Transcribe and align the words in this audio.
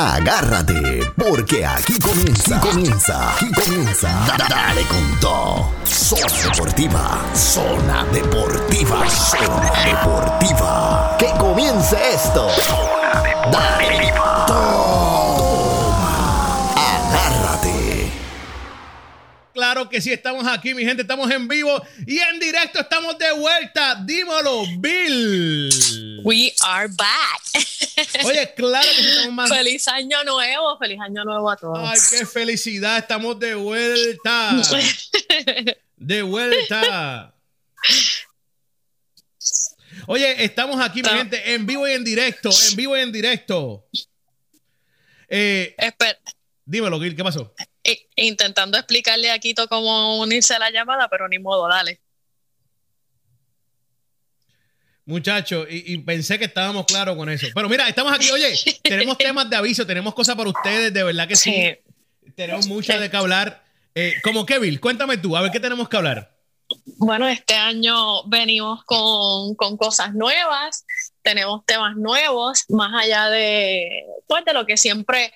Agárrate, 0.00 1.12
porque 1.14 1.66
aquí 1.66 1.98
comienza, 1.98 2.56
aquí 2.56 2.68
comienza, 2.70 3.30
aquí 3.34 3.52
comienza. 3.52 4.08
Da- 4.26 4.46
Dale 4.48 4.82
con 4.84 5.20
todo. 5.20 5.70
Zona 5.84 6.26
Deportiva, 6.42 7.18
Zona 7.34 8.04
Deportiva, 8.10 9.10
Zona 9.10 9.70
Deportiva. 9.84 11.16
Que 11.18 11.26
comience 11.38 11.96
esto. 12.14 12.48
Dale. 13.52 14.12
Toma. 14.46 15.19
Claro 19.60 19.90
que 19.90 20.00
sí, 20.00 20.10
estamos 20.10 20.46
aquí, 20.46 20.72
mi 20.72 20.86
gente, 20.86 21.02
estamos 21.02 21.30
en 21.30 21.46
vivo 21.46 21.82
y 22.06 22.18
en 22.18 22.40
directo 22.40 22.80
estamos 22.80 23.18
de 23.18 23.30
vuelta. 23.32 23.94
Dímelo, 24.06 24.62
Bill. 24.78 26.20
We 26.24 26.50
are 26.62 26.88
back. 26.88 28.24
Oye, 28.24 28.54
claro 28.56 28.88
que 28.88 29.02
sí, 29.02 29.06
estamos 29.06 29.34
más. 29.34 29.50
feliz 29.50 29.86
año 29.88 30.24
nuevo, 30.24 30.78
feliz 30.78 30.98
año 30.98 31.24
nuevo 31.24 31.50
a 31.50 31.56
todos. 31.58 31.78
Ay, 31.78 31.98
qué 32.10 32.24
felicidad, 32.24 32.96
estamos 32.96 33.38
de 33.38 33.54
vuelta. 33.54 34.62
De 35.98 36.22
vuelta. 36.22 37.34
Oye, 40.06 40.42
estamos 40.42 40.80
aquí, 40.80 41.02
mi 41.02 41.10
gente, 41.10 41.52
en 41.52 41.66
vivo 41.66 41.86
y 41.86 41.92
en 41.92 42.02
directo, 42.02 42.48
en 42.70 42.76
vivo 42.76 42.96
y 42.96 43.00
en 43.00 43.12
directo. 43.12 43.86
Eh, 45.28 45.74
Esper- 45.76 46.16
dímelo, 46.64 46.98
Gil, 46.98 47.14
¿qué 47.14 47.22
pasó? 47.22 47.54
I- 47.84 48.06
intentando 48.16 48.76
explicarle 48.78 49.30
a 49.30 49.38
Quito 49.38 49.68
cómo 49.68 50.18
unirse 50.20 50.54
a 50.54 50.58
la 50.58 50.70
llamada, 50.70 51.08
pero 51.08 51.28
ni 51.28 51.38
modo, 51.38 51.68
dale. 51.68 52.00
Muchachos, 55.06 55.66
y, 55.68 55.94
y 55.94 55.98
pensé 55.98 56.38
que 56.38 56.44
estábamos 56.44 56.84
claros 56.86 57.16
con 57.16 57.28
eso. 57.28 57.48
Pero 57.54 57.68
mira, 57.68 57.88
estamos 57.88 58.12
aquí, 58.12 58.30
oye, 58.30 58.54
tenemos 58.82 59.18
temas 59.18 59.48
de 59.50 59.56
aviso, 59.56 59.86
tenemos 59.86 60.14
cosas 60.14 60.36
para 60.36 60.50
ustedes, 60.50 60.92
de 60.92 61.02
verdad 61.02 61.26
que 61.26 61.36
sí. 61.36 61.52
Sí. 61.52 62.32
Tenemos 62.36 62.66
mucho 62.68 62.96
de 62.98 63.10
qué 63.10 63.16
hablar. 63.16 63.64
Eh, 63.94 64.14
como 64.22 64.46
Kevin, 64.46 64.78
cuéntame 64.78 65.16
tú, 65.18 65.36
a 65.36 65.40
ver 65.42 65.50
qué 65.50 65.58
tenemos 65.58 65.88
que 65.88 65.96
hablar. 65.96 66.36
Bueno, 66.98 67.26
este 67.26 67.54
año 67.54 68.22
venimos 68.28 68.84
con, 68.84 69.56
con 69.56 69.76
cosas 69.76 70.14
nuevas, 70.14 70.84
tenemos 71.22 71.64
temas 71.66 71.96
nuevos, 71.96 72.64
más 72.68 72.92
allá 73.02 73.28
de, 73.30 74.04
pues, 74.28 74.44
de 74.44 74.52
lo 74.52 74.64
que 74.64 74.76
siempre 74.76 75.32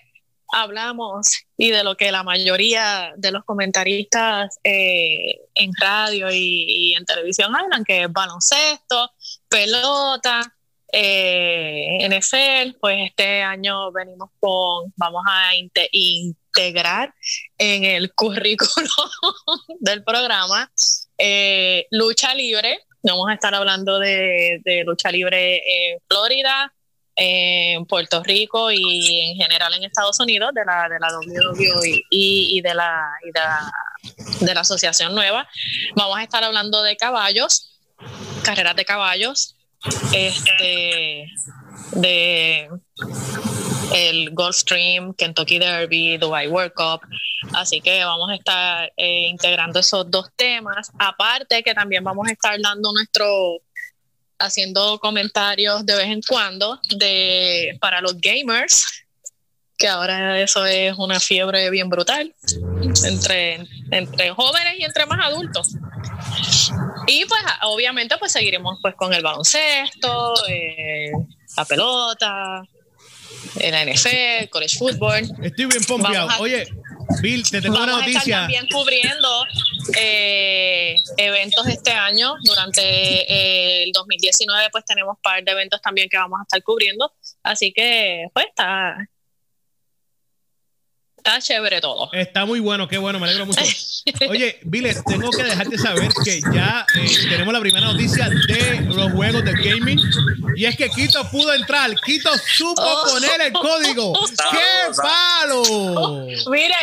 hablamos 0.52 1.44
y 1.56 1.70
de 1.70 1.84
lo 1.84 1.96
que 1.96 2.12
la 2.12 2.22
mayoría 2.22 3.12
de 3.16 3.30
los 3.30 3.44
comentaristas 3.44 4.58
eh, 4.64 5.40
en 5.54 5.72
radio 5.80 6.28
y, 6.32 6.94
en 6.94 7.04
televisión 7.04 7.54
hablan, 7.54 7.84
que 7.84 8.02
es 8.02 8.12
baloncesto, 8.12 9.10
pelota, 9.48 10.54
eh, 10.92 11.98
NFL, 12.08 12.78
pues 12.80 12.98
este 13.06 13.42
año 13.42 13.90
venimos 13.92 14.30
con, 14.38 14.92
vamos 14.96 15.22
a 15.28 15.54
inte- 15.54 15.88
integrar 15.92 17.12
en 17.58 17.84
el 17.84 18.12
currículo 18.14 18.88
del 19.80 20.04
programa 20.04 20.70
eh, 21.18 21.86
lucha 21.90 22.34
libre. 22.34 22.78
Vamos 23.02 23.28
a 23.28 23.34
estar 23.34 23.54
hablando 23.54 23.98
de, 23.98 24.60
de 24.64 24.84
lucha 24.84 25.10
libre 25.10 25.62
en 25.66 25.98
Florida, 26.08 26.72
en 27.16 27.86
Puerto 27.86 28.22
Rico 28.22 28.70
y 28.70 29.20
en 29.30 29.36
general 29.36 29.74
en 29.74 29.84
Estados 29.84 30.18
Unidos, 30.20 30.50
de 30.54 30.64
la, 30.64 30.88
de 30.88 30.98
la 30.98 31.08
WWE 31.16 32.04
y, 32.10 32.58
y 32.58 32.60
de, 32.60 32.74
la, 32.74 33.12
de, 33.22 34.46
de 34.46 34.54
la 34.54 34.60
Asociación 34.60 35.14
Nueva. 35.14 35.48
Vamos 35.94 36.18
a 36.18 36.22
estar 36.22 36.42
hablando 36.42 36.82
de 36.82 36.96
caballos, 36.96 37.80
carreras 38.42 38.76
de 38.76 38.84
caballos, 38.84 39.56
este, 40.12 41.26
de 41.92 42.68
el 43.92 44.30
Gulfstream, 44.30 45.14
Kentucky 45.14 45.58
Derby, 45.58 46.16
Dubai 46.18 46.48
World 46.48 46.72
Cup. 46.74 47.00
Así 47.52 47.80
que 47.80 48.04
vamos 48.04 48.30
a 48.30 48.34
estar 48.34 48.92
eh, 48.96 49.28
integrando 49.28 49.80
esos 49.80 50.10
dos 50.10 50.30
temas. 50.36 50.90
Aparte 50.98 51.62
que 51.62 51.74
también 51.74 52.02
vamos 52.02 52.26
a 52.28 52.32
estar 52.32 52.58
dando 52.60 52.92
nuestro 52.92 53.58
haciendo 54.46 54.98
comentarios 54.98 55.84
de 55.86 55.96
vez 55.96 56.06
en 56.06 56.22
cuando 56.22 56.80
de 56.96 57.76
para 57.80 58.00
los 58.00 58.20
gamers, 58.20 58.86
que 59.76 59.88
ahora 59.88 60.40
eso 60.40 60.64
es 60.66 60.94
una 60.96 61.18
fiebre 61.20 61.68
bien 61.70 61.88
brutal 61.88 62.32
entre, 63.04 63.66
entre 63.90 64.30
jóvenes 64.30 64.74
y 64.78 64.84
entre 64.84 65.06
más 65.06 65.26
adultos. 65.26 65.74
Y 67.06 67.24
pues 67.26 67.42
obviamente 67.62 68.16
pues 68.18 68.32
seguiremos 68.32 68.78
pues 68.80 68.94
con 68.94 69.12
el 69.12 69.22
baloncesto, 69.22 70.34
eh, 70.48 71.10
la 71.56 71.64
pelota, 71.64 72.62
la 73.56 73.84
NFL, 73.84 74.48
college 74.50 74.78
football. 74.78 75.22
Estoy 75.42 75.66
bien 75.66 75.84
pompeado. 75.84 76.30
A- 76.30 76.38
Oye, 76.38 76.66
Bill, 77.20 77.48
te 77.48 77.60
tengo 77.60 77.76
una 77.76 77.86
Vamos 77.86 78.02
a 78.02 78.06
estar 78.06 78.14
noticia. 78.14 78.38
también 78.40 78.66
cubriendo 78.70 79.44
eh, 79.98 80.96
eventos 81.16 81.66
este 81.66 81.92
año. 81.92 82.34
Durante 82.42 82.82
eh, 82.82 83.82
el 83.84 83.92
2019, 83.92 84.68
pues 84.70 84.84
tenemos 84.84 85.16
un 85.16 85.22
par 85.22 85.42
de 85.42 85.52
eventos 85.52 85.80
también 85.80 86.08
que 86.08 86.16
vamos 86.16 86.40
a 86.40 86.42
estar 86.42 86.62
cubriendo. 86.62 87.12
Así 87.42 87.72
que, 87.72 88.26
pues 88.32 88.46
está, 88.46 88.96
está 91.24 91.40
chévere 91.40 91.80
todo. 91.80 92.10
Está 92.12 92.44
muy 92.44 92.60
bueno, 92.60 92.86
qué 92.86 92.98
bueno, 92.98 93.18
me 93.18 93.26
alegro 93.26 93.46
mucho. 93.46 93.60
Oye, 94.28 94.58
Bill, 94.64 94.94
tengo 95.06 95.30
que 95.30 95.42
dejarte 95.42 95.78
saber 95.78 96.10
que 96.22 96.40
ya 96.52 96.86
eh, 96.96 97.06
tenemos 97.30 97.52
la 97.54 97.60
primera 97.60 97.86
noticia 97.86 98.28
de 98.28 98.80
los 98.82 99.10
juegos 99.12 99.42
de 99.44 99.52
gaming. 99.52 99.98
Y 100.56 100.66
es 100.66 100.76
que 100.76 100.90
Quito 100.90 101.24
pudo 101.30 101.52
entrar. 101.54 101.90
Quito 102.04 102.30
supo 102.38 102.82
Oh. 102.84 103.04
poner 103.08 103.40
el 103.40 103.52
código. 103.52 104.12
¡Qué 104.52 104.92
palo! 104.96 106.26
Mire, 106.50 106.74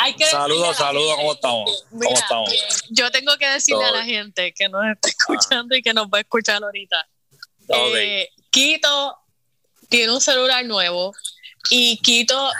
hay 0.00 0.14
que 0.14 0.24
Saludos, 0.26 0.76
saludos, 0.76 1.16
¿cómo 1.16 1.32
estamos? 1.34 1.84
Mira, 1.90 2.06
¿Cómo 2.06 2.18
estamos? 2.18 2.50
bien, 2.50 2.64
yo 2.90 3.10
tengo 3.10 3.36
que 3.36 3.46
decirle 3.48 3.84
a 3.84 3.90
la 3.90 4.04
gente 4.04 4.54
que 4.54 4.68
nos 4.70 4.82
está 4.86 5.08
escuchando 5.08 5.76
y 5.76 5.82
que 5.82 5.92
nos 5.92 6.06
va 6.06 6.18
a 6.18 6.20
escuchar 6.22 6.62
ahorita. 6.62 6.96
Eh, 7.68 8.28
Quito 8.50 9.18
tiene 9.90 10.12
un 10.12 10.20
celular 10.22 10.64
nuevo 10.64 11.12
y 11.70 11.98
Quito, 11.98 12.50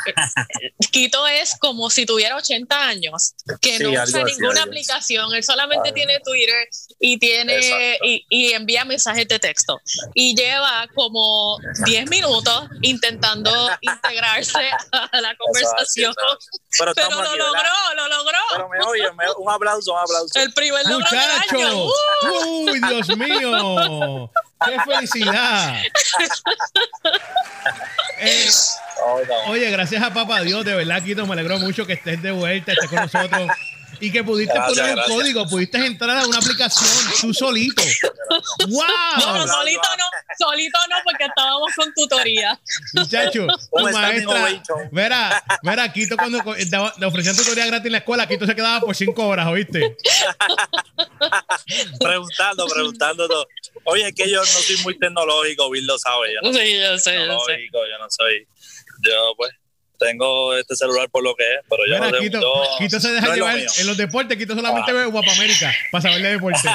Quito 0.90 1.26
es 1.26 1.56
como 1.58 1.90
si 1.90 2.06
tuviera 2.06 2.36
80 2.36 2.86
años, 2.88 3.34
que 3.60 3.76
Sí, 3.78 3.82
no 3.84 3.90
usa 3.90 4.02
así, 4.02 4.14
ninguna 4.24 4.62
aplicación, 4.62 5.34
él 5.34 5.42
solamente 5.44 5.92
tiene 5.92 6.20
Twitter 6.20 6.68
y 6.98 7.18
tiene 7.18 7.98
y, 8.02 8.24
y 8.28 8.52
envía 8.52 8.84
mensajes 8.84 9.26
de 9.28 9.38
texto 9.38 9.80
y 10.14 10.34
lleva 10.36 10.86
como 10.94 11.58
10 11.84 12.08
minutos 12.10 12.64
intentando 12.82 13.50
integrarse 13.80 14.70
a 14.92 15.20
la 15.20 15.34
conversación, 15.36 16.14
Pero 16.78 16.92
lo 16.94 17.02
aquí, 17.02 17.14
logró, 17.38 17.52
¿verdad? 17.52 17.72
lo 17.96 18.08
logró. 18.08 18.38
Pero 18.52 18.68
me 18.68 18.78
oye, 18.84 19.12
me- 19.12 19.32
un 19.38 19.50
aplauso, 19.50 19.92
un 19.92 19.98
aplauso. 19.98 20.38
El 20.38 20.52
primer 20.52 20.86
logro 20.86 21.06
del 21.10 21.20
año. 21.20 21.84
¡Uh! 21.86 21.90
¡Uy, 22.70 22.80
Dios 22.88 23.08
mío! 23.16 24.30
¡Qué 24.64 24.92
felicidad! 24.92 25.82
Eh, 28.24 28.48
no. 29.28 29.50
Oye, 29.50 29.68
gracias 29.70 30.00
a 30.00 30.14
Papá 30.14 30.42
Dios, 30.42 30.64
de 30.64 30.76
verdad, 30.76 31.02
Quito, 31.02 31.26
me 31.26 31.32
alegró 31.32 31.58
mucho 31.58 31.86
que 31.86 31.94
estés 31.94 32.22
de 32.22 32.30
vuelta, 32.30 32.72
estés 32.72 32.88
con 32.88 33.00
nosotros 33.00 33.50
y 34.02 34.10
que 34.12 34.22
pudiste 34.24 34.52
Gracias, 34.52 34.76
poner 34.76 34.90
el 34.90 34.96
gracias. 34.96 35.16
código, 35.16 35.46
pudiste 35.48 35.86
entrar 35.86 36.16
a 36.18 36.26
una 36.26 36.38
aplicación 36.38 36.90
tú 37.20 37.32
solito. 37.32 37.82
¡Wow! 38.68 38.82
No, 39.22 39.46
solito 39.46 39.88
no, 39.98 40.04
solito 40.46 40.78
no, 40.90 40.96
porque 41.04 41.24
estábamos 41.24 41.70
con 41.76 41.92
tutoría. 41.94 42.58
Muchacho, 42.94 43.46
tu 43.46 43.84
Un 43.84 43.92
maestra. 43.92 44.62
Mira, 44.90 45.44
mira, 45.62 45.92
Quito 45.92 46.16
cuando 46.16 46.38
daba- 46.68 46.92
le 46.98 47.06
ofrecían 47.06 47.36
tutoría 47.36 47.66
gratis 47.66 47.86
en 47.86 47.92
la 47.92 47.98
escuela, 47.98 48.26
Quito 48.26 48.46
se 48.46 48.54
quedaba 48.54 48.80
por 48.80 48.94
cinco 48.96 49.26
horas, 49.26 49.46
¿oíste? 49.46 49.96
Preguntando, 52.00 52.66
preguntando 52.66 53.28
todo. 53.28 53.46
Oye, 53.84 54.08
es 54.08 54.14
que 54.14 54.28
yo 54.30 54.38
no 54.40 54.44
soy 54.46 54.76
muy 54.78 54.98
tecnológico, 54.98 55.70
Bill 55.70 55.86
lo 55.86 55.98
sabe. 55.98 56.34
Yo 56.34 56.40
no 56.42 56.52
Sí, 56.58 56.78
yo 56.80 56.98
sé, 56.98 57.14
yo 57.26 57.38
sé. 57.46 57.68
yo 57.72 57.98
no 57.98 58.06
soy. 58.10 58.46
Yo, 59.04 59.34
pues, 59.36 59.50
tengo 60.02 60.54
este 60.56 60.76
celular 60.76 61.08
por 61.10 61.22
lo 61.22 61.34
que 61.34 61.44
es, 61.44 61.60
pero 61.68 61.82
yo 61.86 61.94
Mira, 61.94 62.10
no 62.10 62.16
sé. 62.16 62.22
Quito, 62.24 62.40
yo- 62.40 62.64
Quito 62.78 63.00
se 63.00 63.10
deja 63.12 63.26
no 63.26 63.32
es 63.32 63.38
lo 63.38 63.46
llevar 63.46 63.66
en 63.78 63.86
los 63.86 63.96
deportes, 63.96 64.38
Quito 64.38 64.54
solamente 64.54 64.90
Ah. 64.90 64.94
ve 64.94 65.04
Guapa 65.06 65.32
América 65.32 65.72
para 65.90 66.02
saber 66.02 66.22
de 66.22 66.30
deporte. 66.30 66.58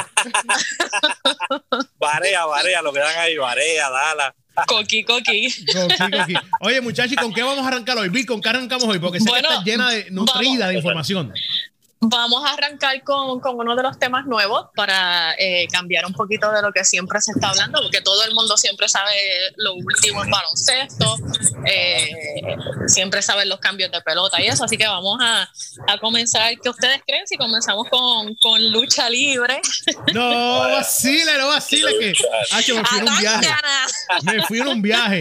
Varea, 1.99 2.45
varea, 2.45 2.81
lo 2.81 2.93
que 2.93 2.99
dan 2.99 3.17
ahí, 3.17 3.37
varea, 3.37 3.89
dala. 3.89 4.35
Coqui, 4.67 5.03
coqui. 5.03 5.47
Coqui, 5.73 6.11
coqui. 6.11 6.33
Oye, 6.61 6.81
muchachos, 6.81 7.13
¿y 7.13 7.15
¿con 7.15 7.33
qué 7.33 7.43
vamos 7.43 7.63
a 7.63 7.67
arrancar 7.67 7.97
hoy? 7.97 8.09
Bill, 8.09 8.25
¿con 8.25 8.41
qué 8.41 8.49
arrancamos 8.49 8.85
hoy? 8.85 8.99
Porque 8.99 9.19
sé 9.19 9.29
Bueno, 9.29 9.47
que 9.49 9.53
está 9.53 9.63
llena 9.65 9.89
de 9.91 10.09
nutrida 10.11 10.65
vamos. 10.65 10.69
de 10.69 10.75
información. 10.75 11.33
Vamos 11.99 12.45
a 12.45 12.53
arrancar 12.53 13.03
con, 13.03 13.39
con 13.39 13.59
uno 13.59 13.75
de 13.75 13.81
los 13.81 13.97
temas 13.97 14.25
nuevos 14.25 14.67
para 14.75 15.33
eh, 15.39 15.67
cambiar 15.71 16.05
un 16.05 16.13
poquito 16.13 16.51
de 16.51 16.61
lo 16.61 16.71
que 16.71 16.85
siempre 16.85 17.19
se 17.21 17.31
está 17.31 17.49
hablando, 17.49 17.81
porque 17.81 18.01
todo 18.01 18.23
el 18.23 18.35
mundo 18.35 18.55
siempre 18.55 18.87
sabe 18.87 19.13
lo 19.55 19.73
último 19.73 20.23
en 20.23 20.29
baloncesto, 20.29 21.15
eh, 21.65 22.55
siempre 22.85 23.21
saben 23.23 23.49
los 23.49 23.59
cambios 23.59 23.91
de 23.91 23.99
pelota 24.01 24.39
y 24.39 24.45
eso, 24.45 24.63
así 24.63 24.77
que 24.77 24.87
vamos 24.87 25.17
a, 25.21 25.49
a 25.87 25.97
comenzar. 25.99 26.53
¿Qué 26.61 26.69
ustedes 26.69 27.01
creen 27.05 27.25
si 27.25 27.35
comenzamos 27.35 27.87
con, 27.89 28.35
con 28.35 28.71
lucha 28.71 29.09
libre? 29.09 29.59
No 30.13 30.59
vacile, 30.59 31.37
no 31.37 31.47
vacile, 31.47 31.97
que. 31.99 32.13
Ah, 32.51 32.61
que 32.63 32.73
me 32.73 32.85
fui 32.85 32.99
en 32.99 33.09
un 33.09 33.19
viaje. 33.19 33.47
Me 34.23 34.43
fui 34.45 34.59
en 34.59 34.67
un 34.67 34.81
viaje. 34.81 35.19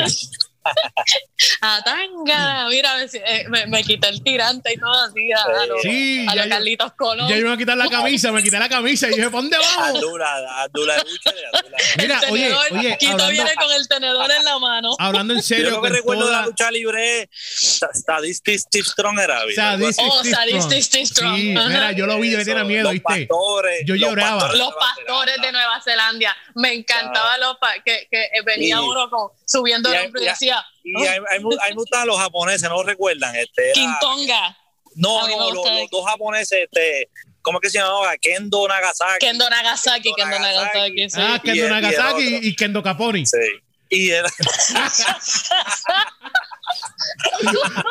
A 1.61 1.81
tanga, 1.85 2.67
mira, 2.69 3.03
eh, 3.03 3.45
me, 3.49 3.67
me 3.67 3.83
quité 3.85 4.09
el 4.09 4.23
tirante 4.23 4.73
y 4.75 4.77
todo 4.79 4.93
así 4.93 5.33
a, 5.33 5.43
a 5.43 5.67
los, 5.67 5.83
Sí, 5.83 6.27
a 6.29 6.35
ya 6.35 6.35
los 6.37 6.45
yo- 6.47 6.51
Carlitos 6.51 6.93
Colón. 6.95 7.29
Ya 7.29 7.37
yo 7.37 7.43
me 7.43 7.49
voy 7.49 7.55
a 7.55 7.59
quitar 7.59 7.77
la 7.77 7.89
camisa, 7.89 8.33
me 8.33 8.43
quité 8.43 8.59
la 8.59 8.69
camisa 8.69 9.07
y 9.07 9.11
dije, 9.11 9.25
¿para 9.25 9.43
dónde 9.43 9.59
vamos? 9.59 9.89
Andula, 9.95 10.63
Andula 10.65 10.97
Búchere, 11.03 11.43
Andula. 11.53 11.77
Mira, 11.99 12.21
el 12.25 12.31
oye, 12.33 12.43
tenedor, 12.45 12.67
oye, 12.73 12.97
Quito 12.99 13.13
hablando, 13.13 13.33
viene 13.33 13.55
con 13.55 13.73
el 13.73 13.89
tenedor 13.89 14.31
en 14.31 14.45
la 14.45 14.59
mano. 14.59 14.97
hablando 14.99 15.33
en 15.35 15.41
Yo 15.41 15.47
serio, 15.47 15.71
lo 15.71 15.83
que 15.83 15.89
recuerdo 15.91 16.27
de 16.27 16.33
la 16.33 16.43
lucha 16.47 16.71
libre 16.71 17.29
Sadistic 17.33 18.59
Steve 18.59 18.85
Strong 18.85 19.19
era. 19.21 19.41
Sadistic 19.55 20.07
Oh, 20.09 20.19
Steve 20.21 20.35
Sadistic 20.35 20.83
Strong. 20.83 20.83
Steve 20.83 21.07
Strong. 21.07 21.37
Sí, 21.37 21.55
Ajá. 21.57 21.69
mira, 21.69 21.93
yo 21.93 22.07
lo 22.07 22.19
vi, 22.21 22.31
yo 22.31 22.45
tenía 22.45 22.65
miedo, 22.65 22.85
los 22.85 22.93
¿viste? 22.93 23.27
pastores, 23.27 23.83
Yo 23.87 23.95
los 23.95 24.01
lloraba. 24.09 24.41
pastores 24.41 24.53
de 24.53 24.59
Los 24.59 24.71
Nueva 24.73 24.81
pastores 24.97 25.35
de 25.37 25.41
Zelanda. 25.43 25.53
Nueva 25.53 25.81
Zelanda. 25.83 26.37
Me 26.55 26.73
encantaba 26.75 27.39
los 27.39 27.57
pa- 27.59 27.75
que, 27.85 28.09
que 28.11 28.29
venía 28.45 28.81
uno 28.81 29.09
con, 29.11 29.29
subiendo 29.59 29.89
y 29.89 29.93
el 29.93 29.99
hay- 29.99 30.07
hombro 30.07 30.21
y 30.21 30.25
y 30.25 30.29
decía 30.29 30.65
Y 30.85 31.05
hay, 31.07 31.19
hay, 31.31 31.41
mu- 31.41 31.57
hay 31.61 31.75
muchos 31.75 32.05
los 32.05 32.19
japoneses, 32.19 32.63
no 32.69 32.77
lo 32.77 32.83
recuerdan. 32.85 33.35
Este, 33.37 33.73
Quintonga. 33.75 34.57
no, 34.95 35.27
no, 35.29 35.51
los, 35.53 35.65
dos 35.91 36.05
japoneses, 36.07 36.61
este, 36.65 37.11
¿cómo 37.43 37.59
es 37.59 37.63
que 37.63 37.71
se 37.71 37.79
llamaba? 37.79 38.17
Kendo 38.19 38.67
Nagasaki. 38.69 39.19
Kendo 39.27 39.49
Nagasaki, 39.51 40.03
Kendo 40.17 40.17
Kendo 40.33 40.39
Nagasaki, 40.39 40.79
Nagasaki. 40.79 41.11
sí. 41.11 41.21
Ah, 41.21 41.37
Y 41.37 41.41
Kendo 41.47 41.57
y 41.57 41.61
el 41.61 41.71
Nagasaki 41.71 42.35
otro. 42.37 42.47
y, 42.49 42.57
Kendo 42.57 42.83
Caponi. 42.83 43.27
Sí. 43.27 43.37
Y 43.89 44.11
era, 44.11 44.29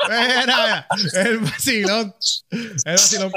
Mira, 0.09 0.88
el 1.13 1.38
vacilón. 1.39 2.15
El 2.51 2.71
vacilón. 2.85 3.31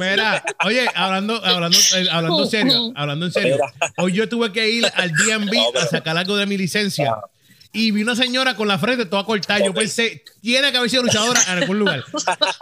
Mira, 0.00 0.44
oye, 0.64 0.88
hablando, 0.94 1.36
hablando, 1.44 1.78
hablando 2.10 2.42
en 2.44 2.50
serio, 2.50 2.92
hablando 2.96 3.26
en 3.26 3.32
serio. 3.32 3.58
Hoy 3.98 4.12
yo 4.12 4.28
tuve 4.28 4.52
que 4.52 4.68
ir 4.68 4.86
al 4.94 5.10
DMV 5.12 5.76
a 5.76 5.86
sacar 5.86 6.16
algo 6.16 6.36
de 6.36 6.46
mi 6.46 6.56
licencia. 6.56 7.16
Y 7.74 7.90
vi 7.90 8.02
una 8.02 8.14
señora 8.14 8.54
con 8.54 8.68
la 8.68 8.78
frente 8.78 9.06
toda 9.06 9.24
cortada. 9.24 9.58
Yo 9.64 9.72
pensé, 9.72 10.22
tiene 10.42 10.70
que 10.70 10.76
haber 10.76 10.90
sido 10.90 11.04
luchadora 11.04 11.40
en 11.48 11.62
algún 11.62 11.78
lugar. 11.78 12.04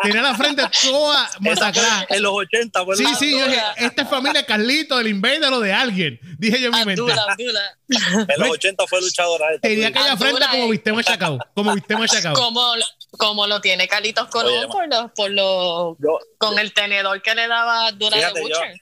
Tenía 0.04 0.22
la 0.22 0.36
frente 0.36 0.62
toda 0.84 1.28
masacrada. 1.40 2.06
en 2.10 2.22
los 2.22 2.32
80, 2.32 2.84
fue 2.84 2.96
Sí, 2.96 3.04
sí, 3.18 3.32
yo 3.36 3.44
dije, 3.48 3.60
esta 3.78 4.02
es 4.02 4.08
familia 4.08 4.46
Carlito, 4.46 4.96
del 4.98 5.08
Invader 5.08 5.52
o 5.52 5.58
de 5.58 5.72
alguien. 5.72 6.20
Dije 6.38 6.60
yo 6.60 6.68
en 6.68 6.74
mi 6.78 6.84
mente. 6.84 7.02
En 7.08 8.40
los 8.40 8.50
80 8.50 8.84
fue 8.86 9.00
luchadora. 9.00 9.46
esta. 9.52 9.66
Tenía 9.66 9.88
aquella 9.88 10.16
frente 10.16 10.46
como 10.48 10.68
viste 10.68 10.92
machacado. 10.92 11.38
Como 11.54 11.74
viste 11.74 11.96
machacado. 11.96 12.34
Como, 12.36 12.72
como 13.18 13.46
lo 13.48 13.60
tiene 13.60 13.88
Carlitos 13.88 14.28
Colón 14.28 14.52
Oye, 14.58 14.68
por 14.68 14.86
los, 14.88 15.10
por 15.10 15.30
los, 15.32 15.96
Yo- 15.98 16.20
con 16.38 16.56
el 16.60 16.72
tenedor 16.72 17.20
que 17.20 17.34
le 17.34 17.48
daba 17.48 17.88
Abdullah 17.88 18.16
de 18.16 18.22
Fíjate, 18.22 18.40
yo- 18.42 18.46
Butcher. 18.46 18.80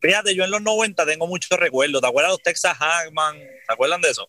Fíjate, 0.00 0.34
yo 0.34 0.44
en 0.44 0.50
los 0.50 0.62
90 0.62 1.04
tengo 1.04 1.26
muchos 1.26 1.58
recuerdos. 1.58 2.00
¿Te 2.00 2.08
acuerdas 2.08 2.30
de 2.30 2.32
los 2.32 2.42
Texas 2.42 2.78
Hackman? 2.78 3.36
¿Se 3.36 3.72
acuerdan 3.74 4.00
de 4.00 4.08
eso? 4.08 4.26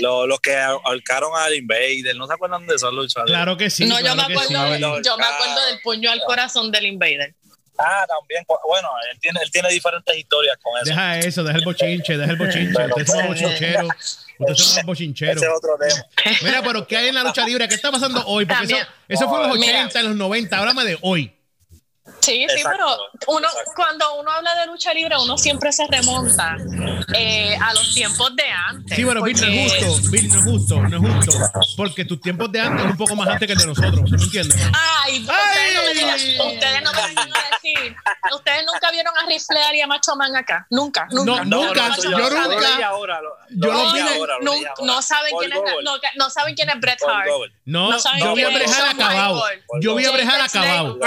Los, 0.00 0.26
los 0.26 0.40
que 0.40 0.56
ahorcaron 0.56 1.32
al 1.36 1.54
Invader, 1.54 2.16
¿no 2.16 2.26
se 2.26 2.32
acuerdan 2.32 2.66
de 2.66 2.74
esos 2.76 2.92
luchadores? 2.94 3.30
Claro 3.32 3.56
que 3.56 3.68
sí. 3.68 3.84
no, 3.86 4.00
yo 4.00 4.14
me 4.14 4.22
acuerdo, 4.22 4.48
sí. 4.48 4.54
de- 4.54 4.78
No, 4.78 5.02
yo 5.02 5.16
me 5.18 5.24
acuerdo 5.24 5.66
del 5.66 5.80
puño 5.82 6.10
al 6.10 6.20
corazón 6.24 6.70
del 6.72 6.86
Invader. 6.86 7.34
Ah, 7.78 8.06
también. 8.06 8.44
Bueno, 8.68 8.88
él 9.10 9.18
tiene, 9.20 9.40
él 9.42 9.50
tiene 9.50 9.68
diferentes 9.70 10.16
historias 10.16 10.56
con 10.62 10.74
eso. 10.76 10.84
Deja 10.86 11.18
eso, 11.18 11.42
deja 11.42 11.58
el 11.58 11.64
bochinche, 11.64 12.16
deja 12.16 12.30
el 12.30 12.36
bochinche. 12.38 12.72
Bueno, 12.72 12.94
Ustedes 12.96 13.08
son 13.10 13.26
pues, 13.26 13.42
bochincheros. 13.42 13.88
Ustedes 14.38 14.58
son 14.62 14.86
bochincheros. 14.86 15.36
Ese 15.36 15.46
es 15.46 15.52
otro 15.56 15.70
tema. 15.78 16.36
Mira, 16.42 16.62
pero 16.62 16.86
¿qué 16.86 16.96
hay 16.96 17.08
en 17.08 17.14
la 17.14 17.24
lucha 17.24 17.44
libre? 17.46 17.68
¿Qué 17.68 17.74
está 17.74 17.90
pasando 17.90 18.22
hoy? 18.26 18.46
Porque 18.46 18.64
eso, 18.64 18.76
eso 19.08 19.28
fue 19.28 19.42
en 19.42 19.48
los 19.48 19.58
Mira. 19.58 19.80
80, 19.80 20.00
en 20.00 20.06
los 20.06 20.16
90. 20.16 20.58
Háblame 20.58 20.84
de 20.84 20.98
hoy. 21.02 21.34
Sí, 22.20 22.32
sí, 22.32 22.42
Exacto, 22.42 22.70
pero 22.72 23.36
uno, 23.38 23.46
exacto. 23.48 23.70
cuando 23.76 24.14
uno 24.20 24.30
habla 24.30 24.54
de 24.56 24.66
lucha 24.66 24.92
libre, 24.92 25.14
uno 25.20 25.38
siempre 25.38 25.72
se 25.72 25.86
remonta 25.86 26.56
eh, 27.14 27.56
a 27.60 27.72
los 27.74 27.94
tiempos 27.94 28.34
de 28.34 28.44
antes. 28.44 28.96
Sí, 28.96 29.04
pero 29.04 29.22
Bill, 29.22 29.40
no 29.40 29.46
es 29.46 29.72
porque- 29.72 29.84
justo. 29.86 30.10
Bill, 30.10 30.28
no 30.28 30.34
es 30.38 30.44
justo. 30.44 30.80
No 30.82 31.08
es 31.08 31.14
justo. 31.26 31.50
Porque 31.76 32.04
tus 32.04 32.20
tiempos 32.20 32.50
de 32.50 32.60
antes 32.60 32.80
son 32.82 32.90
un 32.90 32.96
poco 32.96 33.14
más 33.14 33.28
antes 33.28 33.46
que 33.46 33.52
el 33.52 33.58
de 33.58 33.66
nosotros. 33.66 34.10
¿Me 34.10 34.16
entiendes? 34.22 34.60
Ay, 34.72 35.20
ustedes 35.20 35.74
no 35.74 35.82
me 35.82 35.94
digan- 35.94 36.18
Ay. 36.18 36.54
ustedes 36.54 36.82
no 36.82 36.92
me 36.92 37.00
van 37.14 37.18
a 37.18 37.54
decir. 37.54 37.96
Ustedes 38.34 38.64
nunca 38.72 38.90
vieron 38.90 39.14
a 39.18 39.26
Ric 39.26 39.40
Flair 39.46 39.74
y 39.76 39.80
a 39.80 39.86
Macho 39.86 40.16
Man 40.16 40.34
acá. 40.34 40.66
Nunca, 40.70 41.06
nunca. 41.10 41.44
No, 41.44 41.44
nunca, 41.44 41.88
Macho 41.88 42.02
yo 42.02 42.10
Man 42.10 42.22
nunca- 42.22 42.86
ahora, 42.88 43.20
lo- 43.20 43.30
yo 43.50 43.72
ahora, 43.72 44.38
lo 44.40 44.42
No, 44.44 44.52
ahora. 44.52 44.74
no 44.82 45.02
saben 45.02 45.34
quién 45.38 45.52
es 45.52 45.58
no, 45.84 45.92
no 46.16 46.30
saben 46.30 46.54
quién 46.56 46.68
es 46.68 46.80
Bret 46.80 46.98
Hart. 47.06 47.28
No, 47.64 47.90
No 47.90 47.98
saben 48.00 48.24
yo 48.24 48.34
vi 48.34 48.42
a 48.42 48.48
es 48.48 48.54
Brejal 48.54 48.74
Shawn 48.74 48.90
acabado. 49.02 49.44
Yo 49.80 49.94
vi 49.94 50.04
a 50.04 50.12
the 50.12 50.22
Snake 50.22 50.40
acabado. 50.42 50.98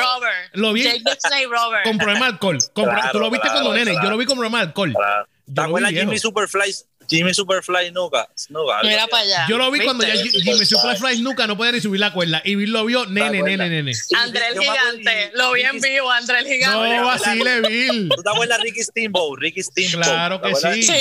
Lo 0.53 0.71
vi- 0.73 0.84
Jake 0.85 1.03
the 1.03 1.17
Snake 1.27 1.47
Rover. 1.47 1.83
Con 1.83 1.97
problema 1.97 2.25
de 2.27 2.31
alcohol. 2.33 2.57
Con 2.73 2.83
pro- 2.85 2.93
Claro, 2.93 3.11
Tú 3.11 3.19
lo 3.19 3.29
viste 3.29 3.47
claro, 3.47 3.61
cuando 3.63 3.73
nene. 3.73 3.97
Yo 4.01 4.09
lo 4.09 4.17
vi 4.17 4.25
con 4.25 4.35
problema 4.37 4.57
de 4.59 4.63
alcohol. 4.67 4.93
Claro. 4.93 5.27
Yo 5.47 5.53
¿Te 5.53 5.61
acuerdas. 5.61 5.91
Jimmy 5.91 6.17
Superfly? 6.19 6.75
Jimmy 7.07 7.33
Superfly. 7.35 7.91
Nuka, 7.91 8.27
algo 8.49 8.71
Mira 8.83 9.03
así. 9.03 9.11
para 9.11 9.23
allá. 9.23 9.45
Yo 9.47 9.57
lo 9.59 9.69
vi 9.69 9.79
cuando 9.81 10.03
ya. 10.07 10.13
Jimmy 10.15 10.65
Superfly 10.65 11.21
nunca 11.21 11.45
no 11.45 11.55
podía 11.55 11.71
ni 11.73 11.79
subir 11.81 11.99
la 11.99 12.11
cuerda. 12.11 12.41
Y 12.43 12.55
Bill 12.55 12.71
lo 12.71 12.83
vio, 12.85 13.05
nene, 13.05 13.43
nene, 13.43 13.69
nene. 13.69 13.91
André 14.17 14.47
el 14.47 14.59
gigante. 14.59 15.31
Lo 15.35 15.51
vi 15.51 15.61
en 15.61 15.79
vivo, 15.79 16.09
André 16.09 16.39
el 16.39 16.47
gigante. 16.47 16.95
No 16.97 17.05
vacile, 17.05 17.61
Bill. 17.61 18.09
¿Tú 18.15 18.23
te 18.23 18.29
acuerdas 18.31 18.59
Ricky 18.61 18.81
Steamboat? 18.81 19.39
Ricky 19.39 19.61
Steamboat. 19.61 20.03
Claro 20.03 20.41
¿Te 20.41 20.49
que 20.49 20.81
sí. 20.81 20.91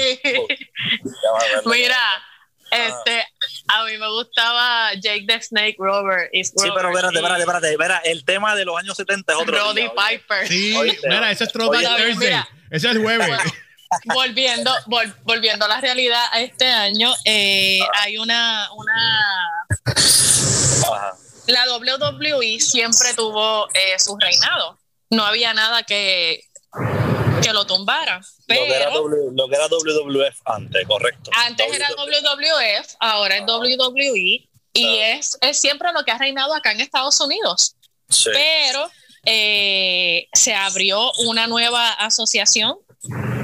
Mira, 1.65 1.97
este, 2.77 3.25
a 3.69 3.85
mí 3.85 3.97
me 3.99 4.09
gustaba 4.09 4.93
Jake 4.95 5.25
the 5.27 5.41
Snake 5.43 5.77
Rover. 5.79 6.29
y 6.33 6.45
Sí, 6.45 6.53
pero 6.75 6.89
espérate, 6.91 7.17
espérate, 7.17 7.41
espérate. 7.41 7.71
Espera, 7.73 7.99
el 8.05 8.25
tema 8.25 8.55
de 8.57 8.65
los 8.65 8.77
años 8.79 8.97
70 8.97 9.33
es 9.33 9.39
otro. 9.39 9.57
Roddy. 9.59 9.89
Piper. 9.89 10.49
Sí, 10.49 10.75
Oíste, 10.77 11.09
mira, 11.09 11.31
ese 11.31 11.45
es 11.45 11.53
Throwback 11.53 11.83
Thursday. 11.83 12.15
mira. 12.17 12.49
Ese 12.71 12.89
es 12.89 12.95
el 12.97 13.03
jueves. 13.03 13.29
Bueno, 13.29 13.43
volviendo, 14.15 14.71
vol- 14.87 15.15
volviendo 15.23 15.65
a 15.67 15.69
la 15.69 15.81
realidad, 15.81 16.25
este 16.37 16.67
año 16.67 17.13
eh, 17.25 17.79
hay 18.01 18.19
una, 18.19 18.69
una 18.73 19.67
Ajá. 20.93 21.13
la 21.47 21.77
WWE 21.77 22.59
siempre 22.61 23.15
tuvo 23.15 23.69
eh, 23.75 23.99
su 23.99 24.17
reinado. 24.19 24.79
No 25.11 25.25
había 25.25 25.55
nada 25.55 25.83
que, 25.85 26.41
que 27.43 27.53
lo 27.53 27.67
tumbara. 27.67 28.21
Lo 28.47 28.55
que, 28.55 28.67
era 28.75 28.89
Pero 28.91 29.03
W- 29.03 29.31
lo 29.35 29.49
que 29.49 29.55
era 29.57 29.67
WWF 29.69 30.41
antes, 30.47 30.87
correcto. 30.87 31.31
antes 31.47 31.67
era 31.75 31.89
WWF, 31.91 32.95
ahora 33.01 33.37
es 33.37 33.43
WWE. 33.47 34.49
Y 34.77 34.97
es, 34.99 35.39
es 35.41 35.61
siempre 35.61 35.93
lo 35.93 36.05
que 36.05 36.11
ha 36.11 36.19
reinado 36.19 36.53
acá 36.55 36.73
en 36.73 36.81
Estados 36.81 37.21
Unidos. 37.21 37.77
Sí. 38.09 38.31
Pero 38.33 38.91
eh, 39.25 40.27
se 40.33 40.55
abrió 40.55 41.13
una 41.27 41.47
nueva 41.47 41.93
asociación, 41.93 42.77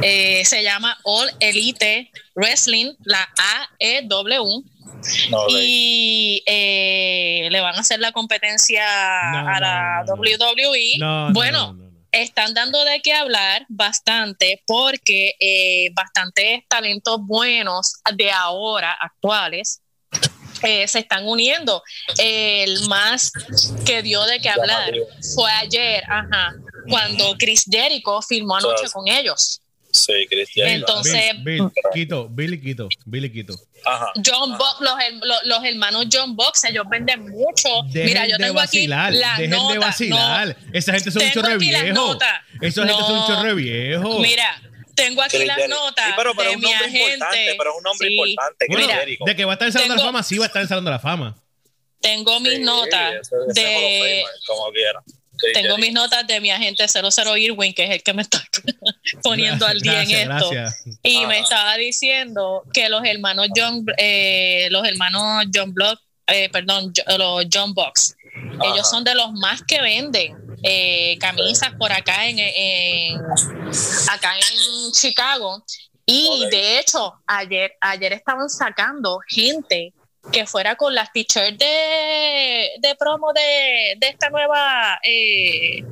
eh, 0.02 0.44
se 0.44 0.62
llama 0.64 0.98
All 1.04 1.30
Elite 1.40 2.10
Wrestling, 2.34 2.94
la 3.04 3.28
AEW, 3.78 4.64
No, 5.30 5.44
y 5.48 6.42
eh, 6.46 7.48
le 7.50 7.60
van 7.60 7.76
a 7.76 7.80
hacer 7.80 8.00
la 8.00 8.10
competencia 8.12 8.82
No, 9.32 9.48
a 9.48 9.60
la 9.60 10.04
no. 10.06 10.14
WWE. 10.14 10.98
No, 10.98 11.28
no, 11.28 11.32
bueno, 11.32 11.66
no, 11.68 11.72
no, 11.74 11.84
no. 11.84 11.89
Están 12.12 12.54
dando 12.54 12.84
de 12.84 13.00
qué 13.00 13.12
hablar 13.12 13.66
bastante 13.68 14.62
porque 14.66 15.34
eh, 15.40 15.90
bastantes 15.94 16.62
talentos 16.68 17.20
buenos 17.22 17.94
de 18.16 18.30
ahora, 18.30 18.92
actuales, 18.92 19.80
eh, 20.62 20.86
se 20.88 20.98
están 21.00 21.26
uniendo. 21.26 21.82
El 22.18 22.88
más 22.88 23.32
que 23.86 24.02
dio 24.02 24.24
de 24.24 24.40
qué 24.40 24.50
hablar 24.50 24.92
fue 25.34 25.50
ayer, 25.52 26.02
ajá, 26.08 26.54
cuando 26.88 27.34
Chris 27.38 27.64
Jericho 27.70 28.20
filmó 28.22 28.56
anoche 28.56 28.88
con 28.92 29.08
ellos. 29.08 29.60
Sí, 29.92 30.26
Cristian. 30.28 30.68
Entonces, 30.68 31.32
Bill, 31.42 31.62
Bill, 31.62 31.70
Quito, 31.92 32.28
Billy 32.28 32.60
Quito, 32.60 32.88
Billy 33.06 33.32
Quito. 33.32 33.54
Ajá. 33.84 34.12
John 34.24 34.56
Box, 34.58 34.80
los, 34.80 34.94
los, 35.22 35.38
los 35.44 35.64
hermanos 35.64 36.06
John 36.12 36.36
Box, 36.36 36.64
ellos 36.64 36.84
venden 36.90 37.28
mucho. 37.28 37.68
Dejen 37.86 38.06
Mira, 38.06 38.26
yo 38.26 38.36
de 38.38 38.44
tengo 38.44 38.60
aquí 38.60 38.78
vacilar, 38.88 39.12
la 39.12 39.30
dejen 39.36 39.50
nota. 39.50 39.72
de 39.72 39.78
vacilar. 39.78 40.56
Esa 40.72 40.92
gente 40.92 41.10
son 41.10 41.22
un 41.22 41.30
Tengo 41.30 41.42
chorre 41.46 41.54
aquí 41.56 41.70
las 41.70 41.82
viejo. 41.82 41.96
notas. 41.96 42.40
Esa 42.60 42.86
gente 42.86 43.02
son 43.02 43.12
un 43.12 43.18
No. 43.20 43.26
chorre 43.26 43.54
viejo. 43.54 44.18
Mira, 44.20 44.62
tengo 44.94 45.22
aquí 45.22 45.44
las 45.44 45.68
notas 45.68 46.06
Sí, 46.06 46.12
pero, 46.16 46.34
pero 46.34 46.50
de 46.50 46.56
es 46.56 46.56
un 46.56 46.62
importante, 46.64 46.96
agente. 47.38 47.54
pero 47.58 47.70
es 47.70 47.76
un 47.78 47.82
nombre 47.82 48.08
Sí. 48.08 48.14
importante. 48.14 48.66
Bueno, 48.68 48.88
Jericho. 48.88 49.24
de 49.24 49.36
que 49.36 49.44
va 49.44 49.52
a 49.52 49.54
estar 49.54 49.66
en 49.66 49.68
el 49.68 49.72
Salón 49.72 49.88
de 49.88 49.94
la 49.94 49.96
Tengo- 49.96 50.08
Fama, 50.08 50.22
sí 50.22 50.38
va 50.38 50.44
a 50.44 50.46
estar 50.46 50.60
en 50.60 50.64
el 50.64 50.68
Salón 50.68 50.84
de 50.84 50.90
la 50.90 50.98
Fama. 50.98 51.36
Tengo 52.00 52.40
mis 52.40 52.52
Sí, 52.54 52.58
notas 52.60 53.14
ese- 53.20 53.60
de 53.60 54.24
como 54.46 54.70
quiera. 54.72 55.02
Sí, 55.38 55.46
tengo 55.54 55.78
mis 55.78 55.92
notas 55.92 56.26
de 56.26 56.38
mi 56.40 56.50
agente 56.50 56.86
00 56.86 57.34
Irwin, 57.36 57.72
que 57.72 57.84
es 57.84 57.90
el 57.92 58.02
que 58.02 58.12
me 58.12 58.20
está 58.22 58.42
poniendo 59.22 59.66
al 59.66 59.80
día 59.80 59.92
Gracias, 59.92 60.20
en 60.20 60.32
esto. 60.32 60.50
Gracias. 60.50 60.98
Y 61.02 61.26
me 61.26 61.38
estaba 61.40 61.76
diciendo 61.76 62.62
que 62.72 62.88
los 62.88 63.04
hermanos 63.04 63.48
John, 63.54 63.84
eh, 63.96 64.68
los 64.70 64.86
hermanos 64.86 65.46
John 65.54 65.72
Block, 65.72 65.98
eh, 66.26 66.48
perdón, 66.50 66.92
los 67.18 67.46
John 67.52 67.74
Box, 67.74 68.16
Ajá. 68.34 68.72
ellos 68.72 68.88
son 68.88 69.04
de 69.04 69.14
los 69.14 69.32
más 69.32 69.62
que 69.62 69.80
venden 69.80 70.36
eh, 70.62 71.16
camisas 71.18 71.72
por 71.78 71.90
acá 71.90 72.28
en, 72.28 72.38
en 72.38 73.20
acá 74.10 74.34
en 74.36 74.92
Chicago. 74.92 75.64
Y 76.06 76.46
de 76.50 76.78
hecho, 76.80 77.14
ayer, 77.26 77.72
ayer 77.80 78.12
estaban 78.12 78.48
sacando 78.48 79.20
gente 79.28 79.92
que 80.32 80.46
fuera 80.46 80.76
con 80.76 80.94
las 80.94 81.12
t-shirts 81.12 81.58
de, 81.58 82.70
de 82.78 82.94
promo 82.96 83.32
de, 83.32 83.94
de 83.98 84.08
esta 84.08 84.28
nueva 84.28 84.98
eh, 85.02 85.82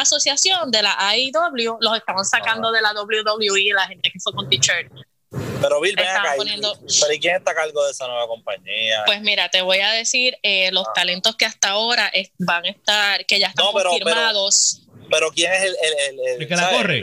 asociación 0.00 0.70
de 0.70 0.82
la 0.82 0.96
AEW, 0.98 1.78
los 1.80 1.96
estaban 1.96 2.24
sacando 2.24 2.72
de 2.72 2.82
la 2.82 2.92
WWE, 2.92 3.72
la 3.74 3.86
gente 3.86 4.10
que 4.10 4.20
fue 4.20 4.32
con 4.32 4.48
t-shirt. 4.48 4.92
Pero 5.60 5.80
Bill, 5.80 5.96
ven 5.96 6.06
acá. 6.06 6.34
Pero 6.36 7.12
¿y 7.12 7.18
quién 7.18 7.36
está 7.36 7.52
a 7.52 7.54
cargo 7.54 7.84
de 7.84 7.90
esa 7.90 8.06
nueva 8.06 8.26
compañía? 8.26 9.02
Pues 9.06 9.20
mira, 9.22 9.48
te 9.48 9.62
voy 9.62 9.78
a 9.78 9.90
decir 9.92 10.36
eh, 10.42 10.70
los 10.72 10.86
ah. 10.88 10.92
talentos 10.94 11.36
que 11.36 11.44
hasta 11.44 11.70
ahora 11.70 12.12
van 12.38 12.64
a 12.64 12.68
estar, 12.68 13.26
que 13.26 13.38
ya 13.38 13.48
están 13.48 13.66
confirmados. 13.72 14.82
Pero, 15.10 15.30
¿quién 15.32 15.52
es 15.52 15.62
el, 15.62 15.76
el, 16.08 16.40
el, 16.40 16.48
que 16.48 16.56
la 16.56 16.70
corre? 16.70 17.02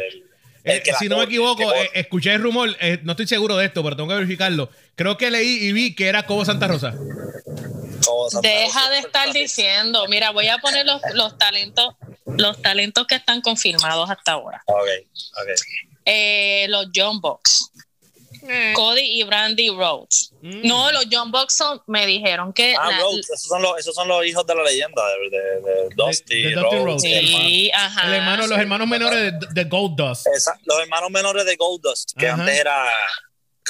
Eh, 0.63 0.83
si 0.99 1.09
no 1.09 1.17
me 1.17 1.23
equivoco, 1.23 1.73
eh, 1.73 1.89
escuché 1.93 2.33
el 2.33 2.41
rumor, 2.41 2.69
no 3.03 3.11
estoy 3.11 3.27
seguro 3.27 3.57
de 3.57 3.65
esto, 3.65 3.83
pero 3.83 3.95
tengo 3.95 4.09
que 4.09 4.15
verificarlo. 4.15 4.69
Creo 4.95 5.17
que 5.17 5.31
leí 5.31 5.65
y 5.65 5.71
vi 5.71 5.95
que 5.95 6.07
era 6.07 6.25
Cobo 6.25 6.45
Santa 6.45 6.67
Rosa. 6.67 6.93
Deja 8.41 8.89
de 8.89 8.99
estar 8.99 9.31
diciendo, 9.33 10.05
mira, 10.07 10.31
voy 10.31 10.47
a 10.47 10.57
poner 10.57 10.85
los, 10.85 11.01
los 11.13 11.37
talentos, 11.37 11.95
los 12.25 12.61
talentos 12.61 13.07
que 13.07 13.15
están 13.15 13.41
confirmados 13.41 14.09
hasta 14.09 14.33
ahora. 14.33 14.63
Ok, 14.65 14.87
ok. 15.41 15.49
Eh, 16.05 16.65
los 16.69 16.87
John 16.93 17.21
Box. 17.21 17.71
Eh. 18.47 18.73
Cody 18.75 19.19
y 19.19 19.23
Brandy 19.23 19.69
Rhodes. 19.69 20.31
Mm. 20.41 20.67
No, 20.67 20.91
los 20.91 21.05
John 21.11 21.31
Box 21.31 21.55
son, 21.55 21.81
me 21.85 22.05
dijeron 22.07 22.51
que. 22.53 22.75
Ah, 22.75 22.89
Rhodes, 22.99 23.29
esos 23.29 23.43
son, 23.43 23.61
los, 23.61 23.77
esos 23.77 23.93
son 23.93 24.07
los 24.07 24.25
hijos 24.25 24.45
de 24.47 24.55
la 24.55 24.63
leyenda 24.63 25.01
de, 25.29 25.39
de, 25.39 25.89
Dusty, 25.95 26.55
Rhodes. 26.55 27.01
Sí, 27.01 27.69
ajá. 27.71 28.07
El 28.07 28.13
hermano, 28.15 28.47
los 28.47 28.57
hermanos 28.57 28.87
menores 28.87 29.33
de, 29.53 29.63
Gold 29.65 29.95
Dust. 29.95 30.25
los 30.65 30.79
hermanos 30.79 31.11
menores 31.11 31.45
de 31.45 31.55
Gold 31.55 31.81
Dust, 31.81 32.13
que 32.17 32.27
antes 32.27 32.59
era. 32.59 32.85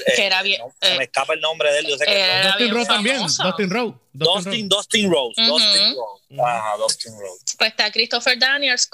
Eh, 0.05 0.13
que 0.15 0.25
era 0.25 0.41
bien. 0.41 0.61
se 0.81 0.97
me 0.97 1.03
escapa 1.03 1.33
el 1.33 1.41
nombre 1.41 1.71
de 1.71 1.79
él. 1.79 1.87
Yo 1.87 1.97
sé 1.97 2.05
que 2.05 2.41
Dustin 2.43 2.73
Rhodes 2.73 2.87
también. 2.87 3.21
Dustin 3.21 3.69
Rhodes. 3.69 3.95
Dustin, 4.13 4.69
Dustin 4.69 5.11
Rhodes. 5.11 5.35
Dustin 5.35 5.95
Rhodes. 5.95 6.39
Ajá, 6.39 6.77
Dustin. 6.77 7.13
Pues 7.57 7.69
está 7.71 7.91
Christopher 7.91 8.39
Daniels, 8.39 8.89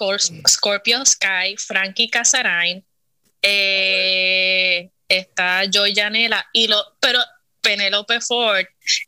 Scorpio 0.47 1.05
Sky, 1.05 1.55
Frankie 1.57 2.09
Casarain, 2.09 2.83
eh, 3.41 4.89
está 5.07 5.63
Joy 5.71 5.93
Janela, 5.95 6.45
y 6.53 6.67
lo, 6.67 6.83
pero 6.99 7.19
Penelope 7.61 8.21
Ford, 8.21 8.65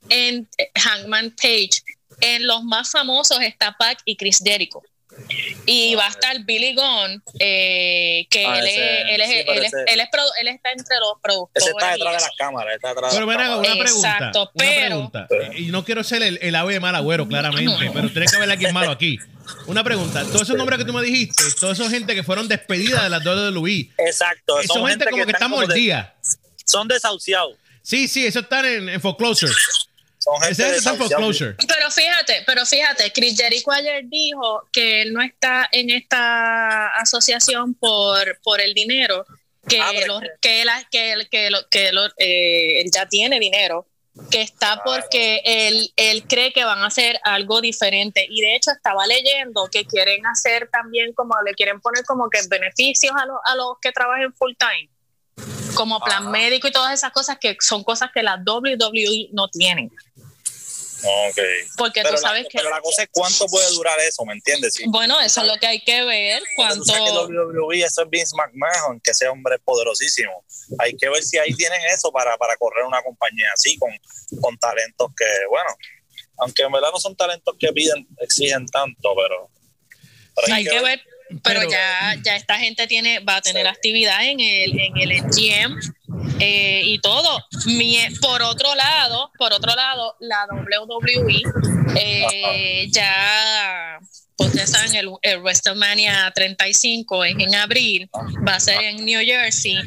en 0.09 0.47
Hangman 0.75 1.31
Page, 1.31 1.81
en 2.21 2.45
los 2.45 2.63
más 2.63 2.91
famosos 2.91 3.39
está 3.41 3.75
Pac 3.77 3.99
y 4.05 4.15
Chris 4.15 4.39
Jericho. 4.43 4.81
Y 5.65 5.95
va 5.95 6.05
a 6.05 6.09
estar 6.09 6.43
Billy 6.45 6.75
Gunn, 6.75 7.21
eh, 7.39 8.25
que 8.29 8.43
él, 8.45 8.67
es, 8.67 8.77
él, 8.77 9.21
es, 9.21 9.29
él, 9.47 9.63
es, 9.63 9.73
él, 9.73 9.99
está 10.47 10.71
entre 10.71 10.97
los 10.97 11.13
productores. 11.21 11.63
Ese 11.63 11.69
está 11.71 11.91
detrás 11.91 12.13
de 12.13 12.21
las 12.21 12.35
cámaras. 12.37 12.75
Está 12.75 12.89
detrás 12.89 13.13
pero 13.13 13.25
ven 13.27 13.39
una 13.39 13.61
pregunta. 13.61 13.85
Exacto, 13.85 14.51
pero. 14.55 15.11
Y 15.55 15.67
no 15.67 15.83
quiero 15.83 16.03
ser 16.03 16.23
el, 16.23 16.39
el 16.41 16.55
ave 16.55 16.73
de 16.73 16.79
mal 16.79 16.95
agüero, 16.95 17.27
claramente, 17.27 17.89
pero 17.93 18.09
tiene 18.09 18.27
que 18.27 18.35
haber 18.35 18.51
alguien 18.51 18.73
malo 18.73 18.91
aquí. 18.91 19.19
Una 19.65 19.83
pregunta, 19.83 20.23
todos 20.25 20.43
esos 20.43 20.55
nombres 20.55 20.77
que 20.77 20.85
tú 20.85 20.93
me 20.93 21.01
dijiste, 21.01 21.43
toda 21.59 21.73
esa 21.73 21.89
gente 21.89 22.13
que 22.13 22.23
fueron 22.23 22.47
despedidas 22.47 23.03
de 23.03 23.09
las 23.09 23.23
de 23.23 23.51
Luis. 23.51 23.89
Exacto. 23.97 24.61
Son, 24.63 24.87
gente, 24.87 25.05
como 25.09 25.25
que, 25.25 25.31
están 25.31 25.49
mordidas. 25.49 26.09
Son 26.65 26.87
desahuciados. 26.87 27.55
Sí, 27.81 28.07
sí, 28.07 28.25
eso 28.25 28.39
están 28.41 28.65
en, 28.65 28.89
en 28.89 29.01
foreclosure. 29.01 29.51
Son 30.19 30.39
gente 30.41 30.63
de 30.63 30.81
foreclosure. 30.81 31.55
Pero 31.67 31.89
fíjate, 31.89 32.43
pero 32.45 32.65
fíjate, 32.65 33.11
Chris 33.11 33.37
Jericho 33.37 33.71
ayer 33.71 34.03
dijo 34.05 34.67
que 34.71 35.01
él 35.01 35.13
no 35.13 35.21
está 35.21 35.67
en 35.71 35.89
esta 35.89 36.93
asociación 36.97 37.73
por, 37.73 38.39
por 38.43 38.59
el 38.59 38.73
dinero, 38.73 39.25
que, 39.67 39.79
ah, 39.79 39.91
que, 40.41 40.61
él, 40.61 40.69
que, 40.91 41.27
que, 41.31 41.49
que 41.69 41.91
eh, 42.17 42.81
él 42.81 42.91
ya 42.93 43.05
tiene 43.05 43.39
dinero 43.39 43.87
que 44.29 44.41
está 44.41 44.81
porque 44.83 45.41
él, 45.45 45.91
él 45.95 46.23
cree 46.27 46.51
que 46.51 46.63
van 46.63 46.79
a 46.79 46.87
hacer 46.87 47.19
algo 47.23 47.61
diferente. 47.61 48.25
Y 48.29 48.41
de 48.41 48.55
hecho 48.55 48.71
estaba 48.71 49.05
leyendo 49.07 49.67
que 49.71 49.85
quieren 49.85 50.25
hacer 50.27 50.69
también 50.71 51.13
como 51.13 51.35
le 51.45 51.53
quieren 51.53 51.79
poner 51.79 52.03
como 52.05 52.29
que 52.29 52.39
beneficios 52.49 53.13
a, 53.15 53.51
a 53.51 53.55
los 53.55 53.77
que 53.81 53.91
trabajen 53.91 54.33
full 54.33 54.53
time, 54.57 54.89
como 55.75 55.99
plan 55.99 56.29
médico 56.31 56.67
y 56.67 56.71
todas 56.71 56.93
esas 56.93 57.11
cosas 57.11 57.37
que 57.39 57.55
son 57.59 57.83
cosas 57.83 58.09
que 58.13 58.23
la 58.23 58.35
WWE 58.35 59.29
no 59.31 59.47
tienen. 59.47 59.91
Okay. 61.01 61.65
Porque 61.77 62.03
tú 62.03 62.17
sabes 62.17 62.43
que. 62.49 62.57
Pero 62.57 62.69
la 62.69 62.81
cosa 62.81 63.03
es 63.03 63.09
cuánto 63.11 63.45
puede 63.47 63.69
durar 63.71 63.97
eso, 64.01 64.25
¿me 64.25 64.33
entiendes? 64.33 64.75
Bueno, 64.87 65.19
eso 65.21 65.41
es 65.41 65.47
lo 65.47 65.57
que 65.57 65.67
hay 65.67 65.81
que 65.81 66.03
ver. 66.03 66.43
Cuánto. 66.55 66.83
Tú 66.83 66.91
WWE, 66.91 67.83
eso 67.83 68.03
es 68.03 68.09
Vince 68.09 68.35
McMahon, 68.35 68.99
que 69.01 69.11
ese 69.11 69.27
hombre 69.27 69.59
poderosísimo. 69.59 70.43
Hay 70.79 70.95
que 70.97 71.09
ver 71.09 71.23
si 71.23 71.37
ahí 71.37 71.53
tienen 71.53 71.81
eso 71.93 72.11
para, 72.11 72.37
para 72.37 72.57
correr 72.57 72.85
una 72.85 73.01
compañía 73.01 73.47
así, 73.53 73.77
con, 73.77 73.91
con 74.41 74.57
talentos 74.57 75.09
que, 75.17 75.25
bueno, 75.49 75.69
aunque 76.39 76.63
en 76.63 76.71
verdad 76.71 76.89
no 76.91 76.99
son 76.99 77.15
talentos 77.15 77.55
que 77.57 77.71
piden, 77.71 78.07
exigen 78.19 78.65
tanto, 78.67 79.13
pero. 79.15 79.49
hay, 80.53 80.65
que, 80.65 80.81
ver. 80.81 81.01
Pero, 81.43 81.69
ya, 81.69 82.15
ya 82.23 82.35
esta 82.35 82.57
gente 82.57 82.87
tiene, 82.87 83.19
va 83.19 83.37
a 83.37 83.41
tener 83.41 83.67
actividad 83.67 84.25
en 84.25 84.39
el, 84.39 84.79
en 84.79 84.97
el 84.97 85.23
MGM 85.23 85.79
eh, 86.39 86.81
y 86.85 86.99
todo. 86.99 87.45
por 88.21 88.41
otro 88.41 88.73
lado, 88.75 89.31
por 89.37 89.53
otro 89.53 89.75
lado, 89.75 90.15
la 90.19 90.47
WWE 90.51 91.43
eh, 91.95 92.87
ya 92.91 93.99
ustedes 94.47 94.71
saben, 94.71 94.95
el, 94.95 95.09
el, 95.21 95.39
WrestleMania 95.41 96.31
35 96.33 97.23
es 97.25 97.35
en 97.39 97.55
abril, 97.55 98.09
va 98.47 98.55
a 98.55 98.59
ser 98.59 98.81
en 98.81 99.05
New 99.05 99.21
Jersey. 99.23 99.77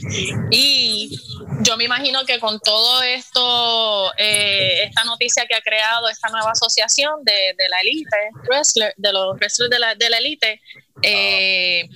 Y 0.50 1.18
yo 1.60 1.76
me 1.76 1.84
imagino 1.84 2.24
que 2.24 2.38
con 2.38 2.60
todo 2.60 3.02
esto, 3.02 4.12
eh, 4.18 4.84
esta 4.84 5.04
noticia 5.04 5.46
que 5.46 5.54
ha 5.54 5.60
creado 5.60 6.08
esta 6.08 6.28
nueva 6.28 6.52
asociación 6.52 7.24
de, 7.24 7.32
de 7.32 7.68
la 7.68 7.80
elite, 7.80 8.16
wrestler, 8.48 8.94
de 8.96 9.12
los 9.12 9.36
wrestlers 9.36 9.70
de 9.70 9.78
la, 9.78 9.94
de 9.94 10.10
la 10.10 10.18
elite, 10.18 10.60
eh, 11.02 11.88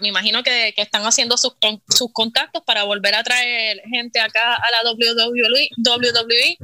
me 0.00 0.08
imagino 0.08 0.42
que, 0.42 0.74
están 0.76 1.02
haciendo 1.06 1.36
sus, 1.36 1.56
sus 1.88 2.12
contactos 2.12 2.62
para 2.64 2.84
volver 2.84 3.14
a 3.14 3.22
traer 3.22 3.80
gente 3.90 4.20
acá 4.20 4.54
a 4.54 4.70
la 4.70 4.90
WWE. 4.90 5.70
WWE 5.78 6.56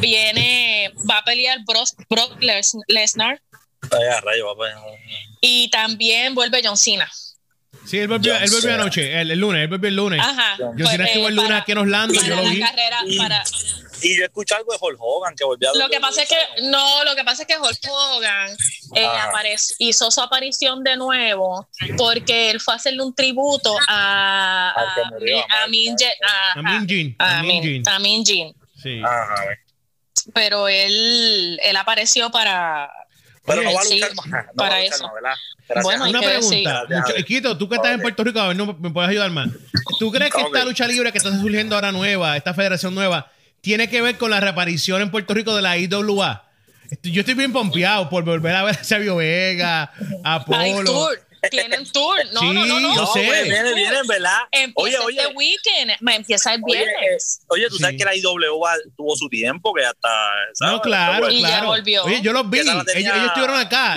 viene, 0.00 0.92
va 1.08 1.18
a 1.18 1.24
pelear 1.24 1.58
Brock, 1.64 2.38
Lesnar. 2.88 3.40
Y 5.40 5.70
también 5.70 6.34
vuelve 6.34 6.60
John 6.64 6.76
Cena. 6.76 7.10
Sí, 7.86 7.98
él 7.98 8.08
volvió, 8.08 8.36
él 8.36 8.50
volvió 8.50 8.74
anoche, 8.74 9.20
el, 9.20 9.38
lunes, 9.38 9.62
él 9.62 9.68
volvió 9.68 9.88
el 9.88 9.96
lunes. 9.96 10.20
Ajá. 10.20 10.56
John 10.58 10.76
Cena 10.76 10.96
pues, 10.96 11.08
estuvo 11.08 11.28
el 11.28 11.38
eh, 11.38 11.42
lunes 11.42 11.60
aquí 11.60 11.72
en 11.72 11.78
Orlando, 11.78 12.14
yo 12.14 12.36
lo 12.36 12.42
vi. 12.42 12.58
Carrera, 12.58 13.00
para, 13.18 13.44
y 14.02 14.18
yo 14.18 14.24
escuché 14.24 14.54
algo 14.54 14.72
de 14.72 14.78
Hulk 14.80 14.98
Hogan 15.00 15.34
que 15.34 15.44
volvió 15.44 15.70
a 15.70 15.76
Lo 15.76 15.88
que 15.88 16.00
pasa 16.00 16.22
es 16.22 16.28
que, 16.28 16.36
no, 16.62 17.04
lo 17.04 17.14
que 17.14 17.24
pasa 17.24 17.42
es 17.42 17.48
que 17.48 17.58
Hulk 17.58 17.78
Hogan 17.88 18.56
eh, 18.94 19.56
hizo 19.78 20.10
su 20.10 20.20
aparición 20.20 20.84
de 20.84 20.96
nuevo 20.96 21.68
porque 21.96 22.50
él 22.50 22.60
fue 22.60 22.74
a 22.74 22.76
hacerle 22.76 23.02
un 23.02 23.14
tributo 23.14 23.74
a, 23.88 24.70
a, 24.70 25.64
a, 25.64 25.68
Min 25.68 25.96
Jin. 25.96 27.16
A 27.18 27.98
Min 27.98 28.24
Jin. 28.24 28.54
Sí. 28.82 29.00
Pero 30.34 30.68
él, 30.68 31.58
él 31.62 31.76
apareció 31.76 32.30
para. 32.30 32.90
Pero 33.46 33.62
no 33.62 33.74
va 33.74 33.80
a 33.80 33.84
luchar 33.84 34.14
más. 34.14 34.46
para 34.56 34.82
eso. 34.82 35.10
Bueno, 35.82 36.08
una 36.08 36.20
pregunta. 36.20 36.86
Quito, 37.26 37.56
tú 37.56 37.68
que 37.68 37.76
estás 37.76 37.92
en 37.92 38.00
Puerto 38.00 38.24
Rico, 38.24 38.40
a 38.40 38.48
ver, 38.48 38.56
no 38.56 38.66
me 38.78 38.90
puedes 38.90 39.10
ayudar 39.10 39.30
más. 39.30 39.48
¿Tú 39.98 40.10
crees 40.12 40.32
que 40.32 40.42
esta 40.42 40.64
lucha 40.64 40.86
libre 40.86 41.12
que 41.12 41.18
está 41.18 41.30
surgiendo 41.38 41.74
ahora 41.74 41.92
nueva, 41.92 42.36
esta 42.36 42.54
federación 42.54 42.94
nueva, 42.94 43.30
tiene 43.60 43.88
que 43.88 44.00
ver 44.00 44.16
con 44.16 44.30
la 44.30 44.38
reaparición 44.40 45.02
en 45.02 45.10
Puerto 45.10 45.34
Rico 45.34 45.54
de 45.56 45.62
la 45.62 45.76
IWA. 45.76 46.44
Yo 47.02 47.20
estoy 47.20 47.34
bien 47.34 47.52
pompeado 47.52 48.08
por 48.08 48.24
volver 48.24 48.54
a 48.54 48.62
ver 48.62 48.78
a 48.78 48.84
Sabio 48.84 49.16
Vega, 49.16 49.90
a 50.22 50.34
Apolo. 50.34 51.10
Tienen 51.50 51.90
tour. 51.90 52.16
No, 52.32 52.52
no, 52.52 52.66
no, 52.66 52.80
no. 52.80 52.94
Yo 52.94 53.06
sé. 53.06 53.20
Vienen, 53.20 53.74
vienen, 53.74 54.06
¿verdad? 54.06 54.38
Empieza 54.50 55.04
oye, 55.04 55.20
este 55.20 55.34
weekend. 55.34 55.92
Me 56.00 56.16
empieza 56.16 56.54
el 56.54 56.62
viernes. 56.64 57.40
Oye, 57.48 57.68
tú 57.68 57.78
sabes 57.78 57.96
que 57.96 58.04
la 58.04 58.14
IWA 58.14 58.74
tuvo 58.96 59.16
su 59.16 59.28
tiempo, 59.28 59.72
que 59.74 59.84
hasta. 59.84 60.08
No, 60.60 60.80
claro, 60.80 61.30
y 61.30 61.38
claro. 61.38 61.64
Ya 61.64 61.68
volvió. 61.68 62.04
Oye, 62.04 62.20
yo 62.22 62.32
los 62.32 62.48
vi. 62.48 62.60
Ellos, 62.60 62.84
ellos, 62.94 63.16
estuvieron 63.26 63.58
acá 63.58 63.96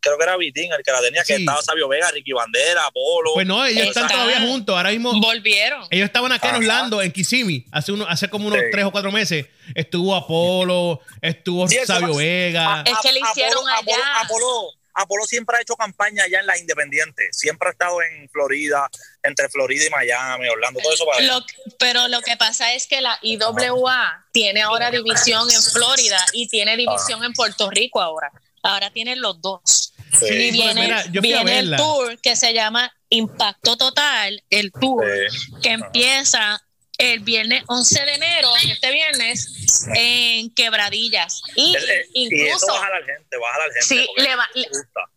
creo 0.00 0.18
que 0.18 0.24
era 0.24 0.36
Vitín 0.36 0.72
el 0.72 0.82
que 0.82 0.92
la 0.92 1.00
tenía, 1.00 1.24
que 1.24 1.34
estaba 1.34 1.62
Sabio 1.62 1.88
Vega, 1.88 2.10
Ricky 2.10 2.32
Bandera, 2.32 2.82
Polo. 2.92 3.34
Pues 3.34 3.46
no, 3.46 3.64
ellos 3.64 3.88
están 3.88 4.08
todavía 4.08 4.40
juntos, 4.40 4.76
ahora 4.76 4.90
mismo. 4.90 5.18
Volvieron. 5.20 5.86
Ellos 5.90 6.06
estaban 6.06 6.32
acá 6.32 6.50
en 6.50 6.56
Orlando, 6.56 7.02
en 7.02 7.12
Kissimmee, 7.12 7.66
hace, 7.70 7.92
uno, 7.92 8.06
hace 8.08 8.28
como 8.28 8.48
unos 8.48 8.60
tres 8.70 8.84
o 8.84 8.92
cuatro 8.92 9.10
meses. 9.12 9.46
Estuvo 9.74 10.14
Apolo, 10.14 11.00
estuvo 11.20 11.66
Sabio 11.68 12.16
Vega. 12.16 12.84
es 12.86 12.98
que 13.02 13.12
le 13.12 13.20
hicieron 13.20 13.64
allá. 13.68 14.20
Apolo, 14.22 14.70
Apolo, 14.94 15.24
siempre 15.24 15.56
ha 15.56 15.60
hecho 15.60 15.74
campaña 15.76 16.24
allá 16.24 16.40
en 16.40 16.46
las 16.46 16.60
independientes. 16.60 17.36
Siempre 17.36 17.68
ha 17.68 17.72
estado 17.72 18.00
en 18.02 18.28
Florida, 18.28 18.88
entre 19.22 19.48
Florida 19.48 19.84
y 19.86 19.90
Miami, 19.90 20.48
Orlando, 20.48 20.80
todo 20.80 20.92
eso 20.92 21.04
para 21.04 21.44
Pero 21.78 22.08
lo 22.08 22.20
que 22.22 22.36
pasa 22.36 22.74
es 22.74 22.86
que 22.86 23.00
la 23.00 23.18
IWA 23.22 24.26
tiene 24.32 24.62
ahora 24.62 24.90
división 24.90 25.50
en 25.50 25.62
Florida 25.62 26.24
y 26.32 26.48
tiene 26.48 26.76
división 26.76 27.24
en 27.24 27.32
Puerto 27.32 27.70
Rico 27.70 28.00
ahora. 28.00 28.30
Ahora 28.62 28.90
tienen 28.90 29.20
los 29.20 29.40
dos. 29.40 29.92
Y 30.22 30.52
viene, 30.52 31.04
viene 31.10 31.58
el 31.58 31.76
tour 31.76 32.18
que 32.20 32.36
se 32.36 32.54
llama 32.54 32.94
Impacto 33.08 33.76
Total, 33.76 34.42
el 34.48 34.70
tour 34.72 35.04
que 35.60 35.70
empieza 35.70 36.62
el 36.98 37.20
viernes 37.20 37.64
11 37.66 38.04
de 38.04 38.14
enero, 38.14 38.48
este 38.64 38.90
viernes, 38.90 39.86
en 39.94 40.54
Quebradillas. 40.54 41.42
Y 41.56 41.76
incluso. 42.12 42.66
baja 42.68 42.90
la 42.90 43.04
gente, 43.04 43.36
baja 43.36 43.58
la 43.58 43.64
gente. 43.64 43.82
Sí, 43.82 44.08
le 44.16 44.28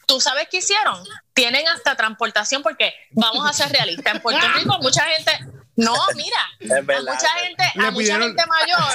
¿Tú 0.05 0.21
sabes 0.21 0.47
qué 0.49 0.57
hicieron? 0.57 1.03
Tienen 1.33 1.67
hasta 1.67 1.95
transportación 1.95 2.63
porque, 2.63 2.93
vamos 3.11 3.47
a 3.49 3.53
ser 3.53 3.69
realistas, 3.71 4.15
en 4.15 4.21
Puerto 4.21 4.47
Rico 4.55 4.77
mucha 4.81 5.03
gente 5.03 5.31
No, 5.75 5.95
mira, 6.15 6.77
a 6.77 6.81
mucha 6.81 7.29
gente, 7.41 7.63
a 7.75 7.91
mucha 7.91 8.19
gente 8.19 8.45
mayor 8.45 8.93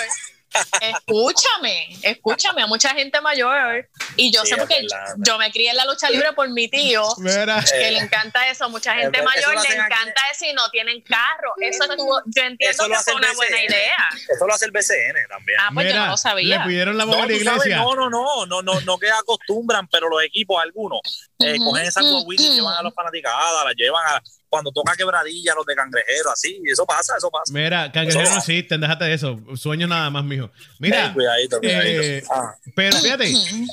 escúchame, 0.81 1.97
escúchame, 2.03 2.63
a 2.63 2.67
mucha 2.67 2.91
gente 2.91 3.21
mayor. 3.21 3.89
Y 4.17 4.33
yo 4.33 4.45
sé 4.45 4.57
porque 4.57 4.87
yo 5.19 5.39
me 5.39 5.51
crié 5.51 5.71
en 5.71 5.77
la 5.77 5.85
lucha 5.85 6.11
libre 6.11 6.33
por 6.33 6.49
mi 6.51 6.69
tío, 6.69 7.05
que 7.17 7.91
le 7.91 7.99
encanta 7.99 8.49
eso. 8.49 8.69
Mucha 8.69 8.95
gente 8.95 9.23
mayor 9.23 9.55
le 9.55 9.75
encanta 9.75 10.21
eso 10.33 10.45
y 10.47 10.53
no 10.53 10.69
tienen 10.71 11.01
carro. 11.03 11.55
Eso 11.61 11.85
yo 12.27 12.43
entiendo 12.43 12.87
que 12.87 12.95
es 12.95 13.09
una 13.15 13.33
buena 13.35 13.63
idea. 13.63 14.09
Eso 14.35 14.47
lo 14.47 14.55
hace 14.55 14.65
el 14.67 14.71
BCN 14.71 15.29
también. 15.29 15.59
Ah, 15.61 15.71
pues 15.73 15.93
yo 15.93 15.99
no 15.99 16.07
lo 16.07 16.17
sabía. 16.17 16.59
Le 16.59 16.65
pidieron 16.65 16.97
la 16.97 17.05
no, 17.05 17.27
no, 17.27 18.11
no, 18.11 18.11
no, 18.11 18.47
no, 18.47 18.63
no, 18.63 18.81
no 18.81 18.99
que 18.99 19.11
acostumbran, 19.11 19.87
pero 19.89 20.09
los 20.09 20.23
equipos, 20.23 20.63
algunos, 20.63 21.01
eh, 21.39 21.59
cogen 21.59 21.85
esas 21.85 22.05
guaguitas 22.05 22.47
y 22.47 22.55
llevan 22.57 22.75
a 22.75 22.83
los 22.83 22.95
fanaticadas, 22.95 23.65
las 23.65 23.75
llevan 23.75 24.03
a 24.07 24.23
cuando 24.53 24.71
toca 24.71 24.95
quebradilla, 24.95 25.55
los 25.55 25.65
de 25.65 25.75
cangrejero, 25.75 26.31
así, 26.31 26.61
eso 26.67 26.85
pasa, 26.85 27.15
eso 27.17 27.31
pasa. 27.31 27.51
Mira, 27.55 27.91
cangrejeros 27.91 28.33
no 28.33 28.37
existen, 28.37 28.83
déjate 28.83 29.07
de 29.07 29.15
eso, 29.15 29.41
sueños 29.57 29.89
nada 29.89 30.11
más, 30.11 30.25
mijo. 30.25 30.51
Mira, 30.79 31.11
cuidadito, 31.15 31.59
cuidadito. 31.59 32.03
Eh, 32.03 32.23
ah. 32.31 32.55
pero 32.77 32.95
fíjate, 32.99 33.33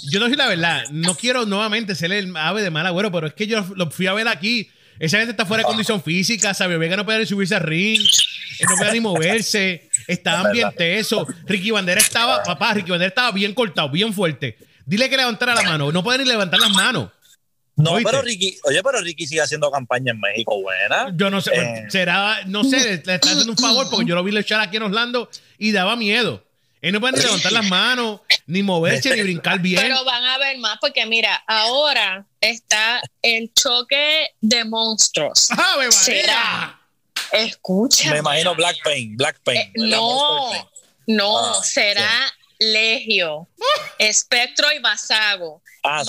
yo 0.09 0.21
no 0.21 0.27
soy 0.27 0.38
la 0.38 0.48
verdad, 0.48 0.86
no 0.91 1.15
quiero 1.15 1.45
nuevamente 1.45 1.95
ser 1.95 2.13
el 2.13 2.33
ave 2.38 2.62
de 2.62 2.69
mal 2.69 2.88
agüero, 2.88 3.12
pero 3.12 3.27
es 3.27 3.33
que 3.33 3.45
yo 3.45 3.65
lo 3.75 3.91
fui 3.91 4.07
a 4.07 4.13
ver 4.13 4.29
aquí. 4.29 4.71
Esa 5.00 5.17
gente 5.17 5.31
está 5.31 5.45
fuera 5.45 5.63
de 5.63 5.67
condición 5.67 6.01
física, 6.01 6.53
Sabio 6.53 6.79
Vega 6.79 6.95
no 6.95 7.03
puede 7.03 7.19
ni 7.19 7.25
subirse 7.25 7.55
al 7.55 7.63
ring, 7.63 8.00
no 8.69 8.75
puede 8.77 8.93
ni 8.93 9.01
moverse, 9.01 9.89
estaban 10.07 10.50
bien 10.53 10.71
tesos. 10.77 11.27
Ricky 11.45 11.71
Bandera 11.71 12.00
estaba, 12.00 12.41
papá, 12.41 12.74
Ricky 12.74 12.91
Bandera 12.91 13.09
estaba 13.09 13.31
bien 13.33 13.53
cortado, 13.53 13.89
bien 13.89 14.13
fuerte. 14.13 14.57
Dile 14.86 15.09
que 15.09 15.17
levantara 15.17 15.53
la 15.55 15.63
mano, 15.63 15.91
no 15.91 16.03
puede 16.05 16.19
ni 16.19 16.25
levantar 16.25 16.57
las 16.62 16.71
manos. 16.71 17.09
No, 17.79 17.98
pero 18.03 18.21
Ricky, 18.21 18.57
oye, 18.65 18.83
pero 18.83 19.00
Ricky 19.01 19.25
sigue 19.25 19.41
haciendo 19.41 19.71
campaña 19.71 20.12
en 20.12 20.19
México 20.19 20.62
buena. 20.62 21.12
Yo 21.15 21.29
no 21.29 21.39
sé, 21.39 21.51
eh. 21.55 21.86
será, 21.89 22.41
no 22.45 22.63
sé, 22.63 22.77
le, 22.77 23.13
está 23.13 23.15
haciendo 23.15 23.51
un 23.51 23.57
favor 23.57 23.89
porque 23.89 24.05
yo 24.05 24.15
lo 24.15 24.24
vi 24.24 24.31
luchar 24.31 24.59
aquí 24.59 24.77
en 24.77 24.83
Orlando 24.83 25.29
y 25.57 25.71
daba 25.71 25.95
miedo. 25.95 26.43
Él 26.81 26.93
no 26.93 27.00
puede 27.01 27.17
ni 27.17 27.24
levantar 27.24 27.51
las 27.51 27.65
manos, 27.65 28.21
ni 28.48 28.63
moverse, 28.63 29.15
ni 29.15 29.21
brincar 29.21 29.59
bien. 29.59 29.81
Pero 29.81 30.03
van 30.05 30.24
a 30.24 30.38
ver 30.38 30.57
más, 30.59 30.77
porque 30.79 31.05
mira, 31.05 31.36
ahora 31.48 32.25
está 32.39 33.01
el 33.21 33.51
choque 33.53 34.29
de 34.39 34.63
monstruos. 34.65 35.50
¡Ah, 35.51 35.75
me 35.77 35.91
Será. 35.91 36.79
Escucha. 37.31 38.12
Me 38.12 38.19
imagino 38.19 38.55
Black 38.55 38.77
Pain, 38.83 39.15
Black 39.15 39.39
Pain. 39.43 39.57
Eh, 39.57 39.71
no, 39.75 40.51
no, 41.07 41.38
ah, 41.38 41.63
será 41.63 42.09
Legio, 42.59 43.48
Espectro 43.98 44.67
y 44.71 44.79
Basago. 44.79 45.62
Ah, 45.91 46.03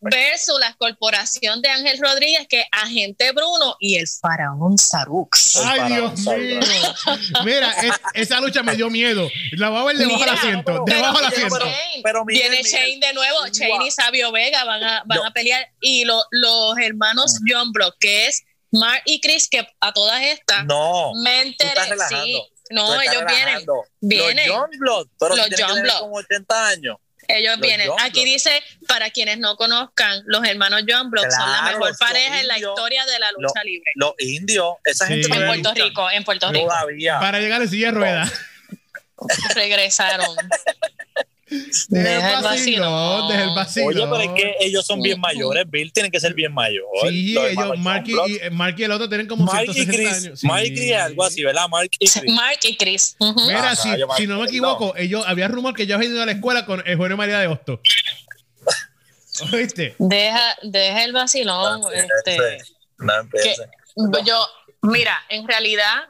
versus 0.00 0.60
la 0.60 0.74
corporación 0.74 1.60
de 1.60 1.68
Ángel 1.68 1.98
Rodríguez, 2.00 2.46
que 2.48 2.64
Agente 2.70 3.32
Bruno 3.32 3.76
y 3.80 3.96
el 3.96 4.06
faraón 4.06 4.78
Sarux. 4.78 5.56
Ay, 5.56 5.92
Dios 5.92 6.20
mío. 6.20 6.60
Mira, 7.44 7.74
esa 8.14 8.40
lucha 8.40 8.62
me 8.62 8.76
dio 8.76 8.88
miedo. 8.90 9.28
La 9.52 9.70
va 9.70 9.82
a 9.82 9.84
ver 9.84 9.96
debajo 9.96 10.20
del 10.20 10.34
asiento. 10.34 10.84
Debajo 10.86 11.16
del 11.18 11.26
asiento. 11.26 11.58
Pero, 12.02 12.24
Viene 12.24 12.62
Shane 12.62 12.98
de 13.00 13.12
nuevo. 13.12 13.46
Shane 13.52 13.86
y 13.86 13.90
Sabio 13.90 14.30
Vega 14.30 14.64
van 14.64 14.82
a, 14.82 15.02
van 15.06 15.26
a 15.26 15.32
pelear. 15.32 15.68
Y 15.80 16.04
los 16.04 16.78
hermanos 16.80 17.36
ah. 17.36 17.44
John 17.48 17.72
Block, 17.72 17.96
que 17.98 18.26
es 18.26 18.44
Mark 18.70 19.02
y 19.04 19.20
Chris, 19.20 19.48
que 19.48 19.66
a 19.80 19.92
todas 19.92 20.22
estas 20.22 20.64
no, 20.64 21.12
me 21.22 21.42
enteré. 21.42 21.80
Sí, 22.08 22.42
no, 22.70 23.00
ellos 23.00 23.24
vienen. 23.26 23.66
Vienen. 24.00 24.48
Los 24.48 24.56
John 24.56 24.70
Blood, 24.78 25.06
pero 25.18 25.36
los 25.36 25.48
John 25.58 25.82
Blood. 25.82 26.00
como 26.00 26.16
80 26.16 26.68
años. 26.68 26.96
Ellos 27.28 27.60
vienen. 27.60 27.90
Aquí 28.00 28.24
dice, 28.24 28.62
para 28.86 29.10
quienes 29.10 29.38
no 29.38 29.56
conozcan, 29.56 30.22
los 30.24 30.44
hermanos 30.46 30.82
John 30.88 31.10
Block 31.10 31.30
son 31.30 31.52
la 31.52 31.62
mejor 31.62 31.96
pareja 31.98 32.40
en 32.40 32.48
la 32.48 32.58
historia 32.58 33.04
de 33.04 33.18
la 33.18 33.30
lucha 33.32 33.62
libre. 33.64 33.92
Los 33.96 34.14
indios, 34.18 34.76
esa 34.84 35.06
gente. 35.06 35.28
En 35.30 35.46
Puerto 35.46 35.74
Rico, 35.74 36.10
en 36.10 36.24
Puerto 36.24 36.50
Rico. 36.50 36.66
Todavía. 36.66 37.20
Para 37.20 37.38
llegar 37.38 37.60
a 37.60 37.66
silla 37.66 37.88
de 37.88 37.92
ruedas. 37.92 38.32
Regresaron. 39.54 40.36
Deja 41.88 42.38
el 42.38 42.44
vacilón, 42.44 43.28
deja 43.28 43.44
el 43.44 43.54
vacilón. 43.54 43.88
Oye, 43.88 44.06
pero 44.10 44.20
es 44.20 44.42
que 44.42 44.56
ellos 44.60 44.84
son 44.84 45.00
bien 45.00 45.20
mayores, 45.20 45.64
Bill 45.68 45.92
tiene 45.92 46.10
que 46.10 46.20
ser 46.20 46.34
bien 46.34 46.52
mayor. 46.52 46.84
Sí, 47.08 47.36
ellos, 47.38 47.78
Mark 47.78 48.04
y, 48.06 48.50
Mark 48.50 48.74
y, 48.78 48.84
el 48.84 48.92
otro 48.92 49.08
tienen 49.08 49.26
como 49.26 49.44
Mark 49.44 49.72
160 49.72 49.92
y 49.92 49.96
Chris, 49.96 50.24
años. 50.24 50.44
Mark 50.44 50.64
y 50.66 50.74
Chris, 50.74 50.92
algo 50.94 51.24
así, 51.24 51.42
¿verdad? 51.42 51.68
Mark 51.68 51.90
y 51.98 52.08
Chris. 52.08 52.32
Mark 52.32 52.58
y 52.62 52.76
Chris. 52.76 53.16
Mira, 53.46 53.74
si, 53.76 53.88
si, 54.16 54.26
no 54.26 54.38
me 54.38 54.46
equivoco, 54.46 54.94
ellos 54.96 55.24
había 55.26 55.48
rumor 55.48 55.74
que 55.74 55.84
ellos 55.84 55.96
habían 55.96 56.12
ido 56.12 56.22
a 56.22 56.26
la 56.26 56.32
escuela 56.32 56.66
con 56.66 56.82
el 56.86 56.96
Jorge 56.96 57.16
María 57.16 57.38
de 57.38 57.46
Hosto. 57.46 57.80
¿Oíste? 59.52 59.94
Deja, 59.98 60.56
deja 60.62 61.04
el 61.04 61.12
vacilón. 61.12 61.80
No 61.80 61.90
este, 61.90 62.36
no 62.98 63.12
que, 63.30 64.24
yo, 64.24 64.46
mira, 64.82 65.16
en 65.28 65.46
realidad 65.46 66.08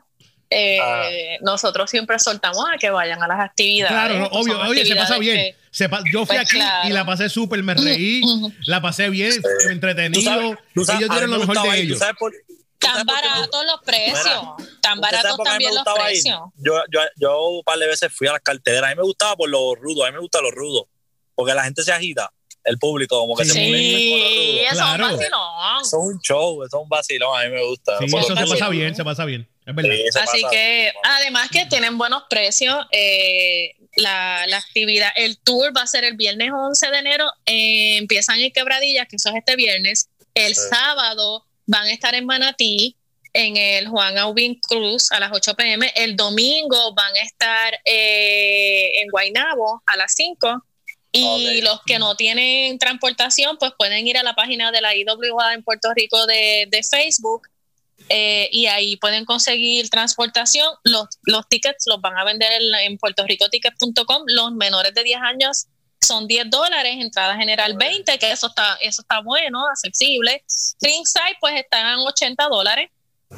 eh, 0.50 0.78
ah. 0.80 1.08
nosotros 1.42 1.90
siempre 1.90 2.18
soltamos 2.18 2.64
a 2.72 2.78
que 2.78 2.90
vayan 2.90 3.22
a 3.22 3.28
las 3.28 3.40
actividades. 3.40 3.92
Claro, 3.92 4.28
obvio, 4.32 4.58
oye, 4.60 4.84
se 4.84 4.96
pasa 4.96 5.18
bien. 5.18 5.54
yo 6.12 6.24
fui 6.24 6.36
pues 6.36 6.40
aquí 6.40 6.58
y 6.84 6.90
la 6.90 7.04
pasé 7.04 7.28
súper, 7.28 7.62
me 7.62 7.74
reí, 7.74 8.22
la 8.66 8.80
pasé 8.80 9.10
bien, 9.10 9.32
entretenido. 9.70 10.56
ellos 10.74 10.86
tienen 10.86 11.30
lo 11.30 11.38
mejor 11.38 11.62
de 11.62 11.80
ellos. 11.80 12.00
Tan 12.78 13.04
baratos 13.04 13.64
los 13.66 13.80
precios, 13.84 14.42
tan 14.80 15.00
baratos 15.00 15.36
también 15.44 15.74
los 15.74 15.84
precios. 15.94 16.38
Yo, 16.56 16.74
yo, 16.90 17.00
yo 17.16 17.48
un 17.48 17.64
par 17.64 17.76
de 17.78 17.88
veces 17.88 18.12
fui 18.12 18.28
a 18.28 18.32
las 18.32 18.40
carteras, 18.40 18.84
a 18.84 18.88
mí 18.90 18.96
me 18.96 19.02
gustaba 19.02 19.36
por 19.36 19.48
lo 19.48 19.74
rudo, 19.74 20.04
a 20.04 20.08
mí 20.08 20.14
me 20.14 20.20
gusta 20.20 20.40
lo 20.40 20.50
rudo, 20.52 20.88
porque 21.34 21.54
la 21.54 21.64
gente 21.64 21.82
se 21.82 21.92
agita 21.92 22.32
el 22.64 22.78
público 22.78 23.18
como 23.18 23.34
que 23.36 23.44
sí, 23.44 23.50
se 23.50 23.58
Sí, 23.58 24.60
eso 24.70 24.84
es 24.84 24.92
un 24.92 25.00
vacilón. 25.00 25.80
Eso 25.82 25.96
es 25.96 26.14
un 26.14 26.20
show, 26.20 26.62
eso 26.62 26.76
es 26.76 26.82
un 26.82 26.88
vacilón, 26.88 27.40
a 27.40 27.44
mí 27.44 27.50
me 27.50 27.66
gusta. 27.66 27.98
Sí, 27.98 28.04
eso 28.04 28.36
se 28.36 28.46
pasa 28.46 28.68
bien, 28.68 28.94
se 28.94 29.04
pasa 29.04 29.24
bien. 29.24 29.48
Así 30.22 30.42
que, 30.50 30.92
además 31.02 31.50
que 31.50 31.66
tienen 31.66 31.98
buenos 31.98 32.24
precios, 32.30 32.86
eh, 32.90 33.74
la, 33.96 34.44
actividad, 34.44 35.10
el 35.16 35.38
tour 35.38 35.76
va 35.76 35.82
a 35.82 35.86
ser 35.86 36.04
el 36.04 36.16
viernes 36.16 36.50
11 36.52 36.90
de 36.90 36.98
enero, 36.98 37.30
eh, 37.46 37.96
empiezan 37.98 38.40
en 38.40 38.50
Quebradillas, 38.52 39.06
que 39.08 39.16
eso 39.16 39.28
es 39.28 39.36
este 39.36 39.56
viernes. 39.56 40.08
El 40.34 40.54
sábado 40.54 41.44
van 41.66 41.86
a 41.86 41.92
estar 41.92 42.14
en 42.14 42.24
Manatí, 42.24 42.96
en 43.34 43.56
el 43.56 43.88
Juan 43.88 44.16
Aubin 44.16 44.58
Cruz 44.60 45.12
a 45.12 45.20
las 45.20 45.30
8 45.32 45.54
pm. 45.54 45.92
El 45.94 46.16
domingo 46.16 46.94
van 46.94 47.14
a 47.14 47.20
estar 47.20 47.78
eh, 47.84 49.02
en 49.02 49.10
Guaynabo 49.10 49.82
a 49.84 49.96
las 49.96 50.14
5. 50.14 50.64
Y 51.10 51.62
los 51.62 51.80
que 51.84 51.98
no 51.98 52.16
tienen 52.16 52.78
transportación, 52.78 53.56
pues 53.58 53.72
pueden 53.78 54.06
ir 54.06 54.18
a 54.18 54.22
la 54.22 54.34
página 54.34 54.70
de 54.70 54.80
la 54.80 54.94
IWA 54.94 55.54
en 55.54 55.62
Puerto 55.62 55.92
Rico 55.94 56.26
de, 56.26 56.68
de 56.70 56.82
Facebook 56.82 57.48
eh, 58.08 58.48
y 58.52 58.66
ahí 58.66 58.96
pueden 58.96 59.24
conseguir 59.24 59.88
transportación. 59.90 60.68
Los, 60.84 61.06
los 61.22 61.48
tickets 61.48 61.84
los 61.86 62.00
van 62.00 62.16
a 62.16 62.24
vender 62.24 62.50
en, 62.52 62.74
en 62.74 62.98
puertorricotickets.com. 62.98 64.22
Los 64.26 64.52
menores 64.52 64.94
de 64.94 65.04
10 65.04 65.20
años 65.20 65.66
son 66.00 66.26
10 66.26 66.50
dólares, 66.50 66.96
entrada 66.98 67.36
general 67.36 67.74
20, 67.76 68.18
que 68.18 68.30
eso 68.30 68.46
está, 68.48 68.76
eso 68.80 69.02
está 69.02 69.20
bueno, 69.20 69.66
accesible. 69.68 70.44
Ringside 70.80 71.36
pues 71.40 71.56
están 71.56 71.98
80 71.98 72.48
dólares, 72.48 72.90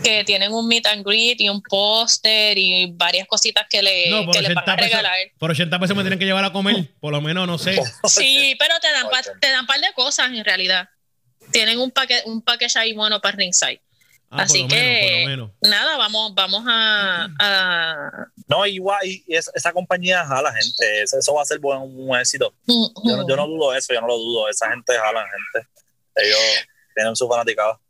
que 0.04 0.24
tienen 0.24 0.52
un 0.52 0.68
meet 0.68 0.86
and 0.86 1.04
greet 1.04 1.40
y 1.40 1.48
un 1.48 1.62
póster 1.62 2.56
y 2.56 2.92
varias 2.92 3.26
cositas 3.26 3.66
que 3.68 3.82
le, 3.82 4.04
que 4.32 4.42
le 4.42 4.54
van 4.54 4.68
a 4.68 4.76
regalar. 4.76 5.16
por 5.38 5.50
80 5.50 5.78
pesos 5.78 5.96
me 5.96 6.02
tienen 6.02 6.18
que 6.18 6.26
llevar 6.26 6.44
a 6.44 6.52
comer, 6.52 6.88
por 7.00 7.12
lo 7.12 7.20
menos, 7.20 7.46
no 7.46 7.58
sé. 7.58 7.76
Sí, 8.08 8.54
pero 8.58 8.78
te 8.80 8.90
dan, 8.92 9.06
te 9.40 9.50
dan 9.50 9.60
un 9.60 9.66
par 9.66 9.80
de 9.80 9.92
cosas 9.94 10.30
en 10.30 10.44
realidad. 10.44 10.88
Tienen 11.52 11.80
un 11.80 11.90
paquete, 11.90 12.22
un 12.26 12.42
paquete 12.42 12.78
ahí 12.78 12.92
bueno 12.92 13.20
para 13.20 13.36
Ringside. 13.36 13.80
Ah, 14.32 14.42
Así 14.42 14.64
que 14.68 15.26
nada, 15.62 15.96
vamos, 15.96 16.32
vamos 16.36 16.64
a, 16.68 17.26
No, 18.46 18.64
igual, 18.64 19.04
y 19.04 19.24
esa, 19.26 19.72
compañía 19.72 20.24
jala 20.24 20.52
gente, 20.52 21.02
eso, 21.02 21.34
va 21.34 21.42
a 21.42 21.44
ser 21.44 21.58
buen, 21.58 21.80
un 21.80 22.16
éxito. 22.16 22.54
yo, 22.64 23.16
no, 23.16 23.28
yo 23.28 23.36
no 23.36 23.48
dudo 23.48 23.74
eso, 23.74 23.92
yo 23.92 24.00
no 24.00 24.06
lo 24.06 24.16
dudo, 24.16 24.48
esa 24.48 24.70
gente 24.70 24.96
jala 24.96 25.24
gente. 25.24 25.68
Ellos 26.14 26.38
tienen 26.94 27.16
su 27.16 27.28
fanaticada. 27.28 27.80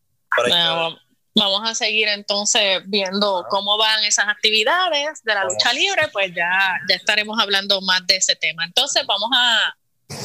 vamos 1.35 1.69
a 1.69 1.75
seguir 1.75 2.09
entonces 2.09 2.83
viendo 2.87 3.45
cómo 3.51 3.77
van 3.77 4.03
esas 4.05 4.29
actividades 4.29 5.23
de 5.23 5.35
la 5.35 5.45
lucha 5.45 5.75
libre, 5.75 6.09
pues 6.11 6.35
ya, 6.35 6.73
ya 6.89 6.95
estaremos 6.95 7.39
hablando 7.39 7.83
más 7.83 8.07
de 8.07 8.17
ese 8.17 8.35
tema. 8.35 8.65
Entonces 8.65 9.05
vamos 9.07 9.29
a, 9.35 9.75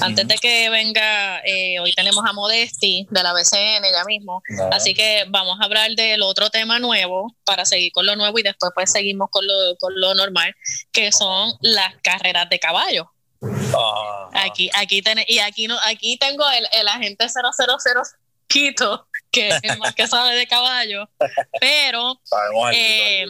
antes 0.02 0.28
de 0.28 0.36
que 0.36 0.69
venga, 0.69 1.41
eh, 1.45 1.80
hoy 1.80 1.93
tenemos 1.93 2.24
a 2.28 2.34
Modesti 2.34 3.08
de 3.10 3.24
la 3.24 3.34
BCN 3.34 3.84
ya 3.91 4.04
mismo, 4.06 4.41
así 4.71 4.93
que 4.93 5.26
vamos 5.30 5.58
a 5.60 5.65
hablar 5.65 5.91
del 5.91 6.21
otro 6.21 6.50
tema 6.50 6.80
nuevo 6.80 7.36
para 7.43 7.65
seguir 7.65 7.91
con 7.91 8.06
lo 8.06 8.15
nuevo 8.15 8.38
y 8.39 8.43
después 8.43 8.71
pues 8.74 8.91
seguimos 8.91 9.30
con 9.30 9.45
lo, 9.45 9.54
con 9.80 10.00
lo 10.00 10.13
normal, 10.15 10.56
que 10.91 11.12
son 11.12 11.54
las 11.62 11.95
carreras 12.02 12.50
de 12.50 12.60
caballo. 12.60 13.12
Ah. 13.76 14.30
Aquí, 14.34 14.69
aquí 14.74 15.04
y 15.28 15.39
aquí 15.39 15.67
no, 15.67 15.78
aquí 15.84 16.17
tengo 16.17 16.50
el, 16.52 16.67
el 16.71 16.88
agente 16.88 17.28
000 17.30 17.45
Quito, 18.48 19.08
que 19.32 19.50
es 19.50 19.60
el 19.63 19.78
más 19.80 19.93
que 19.95 20.08
sabe 20.08 20.36
de 20.36 20.48
caballo, 20.48 21.10
pero 21.60 22.19
eh, 22.71 23.26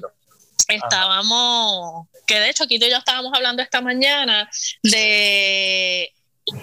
estábamos, 0.68 2.08
que 2.28 2.40
de 2.40 2.50
hecho 2.50 2.68
Quito 2.68 2.86
y 2.86 2.92
yo 2.92 2.98
estábamos 2.98 3.32
hablando 3.34 3.62
esta 3.62 3.82
mañana 3.82 4.50
de 4.84 6.14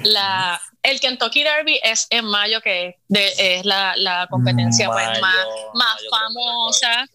la, 0.04 0.60
el 0.82 1.00
Kentucky 1.00 1.42
Derby 1.42 1.80
es 1.82 2.06
en 2.10 2.24
mayo, 2.24 2.60
que 2.60 2.98
es 3.08 3.64
la, 3.64 3.94
la 3.96 4.26
competencia 4.30 4.88
pues, 4.88 5.20
más, 5.20 5.46
más 5.74 5.96
famosa. 6.10 7.06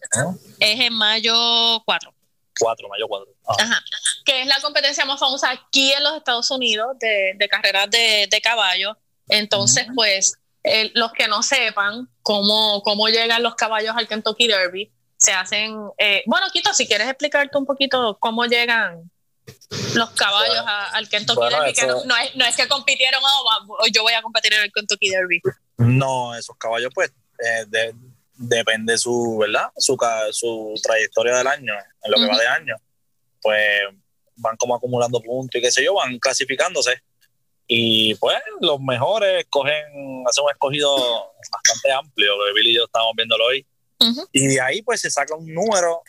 Es 0.58 0.80
en 0.80 0.94
mayo 0.94 1.82
4. 1.84 2.14
4, 2.60 2.88
mayo 2.88 3.08
4. 3.08 3.32
Ah. 3.46 3.56
Ajá. 3.60 3.80
Que 4.24 4.42
es 4.42 4.46
la 4.46 4.60
competencia 4.60 5.04
más 5.04 5.20
famosa 5.20 5.50
aquí 5.50 5.92
en 5.92 6.02
los 6.02 6.16
Estados 6.16 6.50
Unidos 6.50 6.98
de, 6.98 7.34
de 7.36 7.48
carreras 7.48 7.90
de, 7.90 8.26
de 8.30 8.40
caballos. 8.40 8.96
Entonces, 9.28 9.86
pues, 9.94 10.34
los 10.94 11.12
que 11.12 11.28
no 11.28 11.42
sepan 11.42 12.08
cómo, 12.22 12.82
cómo 12.82 13.08
llegan 13.08 13.42
los 13.42 13.54
caballos 13.54 13.94
al 13.96 14.08
Kentucky 14.08 14.48
Derby, 14.48 14.92
se 15.16 15.32
hacen. 15.32 15.76
Eh, 15.98 16.22
bueno, 16.26 16.46
Quito, 16.52 16.72
si 16.72 16.86
quieres 16.86 17.08
explicarte 17.08 17.56
un 17.58 17.66
poquito 17.66 18.16
cómo 18.20 18.44
llegan 18.44 19.10
los 19.94 20.10
caballos 20.10 20.64
al 20.66 21.08
Kentucky 21.08 21.48
Derby, 21.50 21.72
que 21.72 21.86
no, 21.86 22.16
es, 22.16 22.36
no, 22.36 22.44
es, 22.44 22.56
que 22.56 22.68
compitieron, 22.68 23.20
oh, 23.22 23.86
yo 23.92 24.02
voy 24.02 24.12
a 24.12 24.22
competir 24.22 24.54
en 24.54 24.62
el 24.62 24.72
Kentucky 24.72 25.10
Derby. 25.10 25.40
No, 25.78 26.34
esos 26.34 26.56
caballos, 26.56 26.90
pues, 26.94 27.10
eh, 27.38 27.92
depende 28.34 28.96
su, 28.98 29.38
¿verdad? 29.38 29.70
Su, 29.76 29.96
su 30.32 30.74
trayectoria 30.82 31.36
del 31.36 31.46
año, 31.46 31.74
en 32.02 32.10
lo 32.10 32.18
que 32.18 32.26
va 32.26 32.38
de 32.38 32.46
año. 32.46 32.76
Pues 33.42 33.82
van 34.36 34.56
como 34.56 34.74
acumulando 34.74 35.20
puntos 35.20 35.58
y 35.58 35.62
qué 35.62 35.70
sé 35.70 35.84
yo, 35.84 35.94
van 35.94 36.18
clasificándose. 36.18 37.02
Y 37.66 38.14
pues 38.14 38.38
los 38.60 38.80
mejores 38.80 39.44
cogen, 39.50 40.24
hacen 40.26 40.44
un 40.44 40.50
escogido 40.50 41.32
bastante 41.52 41.92
amplio, 41.92 42.32
que 42.46 42.54
Billy 42.54 42.70
y 42.70 42.76
yo 42.76 42.84
estamos 42.84 43.12
viéndolo 43.14 43.44
hoy. 43.44 43.66
Y 44.32 44.46
de 44.46 44.60
ahí 44.60 44.80
pues 44.82 45.00
se 45.00 45.10
saca 45.10 45.34
un 45.34 45.52
número 45.52 46.02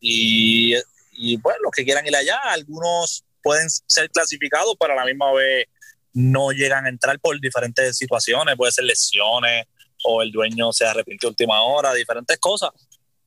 y, 0.00 0.74
y 1.12 1.38
pues 1.38 1.56
los 1.62 1.70
que 1.70 1.84
quieran 1.84 2.06
ir 2.06 2.16
allá, 2.16 2.38
algunos 2.50 3.24
pueden 3.42 3.68
ser 3.68 4.10
clasificados, 4.10 4.74
pero 4.78 4.94
a 4.94 4.96
la 4.96 5.04
misma 5.04 5.32
vez 5.32 5.66
no 6.14 6.52
llegan 6.52 6.86
a 6.86 6.88
entrar 6.88 7.18
por 7.20 7.38
diferentes 7.40 7.96
situaciones, 7.96 8.56
puede 8.56 8.72
ser 8.72 8.84
lesiones 8.84 9.66
o 10.04 10.22
el 10.22 10.32
dueño 10.32 10.72
se 10.72 10.84
arrepintió 10.84 11.28
última 11.28 11.62
hora, 11.62 11.94
diferentes 11.94 12.38
cosas. 12.38 12.70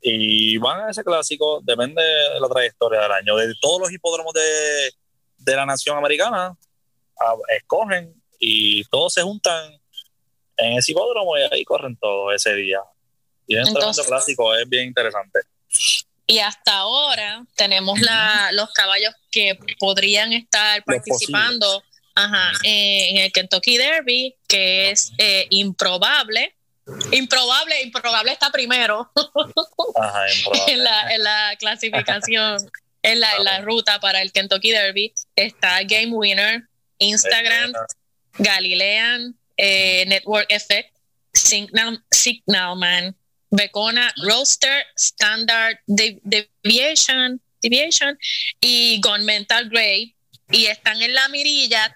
Y 0.01 0.57
van 0.57 0.81
a 0.81 0.91
ese 0.91 1.03
clásico, 1.03 1.61
depende 1.63 2.01
de 2.01 2.39
la 2.39 2.47
trayectoria 2.47 3.01
del 3.01 3.11
año. 3.11 3.35
De 3.37 3.53
todos 3.59 3.79
los 3.79 3.91
hipódromos 3.91 4.33
de, 4.33 4.91
de 5.37 5.55
la 5.55 5.65
nación 5.65 5.97
americana, 5.97 6.55
escogen 7.57 8.13
y 8.39 8.83
todos 8.85 9.13
se 9.13 9.21
juntan 9.21 9.73
en 10.57 10.73
ese 10.73 10.91
hipódromo 10.91 11.37
y 11.37 11.41
ahí 11.51 11.63
corren 11.63 11.97
todo 11.97 12.31
ese 12.31 12.53
día. 12.53 12.79
Y 13.47 13.57
es 13.57 13.69
un 13.69 13.75
clásico, 13.75 14.55
es 14.55 14.67
bien 14.67 14.87
interesante. 14.87 15.39
Y 16.27 16.39
hasta 16.39 16.77
ahora 16.77 17.45
tenemos 17.55 17.99
la, 18.01 18.49
los 18.53 18.71
caballos 18.71 19.13
que 19.31 19.57
podrían 19.79 20.33
estar 20.33 20.83
participando 20.83 21.83
en 22.63 23.17
el 23.17 23.31
Kentucky 23.31 23.77
Derby, 23.77 24.35
que 24.47 24.91
es 24.91 25.11
eh, 25.17 25.47
improbable. 25.49 26.55
Improbable, 27.11 27.81
improbable 27.81 28.31
está 28.31 28.51
primero 28.51 29.11
en, 30.67 30.83
la, 30.83 31.13
en, 31.13 31.23
la, 31.23 31.55
clasificación, 31.57 32.57
en 33.01 33.19
la, 33.19 33.35
en 33.37 33.43
la 33.43 33.61
ruta 33.61 33.99
para 33.99 34.21
el 34.21 34.31
Kentucky 34.31 34.71
Derby. 34.71 35.13
Está 35.35 35.81
Game 35.83 36.11
Winner, 36.11 36.63
Instagram, 36.99 37.73
Galilean, 38.37 39.35
eh, 39.57 40.05
Network 40.07 40.45
Effect, 40.49 40.95
Signal, 41.33 42.03
Signalman, 42.11 43.15
Becona, 43.55 44.13
Roaster, 44.23 44.85
Standard 44.95 45.79
Deviation, 45.87 47.41
Deviation 47.61 48.17
y 48.61 48.99
Gonmental 49.01 49.69
Gray. 49.69 50.15
Y 50.51 50.65
están 50.65 51.01
en 51.01 51.13
la 51.13 51.27
mirilla 51.29 51.95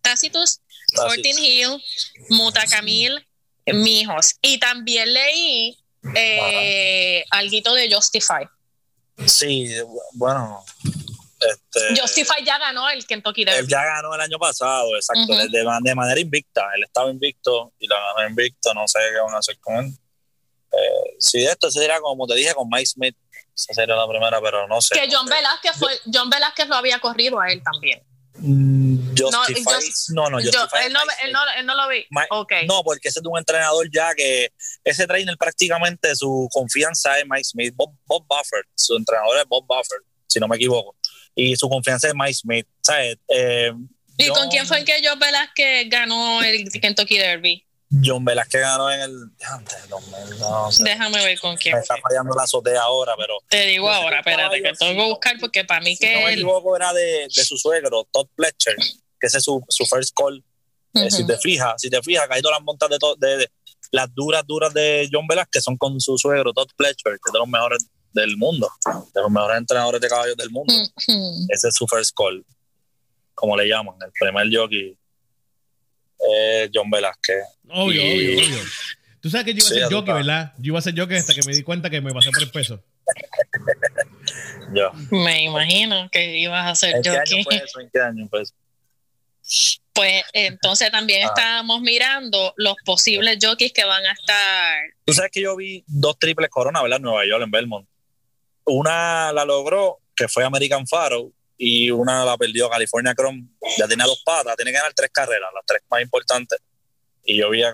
Tacitus, 0.00 0.60
Fortin 0.94 1.38
Hill, 1.38 1.82
Mutacamil, 2.30 3.26
Mijos. 3.66 4.36
Y 4.40 4.58
también 4.58 5.12
leí 5.12 5.78
eh, 6.14 7.24
algo 7.30 7.74
de 7.74 7.94
Justify. 7.94 8.48
Sí, 9.26 9.74
bueno, 10.14 10.64
este, 11.74 12.00
Justify 12.00 12.44
ya 12.44 12.58
ganó 12.58 12.88
el 12.90 13.06
Kentucky 13.06 13.44
Derby. 13.44 13.60
Él 13.60 13.68
ya 13.68 13.82
ganó 13.84 14.14
el 14.14 14.20
año 14.20 14.38
pasado, 14.38 14.94
exacto, 14.94 15.34
de, 15.50 15.94
manera 15.94 16.20
invicta. 16.20 16.68
Él 16.76 16.84
estaba 16.84 17.10
invicto 17.10 17.72
y 17.78 17.86
la 17.86 17.96
ganó 17.98 18.28
invicto, 18.28 18.74
no 18.74 18.86
sé 18.86 18.98
qué 19.12 19.20
van 19.20 19.34
a 19.34 19.38
hacer 19.38 19.58
con 19.60 19.76
él. 19.76 19.92
Eh, 20.72 21.16
si 21.18 21.44
esto 21.44 21.70
sería 21.70 22.00
como 22.00 22.26
te 22.26 22.34
dije 22.34 22.54
con 22.54 22.68
Mike 22.68 22.86
Smith, 22.86 23.16
esa 23.54 23.74
sería 23.74 23.94
la 23.94 24.08
primera, 24.08 24.40
pero 24.40 24.66
no 24.68 24.80
sé. 24.80 24.94
Que 24.94 25.08
John 25.10 25.26
Velázquez 25.26 25.76
fue, 25.78 25.92
John 26.12 26.30
Velázquez 26.30 26.68
lo 26.68 26.76
había 26.76 26.98
corrido 26.98 27.40
a 27.40 27.50
él 27.50 27.62
también. 27.62 28.02
Mm, 28.34 29.10
Justify, 29.10 29.90
no, 30.14 30.30
no, 30.30 30.38
Justify, 30.38 30.86
él, 30.86 30.92
no, 30.92 31.00
él, 31.22 31.32
no, 31.32 31.40
él, 31.58 31.66
no, 31.66 31.74
lo 31.74 31.88
vi. 31.88 32.06
okay. 32.30 32.66
No, 32.66 32.82
porque 32.82 33.08
ese 33.08 33.20
es 33.20 33.26
un 33.26 33.38
entrenador 33.38 33.88
ya 33.92 34.14
que 34.14 34.52
ese 34.82 35.06
trainer 35.06 35.36
prácticamente 35.36 36.16
su 36.16 36.48
confianza 36.50 37.18
es 37.18 37.24
Mike 37.28 37.44
Smith, 37.44 37.74
Bob, 37.76 37.94
Bob 38.06 38.24
Buffett, 38.26 38.66
su 38.74 38.96
entrenador 38.96 39.36
es 39.36 39.44
Bob 39.46 39.66
Buffett, 39.66 40.02
si 40.26 40.40
no 40.40 40.48
me 40.48 40.56
equivoco 40.56 40.96
y 41.34 41.56
su 41.56 41.68
confianza 41.68 42.08
en 42.08 42.16
Mike 42.16 42.34
Smith. 42.34 42.66
¿sabes? 42.82 43.18
Eh, 43.28 43.72
¿Y 44.18 44.28
con 44.28 44.48
quién 44.48 44.66
fue 44.66 44.78
en 44.78 44.84
que 44.84 45.00
John 45.02 45.18
Velázquez 45.18 45.88
ganó 45.88 46.42
el 46.42 46.70
Kentucky 46.70 47.18
Derby? 47.18 47.66
John 48.02 48.24
Velázquez 48.24 48.60
ganó 48.60 48.90
en 48.90 49.00
el. 49.00 49.16
Déjame 50.78 51.24
ver 51.24 51.38
con 51.40 51.56
quién. 51.56 51.74
Me 51.74 51.80
está 51.80 51.96
fallando 51.98 52.34
la 52.34 52.44
azotea 52.44 52.82
ahora, 52.82 53.14
pero. 53.18 53.34
Te 53.48 53.66
digo 53.66 53.90
ahora, 53.90 54.18
espérate, 54.18 54.62
que 54.62 54.72
tengo 54.78 55.02
que 55.02 55.08
buscar 55.10 55.36
porque 55.38 55.64
para 55.64 55.80
mí 55.82 55.96
que. 55.96 56.14
No 56.14 56.26
me 56.26 56.32
equivoco, 56.32 56.76
era 56.76 56.92
de, 56.92 57.28
de, 57.34 57.44
su 57.44 57.56
suegro, 57.56 58.06
Todd 58.10 58.28
Fletcher, 58.34 58.76
que 59.20 59.26
ese 59.26 59.38
es 59.38 59.44
su, 59.44 59.62
su 59.68 59.84
first 59.84 60.14
call. 60.16 60.42
Eh, 60.94 61.10
si 61.10 61.26
te 61.26 61.38
fijas, 61.38 61.74
si 61.80 61.88
te 61.88 62.02
fijas, 62.02 62.28
todas 62.42 62.58
las 62.58 62.62
montas 62.62 62.88
de, 62.90 62.98
de, 63.18 63.36
de, 63.38 63.50
las 63.90 64.14
duras, 64.14 64.42
duras 64.46 64.72
de 64.74 65.08
John 65.10 65.26
Velázquez 65.26 65.62
son 65.62 65.76
con 65.76 66.00
su 66.00 66.16
suegro, 66.18 66.52
Todd 66.52 66.68
Fletcher, 66.76 67.12
que 67.12 67.28
es 67.28 67.32
de 67.32 67.38
los 67.38 67.48
mejores 67.48 67.86
del 68.12 68.36
mundo, 68.36 68.68
de 69.14 69.20
los 69.20 69.30
mejores 69.30 69.58
entrenadores 69.58 70.00
de 70.00 70.08
caballos 70.08 70.36
del 70.36 70.50
mundo. 70.50 70.72
Ese 71.48 71.68
es 71.68 71.74
su 71.74 71.86
first 71.86 72.14
call, 72.16 72.44
como 73.34 73.56
le 73.56 73.68
llaman, 73.68 73.94
el 74.04 74.12
primer 74.12 74.46
jockey. 74.52 74.96
Eh, 76.30 76.70
John 76.72 76.88
Velázquez. 76.88 77.42
Obvio, 77.68 78.00
obvio, 78.00 78.38
obvio. 78.38 78.62
Tú 79.20 79.30
sabes 79.30 79.46
que 79.46 79.54
yo 79.54 79.58
iba 79.58 79.86
a 79.86 79.88
ser 79.88 79.92
jockey, 79.92 80.14
¿verdad? 80.14 80.52
Yo 80.58 80.70
iba 80.70 80.78
a 80.78 80.82
ser 80.82 80.98
jockey 80.98 81.16
hasta 81.16 81.34
que 81.34 81.42
me 81.42 81.52
di 81.52 81.62
cuenta 81.62 81.90
que 81.90 82.00
me 82.00 82.12
pasé 82.12 82.30
por 82.30 82.42
el 82.42 82.50
peso. 82.50 82.82
yo. 84.74 84.92
Me 85.10 85.44
imagino 85.44 86.08
que 86.10 86.38
ibas 86.38 86.70
a 86.70 86.74
ser 86.74 86.96
jockey. 86.96 87.38
Año 87.38 87.44
fue 87.44 87.56
eso? 87.56 87.80
¿En 87.80 87.90
qué 87.92 88.00
año 88.00 88.28
fue 88.28 88.42
eso? 88.42 88.54
Pues 89.92 90.22
entonces 90.32 90.90
también 90.90 91.24
ah. 91.24 91.32
estábamos 91.34 91.80
mirando 91.82 92.54
los 92.56 92.76
posibles 92.84 93.38
jockeys 93.42 93.72
que 93.72 93.84
van 93.84 94.04
a 94.06 94.12
estar. 94.12 94.76
Tú 95.04 95.12
sabes 95.12 95.30
que 95.32 95.40
yo 95.40 95.56
vi 95.56 95.84
dos 95.86 96.18
triples 96.18 96.48
coronas, 96.50 96.82
¿verdad? 96.82 96.98
En 96.98 97.02
Nueva 97.02 97.26
York, 97.26 97.42
en 97.42 97.50
Belmont 97.50 97.88
una 98.66 99.32
la 99.32 99.44
logró, 99.44 99.98
que 100.14 100.28
fue 100.28 100.44
American 100.44 100.86
Faro, 100.86 101.32
y 101.64 101.90
una 101.90 102.24
la 102.24 102.36
perdió 102.36 102.68
California 102.68 103.14
Chrome. 103.14 103.46
Ya 103.78 103.86
tenía 103.86 104.04
dos 104.04 104.22
patas, 104.24 104.56
tiene 104.56 104.72
que 104.72 104.78
ganar 104.78 104.92
tres 104.94 105.10
carreras, 105.12 105.50
las 105.54 105.64
tres 105.64 105.82
más 105.88 106.02
importantes. 106.02 106.58
Y 107.24 107.38
yo 107.38 107.50
vi 107.50 107.62
a, 107.62 107.72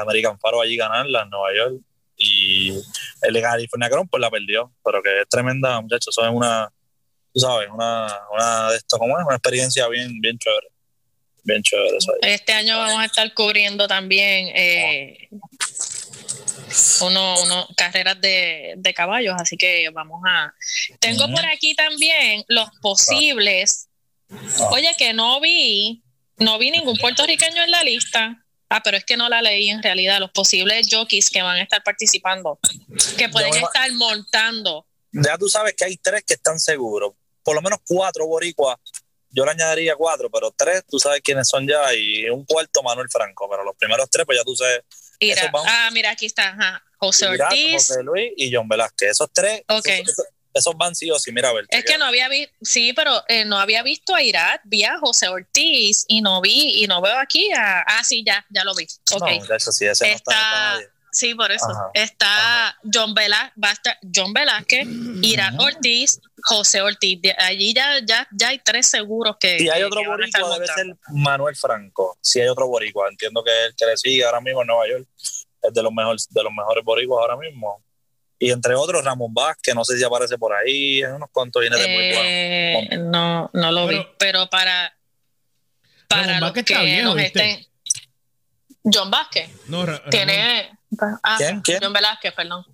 American 0.00 0.38
Faro 0.40 0.60
allí 0.60 0.76
ganarla 0.76 1.22
en 1.22 1.30
Nueva 1.30 1.54
York. 1.56 1.80
Y 2.16 2.70
el 3.22 3.32
de 3.32 3.40
California 3.40 3.88
Chrome, 3.88 4.08
pues 4.10 4.20
la 4.20 4.28
perdió. 4.28 4.72
Pero 4.84 5.02
que 5.02 5.20
es 5.20 5.28
tremenda, 5.28 5.80
muchachos. 5.80 6.08
Eso 6.18 6.26
es 6.26 6.34
una, 6.34 6.68
tú 7.32 7.38
sabes, 7.38 7.68
una, 7.72 8.12
una 8.32 8.70
de 8.72 8.76
estos, 8.78 8.98
¿cómo 8.98 9.16
es? 9.16 9.24
Una 9.24 9.36
experiencia 9.36 9.86
bien, 9.86 10.20
bien 10.20 10.36
chévere. 10.36 10.66
Bien 11.44 11.62
chévere 11.62 11.96
eso 11.96 12.12
Este 12.22 12.52
año 12.52 12.76
vamos 12.76 13.00
a 13.00 13.04
estar 13.04 13.32
cubriendo 13.34 13.86
también 13.86 14.48
eh, 14.48 15.28
uno, 17.00 17.42
uno 17.42 17.68
carreras 17.76 18.20
de, 18.20 18.74
de, 18.76 18.94
caballos, 18.94 19.34
así 19.38 19.56
que 19.56 19.88
vamos 19.90 20.22
a... 20.26 20.54
Tengo 21.00 21.28
por 21.30 21.44
aquí 21.46 21.74
también 21.74 22.44
los 22.48 22.68
posibles... 22.80 23.88
Oye, 24.70 24.94
que 24.98 25.14
no 25.14 25.40
vi, 25.40 26.02
no 26.36 26.58
vi 26.58 26.70
ningún 26.70 26.96
puertorriqueño 26.98 27.62
en 27.62 27.70
la 27.70 27.82
lista. 27.82 28.44
Ah, 28.68 28.82
pero 28.82 28.98
es 28.98 29.04
que 29.04 29.16
no 29.16 29.28
la 29.28 29.40
leí 29.40 29.70
en 29.70 29.82
realidad. 29.82 30.20
Los 30.20 30.30
posibles 30.30 30.88
jockeys 30.90 31.30
que 31.30 31.40
van 31.40 31.56
a 31.56 31.62
estar 31.62 31.82
participando, 31.82 32.58
que 33.16 33.28
pueden 33.30 33.54
estar 33.54 33.90
montando. 33.92 34.86
Ya 35.12 35.38
tú 35.38 35.48
sabes 35.48 35.74
que 35.74 35.86
hay 35.86 35.96
tres 35.96 36.22
que 36.26 36.34
están 36.34 36.60
seguros. 36.60 37.14
Por 37.42 37.54
lo 37.54 37.62
menos 37.62 37.78
cuatro 37.86 38.26
boricuas. 38.26 38.76
Yo 39.30 39.44
le 39.44 39.52
añadiría 39.52 39.96
cuatro, 39.96 40.30
pero 40.30 40.50
tres, 40.50 40.84
tú 40.86 40.98
sabes 40.98 41.22
quiénes 41.22 41.48
son 41.48 41.66
ya. 41.66 41.94
Y 41.94 42.28
un 42.28 42.44
cuarto, 42.44 42.82
Manuel 42.82 43.08
Franco. 43.10 43.48
Pero 43.48 43.64
los 43.64 43.76
primeros 43.76 44.10
tres, 44.10 44.26
pues 44.26 44.38
ya 44.38 44.44
tú 44.44 44.54
sabes 44.54 44.82
ah, 45.66 45.90
mira, 45.92 46.10
aquí 46.10 46.26
está. 46.26 46.82
José 46.98 47.26
Ortiz. 47.26 47.88
José 47.88 48.02
Luis 48.02 48.32
y 48.36 48.54
John 48.54 48.68
Velázquez. 48.68 49.10
Esos 49.10 49.28
tres. 49.32 49.62
Esos, 50.54 50.76
van 50.76 50.96
sí 50.96 51.08
o 51.10 51.18
sí, 51.18 51.30
mira 51.30 51.50
a 51.50 51.52
ver. 51.52 51.66
Es 51.68 51.84
que 51.84 51.98
no 51.98 52.06
había 52.06 52.28
visto, 52.28 52.52
sí, 52.62 52.92
pero 52.92 53.22
eh, 53.28 53.44
no 53.44 53.58
había 53.58 53.82
visto 53.84 54.12
a 54.14 54.22
Irat, 54.22 54.60
vi 54.64 54.82
a 54.82 54.98
José 54.98 55.28
Ortiz 55.28 56.04
y 56.08 56.20
no 56.20 56.40
vi, 56.40 56.82
y 56.82 56.86
no 56.88 57.00
veo 57.00 57.16
aquí 57.16 57.52
a, 57.52 57.82
ah, 57.82 58.02
sí, 58.02 58.24
ya, 58.26 58.44
ya 58.50 58.64
lo 58.64 58.74
vi. 58.74 58.88
Okay. 59.08 59.38
No, 59.38 59.54
eso 59.54 59.70
sí, 59.70 59.86
ese 59.86 60.10
está, 60.10 60.74
no 60.74 60.80
está, 60.80 60.90
sí, 61.12 61.34
por 61.34 61.50
eso. 61.50 61.66
Está 61.94 62.76
John, 62.92 63.14
Velázquez, 63.14 63.96
John 64.14 64.32
Velázquez, 64.32 64.86
Irán 65.22 65.58
Ortiz, 65.60 66.20
José 66.42 66.82
Ortiz. 66.82 67.20
allí 67.38 67.74
ya, 67.74 67.98
ya, 68.04 68.26
ya 68.32 68.48
hay 68.48 68.58
tres 68.58 68.88
seguros 68.88 69.36
que. 69.38 69.58
Si 69.58 69.68
hay 69.68 69.82
otro 69.82 70.02
boricua, 70.04 70.54
debe 70.54 70.66
ser 70.66 70.96
Manuel 71.12 71.56
Franco. 71.56 72.18
Si 72.20 72.40
hay 72.40 72.48
otro 72.48 72.66
boricua, 72.66 73.08
entiendo 73.08 73.42
que 73.42 73.66
el 73.66 73.74
que 73.74 73.86
le 73.86 73.96
sigue 73.96 74.24
ahora 74.24 74.40
mismo 74.40 74.62
en 74.62 74.66
Nueva 74.68 74.88
York 74.88 75.08
es 75.62 75.74
de 75.74 75.82
los 75.82 75.92
mejores, 75.92 76.28
de 76.30 76.42
los 76.42 76.52
mejores 76.52 76.84
boricuas 76.84 77.20
ahora 77.22 77.36
mismo. 77.36 77.82
Y 78.38 78.52
entre 78.52 78.74
otros, 78.74 79.04
Ramón 79.04 79.34
Vázquez, 79.34 79.74
no 79.74 79.84
sé 79.84 79.98
si 79.98 80.04
aparece 80.04 80.38
por 80.38 80.54
ahí, 80.54 81.00
en 81.02 81.14
unos 81.14 81.28
cuantos 81.32 81.60
viene 81.60 81.76
de 81.76 81.88
muy 81.88 82.04
eh, 82.04 82.98
No, 82.98 83.50
no 83.52 83.72
lo 83.72 83.86
vi, 83.88 84.06
pero 84.18 84.48
para. 84.48 84.94
Para 86.06 86.22
Ramón 86.22 86.40
Vázquez 86.40 86.64
que 86.64 86.72
está 86.72 86.84
viejo, 86.84 87.14
nos 87.14 87.18
estén, 87.18 87.66
John 88.84 89.10
Vázquez. 89.10 89.50
No, 89.66 89.84
tiene. 90.10 90.77
Ah, 91.22 91.36
¿Quién? 91.36 91.60
¿Quién? 91.60 91.80
John 91.82 91.92
Velázquez, 91.92 92.32
perdón. 92.34 92.64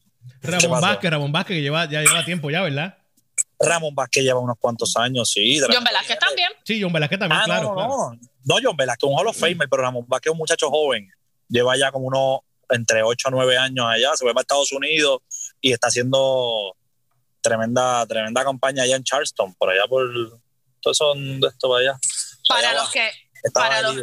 Ramón 0.42 0.80
Vázquez, 0.80 1.10
Ramón 1.10 1.32
Vázquez, 1.32 1.56
que 1.56 1.62
lleva, 1.62 1.84
ya 1.86 2.02
lleva 2.02 2.24
tiempo 2.24 2.50
ya, 2.50 2.62
¿verdad? 2.62 2.96
Ramón 3.58 3.94
Vázquez 3.94 4.24
lleva 4.24 4.40
unos 4.40 4.56
cuantos 4.58 4.96
años, 4.96 5.30
sí. 5.30 5.60
John 5.60 5.84
Velázquez 5.84 6.18
también. 6.18 6.50
Sí, 6.64 6.82
John 6.82 6.92
Velázquez 6.92 7.18
también, 7.18 7.40
ah, 7.40 7.44
claro, 7.44 7.74
no, 7.74 7.88
no, 7.88 8.18
no, 8.44 8.56
John 8.62 8.76
Velázquez, 8.76 9.08
un 9.08 9.18
Hall 9.18 9.26
of 9.26 9.38
Famer, 9.38 9.68
pero 9.68 9.82
Ramón 9.82 10.04
Vázquez 10.06 10.30
es 10.30 10.32
un 10.32 10.38
muchacho 10.38 10.70
joven. 10.70 11.10
Lleva 11.48 11.76
ya 11.76 11.90
como 11.90 12.06
unos 12.06 12.40
entre 12.70 13.02
8 13.02 13.28
a 13.28 13.30
9 13.30 13.58
años 13.58 13.86
allá, 13.86 14.10
se 14.16 14.24
fue 14.24 14.32
para 14.32 14.42
Estados 14.42 14.72
Unidos 14.72 15.20
y 15.60 15.72
está 15.72 15.88
haciendo 15.88 16.76
tremenda, 17.40 18.06
tremenda 18.06 18.42
campaña 18.44 18.82
allá 18.82 18.96
en 18.96 19.04
Charleston, 19.04 19.54
por 19.54 19.70
allá 19.70 19.86
por 19.86 20.08
todos 20.80 20.96
son 20.96 21.40
de 21.40 21.48
esto 21.48 21.68
para 21.68 21.80
allá. 21.80 21.98
Para 22.48 22.74
los 22.74 22.90
que, 22.90 23.10
para 23.52 23.82
los, 23.82 23.96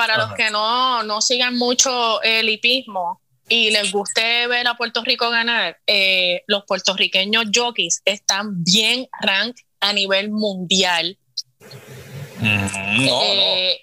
para 0.00 0.16
los 0.16 0.32
que 0.32 0.48
no, 0.48 1.02
no 1.02 1.20
sigan 1.20 1.58
mucho 1.58 2.22
el 2.22 2.48
hipismo 2.48 3.20
y 3.50 3.70
les 3.70 3.92
guste 3.92 4.46
ver 4.46 4.66
a 4.66 4.74
Puerto 4.74 5.04
Rico 5.04 5.28
ganar, 5.28 5.78
eh, 5.86 6.42
los 6.46 6.64
puertorriqueños 6.64 7.44
jockeys 7.54 8.00
están 8.06 8.64
bien 8.64 9.08
rank 9.20 9.58
a 9.78 9.92
nivel 9.92 10.30
mundial. 10.30 11.18
Mm, 12.38 13.08
eh, 13.10 13.80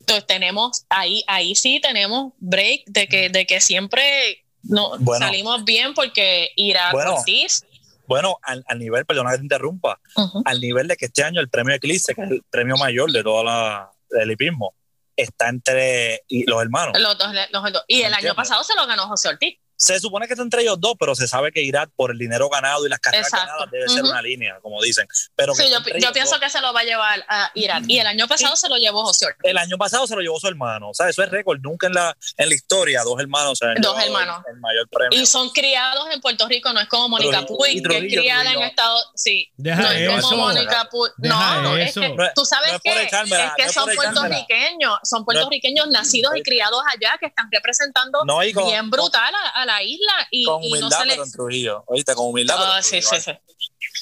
entonces 0.00 0.26
tenemos, 0.26 0.84
ahí, 0.90 1.24
ahí 1.26 1.54
sí 1.54 1.80
tenemos 1.80 2.34
break 2.36 2.82
de 2.84 3.06
que, 3.06 3.30
de 3.30 3.46
que 3.46 3.62
siempre 3.62 4.44
no, 4.62 4.98
salimos 5.18 5.64
bien 5.64 5.94
porque 5.94 6.50
irá 6.56 6.92
bueno, 6.92 7.14
Ortiz. 7.14 7.64
Bueno, 8.06 8.36
al, 8.42 8.62
nivel, 8.78 9.06
perdona 9.06 9.30
que 9.30 9.38
te 9.38 9.44
interrumpa, 9.44 9.98
al 10.44 10.60
nivel 10.60 10.88
de 10.88 10.96
que 10.98 11.06
este 11.06 11.24
año 11.24 11.40
el 11.40 11.48
premio 11.48 11.74
Eclipse, 11.74 12.14
que 12.14 12.20
es 12.20 12.30
el 12.30 12.42
premio 12.50 12.76
mayor 12.76 13.10
de 13.10 13.22
toda 13.22 13.44
la, 13.44 13.90
del 14.10 14.32
hipismo, 14.32 14.74
está 15.16 15.48
entre 15.48 16.22
los 16.28 16.62
hermanos. 16.62 16.98
Los 16.98 17.18
dos, 17.18 17.28
los 17.50 17.72
dos. 17.72 17.84
Y 17.86 18.02
el 18.02 18.14
año 18.14 18.34
pasado 18.34 18.64
se 18.64 18.74
lo 18.74 18.86
ganó 18.86 19.06
José 19.08 19.28
Ortiz. 19.28 19.58
Se 19.82 19.98
supone 19.98 20.28
que 20.28 20.34
está 20.34 20.44
entre 20.44 20.62
ellos 20.62 20.76
dos, 20.78 20.94
pero 20.96 21.16
se 21.16 21.26
sabe 21.26 21.50
que 21.50 21.60
Irak, 21.60 21.90
por 21.96 22.12
el 22.12 22.18
dinero 22.18 22.48
ganado 22.48 22.86
y 22.86 22.88
las 22.88 23.00
carreras 23.00 23.32
ganadas, 23.32 23.68
debe 23.68 23.88
ser 23.88 24.04
una 24.04 24.22
línea, 24.22 24.60
como 24.62 24.80
dicen. 24.80 25.08
Pero 25.34 25.56
sí, 25.56 25.64
yo, 25.68 26.12
pienso 26.12 26.38
que 26.38 26.48
se 26.48 26.60
lo 26.60 26.72
va 26.72 26.80
a 26.80 26.84
llevar 26.84 27.24
a 27.28 27.50
Irak. 27.54 27.82
Y 27.88 27.98
el 27.98 28.06
año 28.06 28.28
pasado 28.28 28.54
se 28.54 28.68
lo 28.68 28.76
llevó 28.76 29.04
José 29.04 29.26
Ortiz. 29.26 29.40
El 29.42 29.58
año 29.58 29.76
pasado 29.78 30.06
se 30.06 30.14
lo 30.14 30.20
llevó 30.20 30.38
su 30.38 30.46
hermano. 30.46 30.90
O 30.90 30.94
sea, 30.94 31.08
eso 31.08 31.20
es 31.24 31.30
récord. 31.30 31.58
Nunca 31.60 31.88
en 31.88 31.94
la, 31.94 32.16
en 32.36 32.48
la 32.48 32.54
historia, 32.54 33.02
dos 33.02 33.18
hermanos. 33.18 33.58
dos 33.80 34.04
hermanos. 34.04 34.42
El, 34.48 34.60
mayor 34.60 34.88
premio. 34.88 35.20
Y 35.20 35.26
son 35.26 35.50
criados 35.50 36.06
en 36.12 36.20
Puerto 36.20 36.46
Rico, 36.46 36.72
no 36.72 36.78
es 36.78 36.86
como 36.86 37.08
Mónica 37.08 37.44
Puig, 37.44 37.82
que 37.82 37.98
es 37.98 38.14
criada 38.14 38.52
en 38.52 38.62
Estados 38.62 39.10
Sí. 39.16 39.50
Deja 39.56 39.82
no 39.82 39.90
es 39.90 40.22
como 40.22 40.36
Mónica 40.36 40.88
Puig. 40.92 41.12
No, 41.18 41.60
no, 41.62 41.76
es 41.76 41.92
que 41.92 42.16
tú 42.36 42.44
sabes 42.44 42.80
que, 42.84 43.02
es 43.02 43.10
que 43.56 43.72
son 43.72 43.90
puertorriqueños. 43.96 45.00
Son 45.02 45.24
puertorriqueños 45.24 45.88
nacidos 45.88 46.36
y 46.36 46.42
criados 46.42 46.80
allá 46.88 47.16
que 47.18 47.26
están 47.26 47.48
representando 47.50 48.22
bien 48.68 48.88
brutal 48.90 49.34
a 49.54 49.66
la 49.66 49.71
isla. 49.80 50.28
Y 50.30 50.44
con 50.44 50.56
humildad, 50.56 50.98
pero 51.06 51.22
en 51.22 51.30
Trujillo. 51.30 51.84
Oíste, 51.86 52.14
con 52.14 52.26
humildad. 52.26 52.56
Ah, 52.58 52.82
sí, 52.82 53.00
sí, 53.00 53.20
sí. 53.20 53.30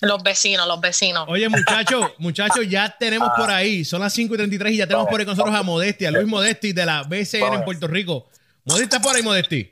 Los 0.01 0.23
vecinos, 0.23 0.67
los 0.67 0.81
vecinos. 0.81 1.27
Oye, 1.29 1.49
muchachos, 1.49 2.13
muchachos, 2.19 2.67
ya 2.69 2.97
tenemos 2.99 3.29
ah. 3.33 3.37
por 3.37 3.51
ahí, 3.51 3.85
son 3.85 4.01
las 4.01 4.13
5 4.15 4.35
y 4.35 4.37
33 4.39 4.73
y 4.73 4.77
ya 4.79 4.87
tenemos 4.87 5.09
por 5.09 5.21
ahí 5.21 5.27
con 5.27 5.37
nosotros 5.37 5.55
a 5.55 5.63
Modesti, 5.63 6.07
a 6.07 6.11
Luis 6.11 6.27
Modesti 6.27 6.73
de 6.73 6.87
la 6.87 7.03
BCN 7.03 7.55
en 7.55 7.65
Puerto 7.65 7.87
Rico. 7.87 8.29
Modesti, 8.65 8.85
¿está 8.85 9.01
por 9.01 9.15
ahí, 9.15 9.23
Modesti? 9.23 9.71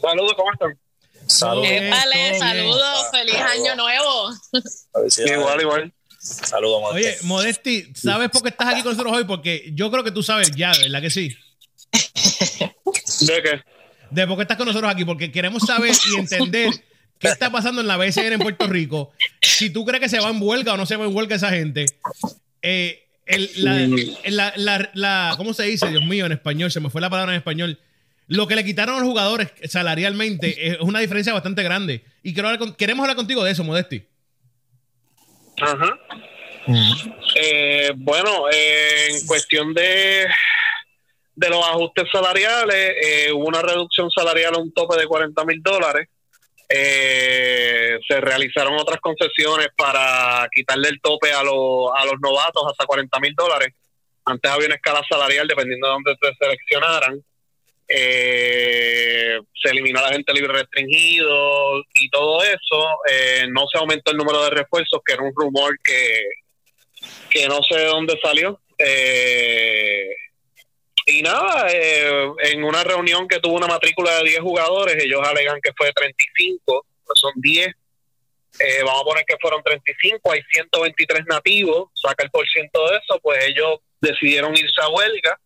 Saludos, 0.00 0.32
¿cómo 0.36 0.52
están? 0.52 0.78
Saludos. 1.26 1.68
saludos, 2.38 3.06
feliz 3.12 3.36
año 3.36 3.76
nuevo. 3.76 4.30
igual, 5.26 5.60
igual. 5.60 5.92
Saludos, 6.18 6.80
Modesti. 6.80 7.08
Oye, 7.08 7.18
Modesti, 7.22 7.92
¿sabes 7.94 8.30
por 8.30 8.42
qué 8.42 8.48
estás 8.48 8.68
aquí 8.68 8.82
con 8.82 8.92
nosotros 8.92 9.16
hoy? 9.16 9.24
Porque 9.24 9.70
yo 9.74 9.90
creo 9.92 10.02
que 10.02 10.10
tú 10.10 10.22
sabes 10.24 10.50
ya, 10.56 10.72
¿verdad 10.72 11.00
que 11.00 11.10
sí? 11.10 11.36
¿De 13.20 13.42
qué? 13.42 13.62
De 14.10 14.26
por 14.26 14.36
qué 14.36 14.42
estás 14.42 14.56
con 14.56 14.66
nosotros 14.66 14.90
aquí, 14.90 15.04
porque 15.04 15.30
queremos 15.30 15.62
saber 15.62 15.92
y 16.12 16.18
entender 16.18 16.70
qué 17.18 17.28
está 17.28 17.50
pasando 17.50 17.80
en 17.80 17.86
la 17.86 17.96
BCN 17.96 18.34
en 18.34 18.38
Puerto 18.40 18.66
Rico. 18.66 19.12
Si 19.40 19.70
tú 19.70 19.84
crees 19.84 20.00
que 20.00 20.08
se 20.08 20.20
va 20.20 20.30
en 20.30 20.40
huelga 20.40 20.74
o 20.74 20.76
no 20.76 20.86
se 20.86 20.96
va 20.96 21.04
en 21.04 21.14
huelga 21.14 21.36
esa 21.36 21.50
gente. 21.50 21.86
Eh, 22.62 23.04
la, 23.56 24.52
la, 24.56 24.90
la, 24.94 25.34
¿Cómo 25.36 25.52
se 25.52 25.64
dice? 25.64 25.88
Dios 25.88 26.04
mío, 26.04 26.26
en 26.26 26.32
español, 26.32 26.70
se 26.70 26.80
me 26.80 26.90
fue 26.90 27.00
la 27.00 27.10
palabra 27.10 27.32
en 27.32 27.38
español. 27.38 27.78
Lo 28.26 28.46
que 28.46 28.56
le 28.56 28.64
quitaron 28.64 28.96
a 28.96 28.98
los 28.98 29.08
jugadores 29.08 29.52
salarialmente 29.64 30.68
es 30.68 30.80
una 30.80 31.00
diferencia 31.00 31.32
bastante 31.32 31.62
grande. 31.62 32.04
Y 32.22 32.34
queremos 32.34 33.02
hablar 33.02 33.16
contigo 33.16 33.42
de 33.42 33.52
eso, 33.52 33.64
Modesti. 33.64 34.04
Ajá. 35.60 35.98
Eh, 37.34 37.90
bueno, 37.96 38.48
eh, 38.52 39.08
en 39.10 39.26
cuestión 39.26 39.72
de 39.72 40.26
de 41.38 41.50
los 41.50 41.64
ajustes 41.64 42.04
salariales, 42.12 42.96
eh, 43.00 43.32
hubo 43.32 43.46
una 43.46 43.62
reducción 43.62 44.10
salarial 44.10 44.56
a 44.56 44.58
un 44.58 44.72
tope 44.72 44.98
de 44.98 45.06
40 45.06 45.44
mil 45.44 45.62
dólares. 45.62 46.08
Eh, 46.68 47.96
se 48.06 48.20
realizaron 48.20 48.74
otras 48.74 49.00
concesiones 49.00 49.68
para 49.76 50.48
quitarle 50.52 50.88
el 50.88 51.00
tope 51.00 51.32
a, 51.32 51.42
los 51.44 51.90
a 51.96 52.04
los 52.06 52.20
novatos 52.20 52.64
hasta 52.68 52.84
40 52.84 53.20
mil 53.20 53.34
dólares. 53.36 53.68
Antes 54.24 54.50
había 54.50 54.66
una 54.66 54.74
escala 54.74 55.00
salarial 55.08 55.46
dependiendo 55.46 55.86
de 55.86 55.92
dónde 55.92 56.16
se 56.20 56.34
seleccionaran. 56.40 57.22
Eh, 57.86 59.38
se 59.62 59.70
eliminó 59.70 60.00
la 60.02 60.12
gente 60.12 60.34
libre 60.34 60.52
restringido 60.52 61.80
y 61.94 62.10
todo 62.10 62.42
eso. 62.42 62.88
no 63.50 63.64
se 63.72 63.78
aumentó 63.78 64.10
el 64.10 64.18
número 64.18 64.42
de 64.42 64.50
refuerzos, 64.50 65.00
que 65.06 65.12
era 65.12 65.22
un 65.22 65.32
rumor 65.36 65.78
que, 65.84 66.24
que 67.30 67.46
no 67.46 67.62
sé 67.62 67.76
de 67.76 67.86
dónde 67.86 68.18
salió. 68.20 68.60
Eh, 68.76 70.10
y 71.08 71.22
nada, 71.22 71.66
eh, 71.72 72.32
en 72.52 72.62
una 72.62 72.84
reunión 72.84 73.26
que 73.26 73.40
tuvo 73.40 73.56
una 73.56 73.66
matrícula 73.66 74.14
de 74.18 74.24
10 74.24 74.40
jugadores, 74.40 75.02
ellos 75.02 75.26
alegan 75.26 75.58
que 75.62 75.72
fue 75.74 75.86
de 75.86 75.92
35, 75.94 76.86
pues 77.06 77.18
son 77.18 77.32
10. 77.36 77.66
Eh, 77.66 78.82
vamos 78.84 79.00
a 79.00 79.04
poner 79.04 79.24
que 79.24 79.36
fueron 79.40 79.62
35, 79.62 80.32
hay 80.32 80.42
123 80.50 81.24
nativos, 81.26 81.88
saca 81.94 82.24
el 82.24 82.30
por 82.30 82.46
ciento 82.46 82.86
de 82.90 82.98
eso, 82.98 83.18
pues 83.22 83.42
ellos 83.46 83.78
decidieron 84.02 84.52
irse 84.54 84.82
a 84.82 84.88
huelga. 84.90 85.38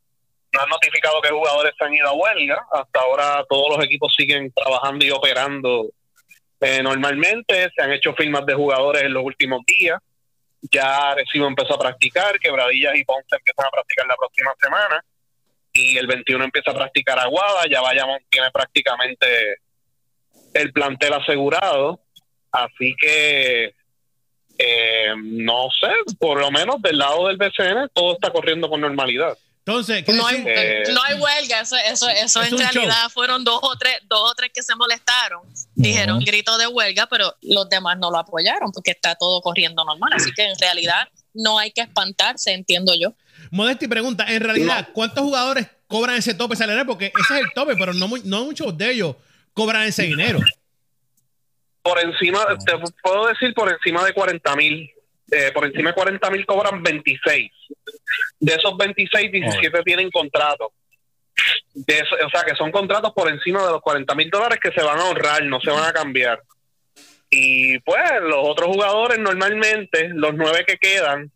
No 0.52 0.62
han 0.62 0.68
notificado 0.68 1.22
que 1.22 1.30
jugadores 1.30 1.72
se 1.78 1.84
han 1.84 1.94
ido 1.94 2.08
a 2.08 2.12
huelga. 2.12 2.66
Hasta 2.72 3.00
ahora 3.00 3.44
todos 3.48 3.76
los 3.76 3.84
equipos 3.84 4.12
siguen 4.16 4.52
trabajando 4.52 5.04
y 5.04 5.10
operando 5.12 5.90
eh, 6.60 6.82
normalmente. 6.82 7.70
Se 7.74 7.82
han 7.82 7.92
hecho 7.92 8.14
firmas 8.14 8.44
de 8.46 8.54
jugadores 8.54 9.02
en 9.04 9.14
los 9.14 9.24
últimos 9.24 9.62
días. 9.64 9.98
Ya 10.72 11.14
Recibo 11.14 11.46
empezó 11.46 11.74
a 11.74 11.78
practicar, 11.78 12.38
Quebradillas 12.38 12.96
y 12.96 13.04
Ponce 13.04 13.36
empiezan 13.36 13.66
a 13.66 13.70
practicar 13.70 14.06
la 14.06 14.16
próxima 14.16 14.52
semana 14.60 15.02
y 15.72 15.96
el 15.96 16.06
21 16.06 16.44
empieza 16.44 16.70
a 16.70 16.74
practicar 16.74 17.18
Aguada, 17.18 17.62
ya 17.70 17.80
Bayamón 17.80 18.20
tiene 18.30 18.50
prácticamente 18.50 19.26
el 20.54 20.72
plantel 20.72 21.14
asegurado, 21.14 22.00
así 22.50 22.94
que 23.00 23.74
eh, 24.58 25.14
no 25.16 25.68
sé, 25.80 25.88
por 26.18 26.40
lo 26.40 26.50
menos 26.50 26.80
del 26.82 26.98
lado 26.98 27.28
del 27.28 27.36
BCN 27.36 27.90
todo 27.92 28.14
está 28.14 28.30
corriendo 28.30 28.68
con 28.68 28.80
normalidad. 28.80 29.36
Entonces, 29.64 30.04
no 30.08 30.26
hay, 30.26 30.38
no 30.92 31.02
hay, 31.04 31.14
huelga, 31.20 31.60
eso, 31.60 31.76
eso, 31.76 32.08
eso 32.08 32.42
en 32.42 32.58
realidad 32.58 33.08
fueron 33.10 33.44
dos 33.44 33.60
o 33.62 33.76
tres, 33.76 33.96
dos 34.08 34.32
o 34.32 34.34
tres 34.34 34.50
que 34.52 34.60
se 34.60 34.74
molestaron, 34.74 35.42
dijeron 35.76 36.18
grito 36.18 36.58
de 36.58 36.66
huelga, 36.66 37.06
pero 37.06 37.36
los 37.42 37.68
demás 37.68 37.96
no 37.96 38.10
lo 38.10 38.18
apoyaron 38.18 38.72
porque 38.72 38.90
está 38.90 39.14
todo 39.14 39.40
corriendo 39.40 39.84
normal, 39.84 40.14
así 40.14 40.32
que 40.32 40.42
en 40.42 40.58
realidad 40.58 41.08
no 41.32 41.60
hay 41.60 41.70
que 41.70 41.82
espantarse, 41.82 42.52
entiendo 42.52 42.92
yo. 42.98 43.14
Modesti 43.52 43.86
pregunta, 43.86 44.24
en 44.28 44.40
realidad, 44.40 44.88
¿cuántos 44.94 45.22
jugadores 45.22 45.68
cobran 45.86 46.16
ese 46.16 46.32
tope 46.32 46.56
salarial? 46.56 46.86
Porque 46.86 47.12
ese 47.14 47.34
es 47.34 47.40
el 47.40 47.52
tope, 47.54 47.76
pero 47.76 47.92
no, 47.92 48.08
no 48.24 48.44
muchos 48.46 48.76
de 48.78 48.92
ellos 48.92 49.14
cobran 49.52 49.82
ese 49.82 50.04
dinero. 50.04 50.38
Por 51.82 51.98
encima, 51.98 52.46
te 52.64 52.72
puedo 53.02 53.26
decir 53.26 53.52
por 53.52 53.70
encima 53.70 54.02
de 54.06 54.14
40 54.14 54.56
mil. 54.56 54.90
Eh, 55.30 55.50
por 55.52 55.66
encima 55.66 55.90
de 55.90 55.94
40 55.94 56.30
mil 56.30 56.46
cobran 56.46 56.82
26. 56.82 57.52
De 58.40 58.54
esos 58.54 58.74
26, 58.74 59.30
17 59.30 59.82
tienen 59.82 60.10
contrato. 60.10 60.72
o 61.74 62.30
sea, 62.30 62.44
que 62.46 62.56
son 62.56 62.72
contratos 62.72 63.12
por 63.12 63.30
encima 63.30 63.62
de 63.66 63.72
los 63.72 63.82
40 63.82 64.14
mil 64.14 64.30
dólares 64.30 64.58
que 64.62 64.72
se 64.72 64.82
van 64.82 64.98
a 64.98 65.02
ahorrar, 65.02 65.44
no 65.44 65.60
se 65.60 65.70
van 65.70 65.84
a 65.84 65.92
cambiar. 65.92 66.40
Y 67.28 67.78
pues 67.80 68.00
los 68.22 68.48
otros 68.48 68.68
jugadores 68.68 69.18
normalmente, 69.18 70.08
los 70.14 70.32
nueve 70.32 70.64
que 70.66 70.78
quedan, 70.78 71.30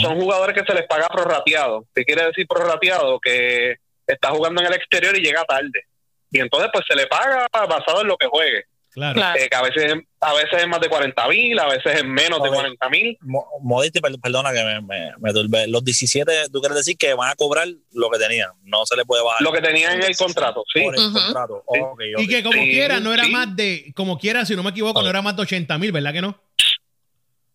son 0.00 0.20
jugadores 0.20 0.56
que 0.56 0.64
se 0.66 0.74
les 0.78 0.86
paga 0.86 1.08
prorrateado. 1.08 1.86
¿Qué 1.94 2.04
quiere 2.04 2.26
decir 2.26 2.46
prorrateado? 2.46 3.18
Que 3.20 3.76
está 4.06 4.30
jugando 4.30 4.60
en 4.60 4.68
el 4.68 4.74
exterior 4.74 5.16
y 5.16 5.22
llega 5.22 5.44
tarde. 5.44 5.86
Y 6.30 6.40
entonces 6.40 6.70
pues 6.72 6.84
se 6.88 6.96
le 6.96 7.06
paga 7.06 7.46
basado 7.52 8.02
en 8.02 8.08
lo 8.08 8.16
que 8.16 8.26
juegue. 8.26 8.64
Claro. 8.94 9.18
Eh, 9.38 9.48
que 9.50 9.56
a 9.56 9.62
veces, 9.62 9.94
a 10.20 10.34
veces 10.34 10.52
es 10.60 10.68
más 10.68 10.78
de 10.80 10.90
40 10.90 11.26
mil, 11.28 11.58
a 11.58 11.66
veces 11.66 11.96
es 11.96 12.04
menos 12.04 12.42
de 12.42 12.50
40 12.50 12.88
mil. 12.90 13.16
Modesti, 13.62 14.00
perdona 14.00 14.52
que 14.52 14.62
me, 14.62 14.80
me. 15.18 15.66
Los 15.66 15.82
17, 15.82 16.50
tú 16.52 16.60
quieres 16.60 16.76
decir 16.76 16.98
que 16.98 17.14
van 17.14 17.30
a 17.30 17.34
cobrar 17.34 17.68
lo 17.92 18.10
que 18.10 18.18
tenían, 18.18 18.50
no 18.64 18.84
se 18.84 18.94
le 18.96 19.06
puede 19.06 19.24
bajar. 19.24 19.40
Lo 19.40 19.50
que 19.50 19.62
tenían 19.62 19.94
en 19.94 20.02
el 20.02 20.14
contrato, 20.16 20.62
sí. 20.72 20.82
Por 20.82 20.94
el 20.94 21.10
contrato. 21.10 21.64
Sí. 21.72 21.80
Okay, 21.80 22.14
okay. 22.14 22.24
Y 22.24 22.28
que 22.28 22.42
como 22.42 22.52
Sí, 22.52 22.70
quiera, 22.70 23.00
no 23.00 23.14
era 23.14 23.24
sí. 23.24 23.30
más 23.30 23.56
de, 23.56 23.92
como 23.96 24.18
quiera, 24.18 24.44
si 24.44 24.54
no 24.54 24.62
me 24.62 24.70
equivoco, 24.70 25.00
no 25.02 25.08
era 25.08 25.22
más 25.22 25.36
de 25.36 25.42
80 25.42 25.78
mil, 25.78 25.90
¿verdad 25.90 26.12
que 26.12 26.20
no? 26.20 26.38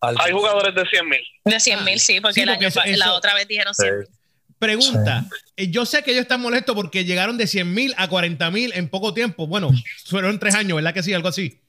Hay 0.01 0.31
jugadores 0.31 0.75
de 0.75 0.86
100 0.88 1.10
mil. 1.10 1.21
De 1.45 1.60
100 1.60 1.83
mil, 1.83 1.99
sí, 1.99 2.19
porque, 2.21 2.36
Sí, 2.36 2.41
el 2.41 2.47
porque 2.49 2.60
año 2.65 2.67
eso- 2.69 2.79
pa- 2.81 2.86
la 2.88 3.05
eso- 3.05 3.15
otra 3.15 3.33
vez 3.33 3.47
dijeron 3.47 3.73
100 3.73 3.99
mil. 3.99 4.07
Pregunta, 4.60 5.23
eh, 5.55 5.69
yo 5.69 5.86
sé 5.86 6.03
que 6.03 6.12
ellos 6.12 6.23
están 6.23 6.41
molestos 6.41 6.75
porque 6.75 7.05
llegaron 7.05 7.38
de 7.38 7.45
100 7.45 7.71
mil 7.73 7.93
a 7.97 8.07
40 8.07 8.49
mil 8.49 8.71
en 8.73 8.89
poco 8.89 9.13
tiempo. 9.13 9.45
Bueno, 9.47 9.69
fueron 10.07 10.39
tres 10.39 10.55
años, 10.55 10.75
¿verdad 10.75 10.93
que 10.93 11.03
sí? 11.03 11.13
Algo 11.13 11.27
así. 11.27 11.60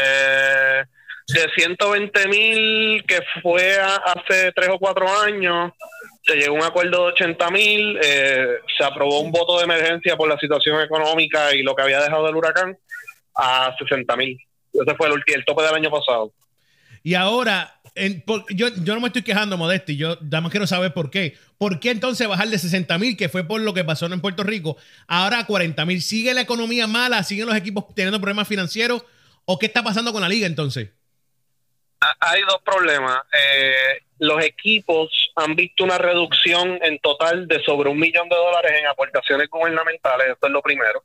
Eh, 0.00 0.82
de 1.28 1.46
120 1.56 2.28
mil 2.28 3.04
que 3.06 3.20
fue 3.42 3.78
a- 3.80 3.96
hace 3.96 4.52
tres 4.52 4.68
o 4.70 4.78
cuatro 4.78 5.06
años, 5.22 5.72
se 6.26 6.34
llegó 6.36 6.56
a 6.56 6.58
un 6.58 6.64
acuerdo 6.64 7.06
de 7.06 7.12
80 7.12 7.50
mil, 7.50 7.98
eh, 8.02 8.46
se 8.76 8.84
aprobó 8.84 9.20
un 9.20 9.30
voto 9.32 9.58
de 9.58 9.64
emergencia 9.64 10.16
por 10.16 10.28
la 10.28 10.38
situación 10.38 10.80
económica 10.82 11.54
y 11.54 11.62
lo 11.62 11.74
que 11.74 11.82
había 11.82 12.00
dejado 12.02 12.26
del 12.26 12.36
huracán 12.36 12.76
a 13.36 13.74
60 13.78 14.16
mil. 14.16 14.38
Ese 14.72 14.94
fue 14.96 15.08
el, 15.08 15.22
el 15.26 15.44
tope 15.44 15.62
del 15.62 15.74
año 15.74 15.90
pasado. 15.90 16.32
Y 17.06 17.14
ahora, 17.14 17.78
en- 17.94 18.24
yo, 18.48 18.68
yo 18.82 18.94
no 18.94 19.00
me 19.00 19.08
estoy 19.08 19.22
quejando, 19.22 19.58
Modesti, 19.58 19.94
yo 19.96 20.16
nada 20.22 20.40
más 20.40 20.50
quiero 20.50 20.66
saber 20.66 20.94
por 20.94 21.10
qué. 21.10 21.36
¿Por 21.58 21.78
qué 21.78 21.90
entonces 21.90 22.26
bajar 22.26 22.48
de 22.48 22.58
60 22.58 22.96
mil, 22.98 23.14
que 23.16 23.28
fue 23.28 23.44
por 23.44 23.60
lo 23.60 23.74
que 23.74 23.84
pasó 23.84 24.06
en 24.06 24.20
Puerto 24.22 24.42
Rico, 24.42 24.78
ahora 25.06 25.40
a 25.40 25.46
40 25.46 25.84
mil? 25.84 26.00
¿Sigue 26.00 26.32
la 26.32 26.40
economía 26.40 26.86
mala? 26.86 27.22
¿Siguen 27.22 27.46
los 27.46 27.56
equipos 27.56 27.94
teniendo 27.94 28.18
problemas 28.20 28.48
financieros? 28.48 29.04
¿O 29.44 29.58
qué 29.58 29.66
está 29.66 29.82
pasando 29.84 30.12
con 30.14 30.22
la 30.22 30.30
liga 30.30 30.46
entonces? 30.46 30.88
Ha- 32.00 32.16
Hay 32.20 32.40
dos 32.48 32.62
problemas. 32.64 33.18
Eh, 33.32 34.00
los 34.20 34.42
equipos 34.42 35.10
han 35.36 35.54
visto 35.54 35.84
una 35.84 35.98
reducción 35.98 36.78
en 36.82 36.98
total 37.00 37.46
de 37.46 37.62
sobre 37.64 37.90
un 37.90 37.98
millón 37.98 38.30
de 38.30 38.36
dólares 38.36 38.72
en 38.80 38.86
aportaciones 38.86 39.50
gubernamentales. 39.50 40.28
Esto 40.32 40.46
es 40.46 40.52
lo 40.54 40.62
primero. 40.62 41.04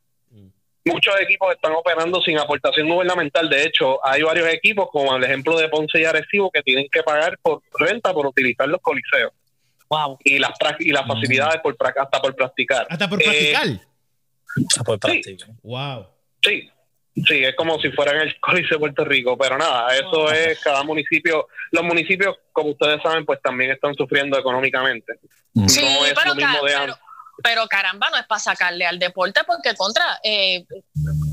Muchos 0.85 1.13
equipos 1.21 1.53
están 1.53 1.73
operando 1.73 2.21
sin 2.21 2.37
aportación 2.39 2.87
gubernamental. 2.89 3.49
De 3.49 3.63
hecho, 3.63 4.03
hay 4.05 4.21
varios 4.23 4.47
equipos, 4.47 4.87
como 4.91 5.15
el 5.15 5.23
ejemplo 5.23 5.57
de 5.57 5.67
Ponce 5.69 5.99
y 6.01 6.05
Arecibo, 6.05 6.49
que 6.51 6.61
tienen 6.63 6.87
que 6.91 7.03
pagar 7.03 7.37
por 7.41 7.61
renta 7.79 8.13
por 8.13 8.25
utilizar 8.25 8.67
los 8.67 8.81
coliseos 8.81 9.31
Wow. 9.89 10.17
y 10.23 10.39
las 10.39 10.51
y 10.79 10.91
las 10.91 11.05
facilidades 11.07 11.61
por 11.61 11.75
pra- 11.77 11.93
hasta 11.99 12.21
por 12.21 12.35
practicar. 12.35 12.87
Hasta 12.89 13.09
por 13.09 13.21
Eh, 13.21 13.25
practicar. 13.25 13.85
Ah, 14.79 14.83
pues, 14.85 14.99
práctica. 14.99 15.45
wow. 15.63 16.07
Sí, 16.41 16.69
sí, 17.27 17.43
es 17.43 17.55
como 17.55 17.79
si 17.79 17.91
fuera 17.91 18.13
en 18.13 18.27
el 18.29 18.39
Coliseo 18.39 18.77
de 18.77 18.79
Puerto 18.79 19.03
Rico, 19.05 19.37
pero 19.37 19.57
nada, 19.57 19.93
eso 19.95 20.31
es 20.31 20.59
cada 20.61 20.83
municipio. 20.83 21.47
Los 21.71 21.83
municipios, 21.83 22.35
como 22.51 22.69
ustedes 22.71 23.01
saben, 23.03 23.25
pues 23.25 23.41
también 23.41 23.71
están 23.71 23.93
sufriendo 23.95 24.39
económicamente. 24.39 25.13
Sí, 25.67 25.81
no 25.83 26.05
es 26.05 26.13
pero, 26.13 26.29
lo 26.29 26.35
mismo 26.35 26.63
de 26.65 26.75
antes. 26.75 26.95
Pero 27.43 27.67
caramba, 27.67 28.09
no 28.09 28.17
es 28.17 28.25
para 28.25 28.39
sacarle 28.39 28.85
al 28.85 28.99
deporte 28.99 29.41
porque 29.45 29.75
contra 29.75 30.19
eh, 30.23 30.65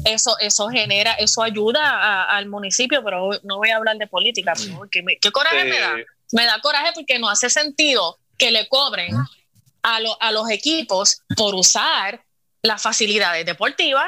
eso 0.04 0.36
eso 0.40 0.68
genera, 0.68 1.12
eso 1.14 1.42
ayuda 1.42 1.80
a- 1.90 2.36
al 2.36 2.46
municipio, 2.46 3.02
pero 3.04 3.30
no 3.42 3.56
voy 3.58 3.70
a 3.70 3.76
hablar 3.76 3.96
de 3.96 4.06
política, 4.06 4.52
pero 4.56 4.88
que 4.90 5.02
me- 5.02 5.16
¿qué 5.18 5.30
coraje 5.30 5.64
me 5.64 5.78
da? 5.80 5.98
Eh, 5.98 6.06
Me 6.32 6.44
da 6.44 6.60
coraje 6.60 6.90
porque 6.94 7.18
no 7.18 7.28
hace 7.28 7.48
sentido 7.50 8.18
que 8.38 8.50
le 8.50 8.68
cobren 8.68 9.14
a, 9.82 10.00
lo- 10.00 10.20
a 10.20 10.32
los 10.32 10.50
equipos 10.50 11.22
por 11.36 11.54
usar 11.54 12.20
las 12.62 12.82
facilidades 12.82 13.46
deportivas. 13.46 14.06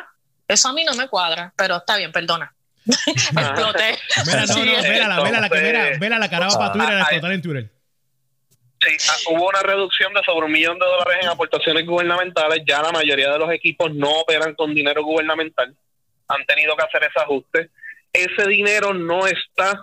Eso 0.48 0.68
a 0.68 0.72
mí 0.72 0.84
no 0.84 0.94
me 0.94 1.08
cuadra, 1.08 1.52
pero 1.56 1.76
está 1.76 1.96
bien, 1.96 2.10
perdona. 2.10 2.52
Exploté. 3.06 3.98
Mira, 4.26 4.40
no, 4.46 4.54
Sí, 4.54 4.60
no, 4.60 4.82
vela, 4.82 5.22
vela, 5.22 5.40
la 5.40 5.48
que 5.48 5.58
entonces- 5.58 5.62
mira, 5.62 5.98
vela 5.98 6.18
la 6.18 6.28
caraba 6.30 6.54
para 6.58 6.72
Twitter, 6.72 6.94
a 6.94 7.00
explotar 7.02 7.32
en 7.32 7.42
Twitter. 7.42 7.70
Sí, 8.80 9.10
hubo 9.30 9.48
una 9.48 9.60
reducción 9.62 10.12
de 10.14 10.22
sobre 10.24 10.46
un 10.46 10.52
millón 10.52 10.78
de 10.78 10.86
dólares 10.86 11.18
en 11.22 11.28
aportaciones 11.28 11.84
gubernamentales. 11.86 12.62
Ya 12.66 12.82
la 12.82 12.92
mayoría 12.92 13.32
de 13.32 13.38
los 13.38 13.50
equipos 13.50 13.92
no 13.94 14.20
operan 14.20 14.54
con 14.54 14.74
dinero 14.74 15.02
gubernamental. 15.02 15.74
Han 16.28 16.44
tenido 16.46 16.76
que 16.76 16.84
hacer 16.84 17.02
ese 17.04 17.20
ajuste. 17.20 17.70
Ese 18.12 18.48
dinero 18.48 18.94
no 18.94 19.26
está 19.26 19.80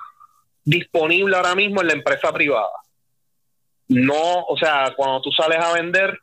disponible 0.63 1.35
ahora 1.35 1.55
mismo 1.55 1.81
en 1.81 1.87
la 1.87 1.93
empresa 1.93 2.31
privada. 2.31 2.69
No, 3.87 4.45
o 4.47 4.57
sea, 4.57 4.93
cuando 4.95 5.21
tú 5.21 5.31
sales 5.31 5.59
a 5.59 5.73
vender 5.73 6.17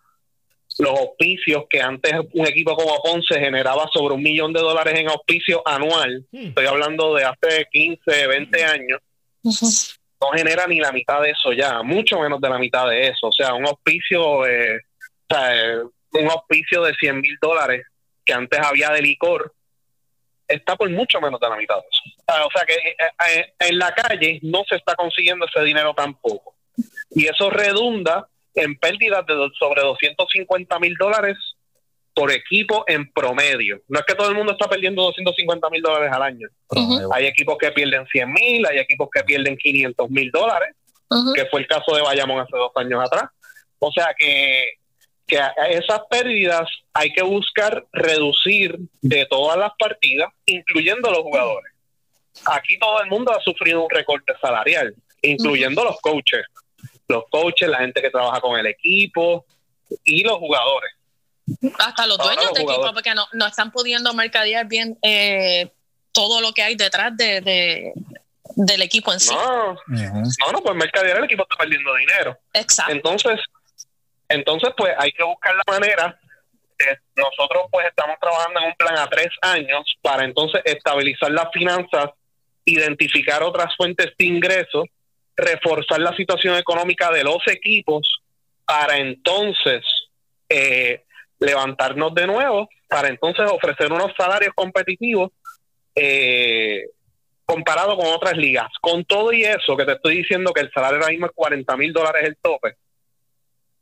los 0.78 0.98
auspicios 0.98 1.64
que 1.68 1.80
antes 1.80 2.12
un 2.32 2.46
equipo 2.46 2.74
como 2.74 3.00
Ponce 3.02 3.38
generaba 3.38 3.88
sobre 3.92 4.14
un 4.14 4.22
millón 4.22 4.52
de 4.52 4.60
dólares 4.60 4.98
en 4.98 5.08
auspicio 5.08 5.62
anual, 5.66 6.24
Hmm. 6.32 6.48
estoy 6.48 6.66
hablando 6.66 7.14
de 7.14 7.24
hace 7.24 7.68
15, 7.70 8.26
20 8.26 8.64
años, 8.64 9.00
no 10.22 10.36
genera 10.36 10.66
ni 10.66 10.78
la 10.78 10.92
mitad 10.92 11.20
de 11.20 11.30
eso 11.30 11.52
ya, 11.52 11.82
mucho 11.82 12.20
menos 12.20 12.40
de 12.40 12.48
la 12.48 12.58
mitad 12.58 12.88
de 12.88 13.08
eso. 13.08 13.26
O 13.26 13.32
sea, 13.32 13.54
un 13.54 13.66
auspicio, 13.66 14.46
eh, 14.46 14.76
o 15.28 15.34
sea, 15.34 15.56
eh, 15.56 15.82
un 16.12 16.30
auspicio 16.30 16.82
de 16.82 16.94
100 16.94 17.20
mil 17.20 17.36
dólares 17.40 17.84
que 18.24 18.32
antes 18.32 18.60
había 18.60 18.90
de 18.90 19.02
licor, 19.02 19.52
está 20.46 20.76
por 20.76 20.88
mucho 20.90 21.20
menos 21.20 21.40
de 21.40 21.48
la 21.48 21.56
mitad 21.56 21.76
de 21.76 21.82
eso. 21.90 22.22
Ah, 22.26 22.46
O 22.46 22.50
sea, 22.50 22.64
que 22.64 22.74
eh, 22.74 22.96
eh, 23.30 23.54
en 23.58 23.78
la 23.78 23.92
calle 23.92 24.38
no 24.42 24.62
se 24.68 24.76
está 24.76 24.94
consiguiendo 24.94 25.46
ese 25.46 25.64
dinero 25.64 25.92
tampoco. 25.94 26.54
Y 27.10 27.26
eso 27.26 27.50
redunda 27.50 28.28
en 28.54 28.76
pérdidas 28.76 29.26
de 29.26 29.34
sobre 29.58 29.82
250 29.82 30.78
mil 30.78 30.94
dólares 30.94 31.36
por 32.14 32.30
equipo 32.30 32.84
en 32.86 33.10
promedio. 33.10 33.80
No 33.88 34.00
es 34.00 34.04
que 34.06 34.14
todo 34.14 34.28
el 34.28 34.34
mundo 34.34 34.52
está 34.52 34.68
perdiendo 34.68 35.02
250 35.02 35.70
mil 35.70 35.82
dólares 35.82 36.10
al 36.12 36.22
año. 36.22 36.48
Hay 37.12 37.26
equipos 37.26 37.56
que 37.58 37.70
pierden 37.70 38.06
100 38.06 38.32
mil, 38.32 38.66
hay 38.66 38.78
equipos 38.78 39.08
que 39.12 39.22
pierden 39.24 39.56
500 39.56 40.10
mil 40.10 40.30
dólares, 40.30 40.74
que 41.34 41.46
fue 41.46 41.60
el 41.60 41.66
caso 41.66 41.94
de 41.94 42.02
Bayamón 42.02 42.40
hace 42.40 42.56
dos 42.56 42.72
años 42.76 43.02
atrás. 43.04 43.30
O 43.78 43.90
sea 43.92 44.14
que, 44.16 44.74
que 45.26 45.40
esas 45.70 46.00
pérdidas 46.10 46.68
hay 46.92 47.12
que 47.12 47.22
buscar 47.22 47.84
reducir 47.92 48.78
de 49.00 49.26
todas 49.26 49.58
las 49.58 49.72
partidas, 49.78 50.30
incluyendo 50.46 51.10
los 51.10 51.20
jugadores. 51.20 51.72
Aquí 52.46 52.78
todo 52.78 53.02
el 53.02 53.08
mundo 53.08 53.32
ha 53.32 53.40
sufrido 53.40 53.84
un 53.84 53.90
recorte 53.90 54.32
salarial, 54.40 54.94
incluyendo 55.22 55.84
los 55.84 55.98
coaches. 56.00 56.44
Los 57.08 57.24
coaches, 57.30 57.68
la 57.68 57.78
gente 57.78 58.00
que 58.00 58.10
trabaja 58.10 58.40
con 58.40 58.58
el 58.58 58.66
equipo 58.66 59.44
y 60.04 60.22
los 60.22 60.38
jugadores. 60.38 60.92
Hasta 61.78 62.06
los 62.06 62.18
dueños 62.18 62.44
los 62.44 62.54
de 62.54 62.60
equipo, 62.60 62.72
jugadores. 62.74 62.92
porque 62.94 63.14
no, 63.14 63.26
no 63.32 63.46
están 63.46 63.70
pudiendo 63.72 64.12
mercadear 64.14 64.66
bien 64.66 64.98
eh, 65.02 65.70
todo 66.12 66.40
lo 66.40 66.52
que 66.52 66.62
hay 66.62 66.74
detrás 66.76 67.16
de, 67.16 67.40
de- 67.40 67.92
del 68.54 68.82
equipo 68.82 69.12
en 69.12 69.20
sí. 69.20 69.34
No, 69.34 69.74
no, 69.88 70.52
no, 70.52 70.60
pues 70.62 70.76
mercadear 70.76 71.18
el 71.18 71.24
equipo 71.24 71.42
está 71.44 71.56
perdiendo 71.56 71.94
dinero. 71.94 72.38
Exacto. 72.52 72.92
Entonces, 72.92 73.40
entonces 74.28 74.70
pues 74.76 74.92
hay 74.98 75.10
que 75.12 75.22
buscar 75.24 75.54
la 75.54 75.62
manera. 75.72 76.18
de- 76.78 76.98
nosotros 77.16 77.62
pues 77.70 77.86
estamos 77.86 78.16
trabajando 78.20 78.60
en 78.60 78.66
un 78.66 78.74
plan 78.74 78.98
a 78.98 79.08
tres 79.08 79.28
años 79.42 79.84
para 80.02 80.24
entonces 80.24 80.60
estabilizar 80.64 81.30
las 81.30 81.46
finanzas, 81.52 82.10
identificar 82.64 83.42
otras 83.42 83.74
fuentes 83.76 84.12
de 84.18 84.24
ingresos, 84.24 84.84
reforzar 85.36 86.00
la 86.00 86.14
situación 86.16 86.56
económica 86.56 87.10
de 87.10 87.24
los 87.24 87.38
equipos 87.46 88.20
para 88.64 88.96
entonces 88.98 89.82
eh, 90.48 91.04
levantarnos 91.46 92.14
de 92.14 92.26
nuevo, 92.26 92.68
para 92.88 93.08
entonces 93.08 93.50
ofrecer 93.50 93.92
unos 93.92 94.12
salarios 94.16 94.52
competitivos 94.54 95.30
eh, 95.94 96.84
comparado 97.44 97.96
con 97.96 98.06
otras 98.06 98.36
ligas. 98.36 98.68
Con 98.80 99.04
todo 99.04 99.32
y 99.32 99.44
eso 99.44 99.76
que 99.76 99.84
te 99.84 99.92
estoy 99.92 100.18
diciendo 100.18 100.52
que 100.52 100.60
el 100.62 100.70
salario 100.72 100.98
ahora 100.98 101.10
mismo 101.10 101.26
es 101.26 101.32
40 101.34 101.76
mil 101.76 101.92
dólares 101.92 102.24
el 102.28 102.36
tope. 102.40 102.76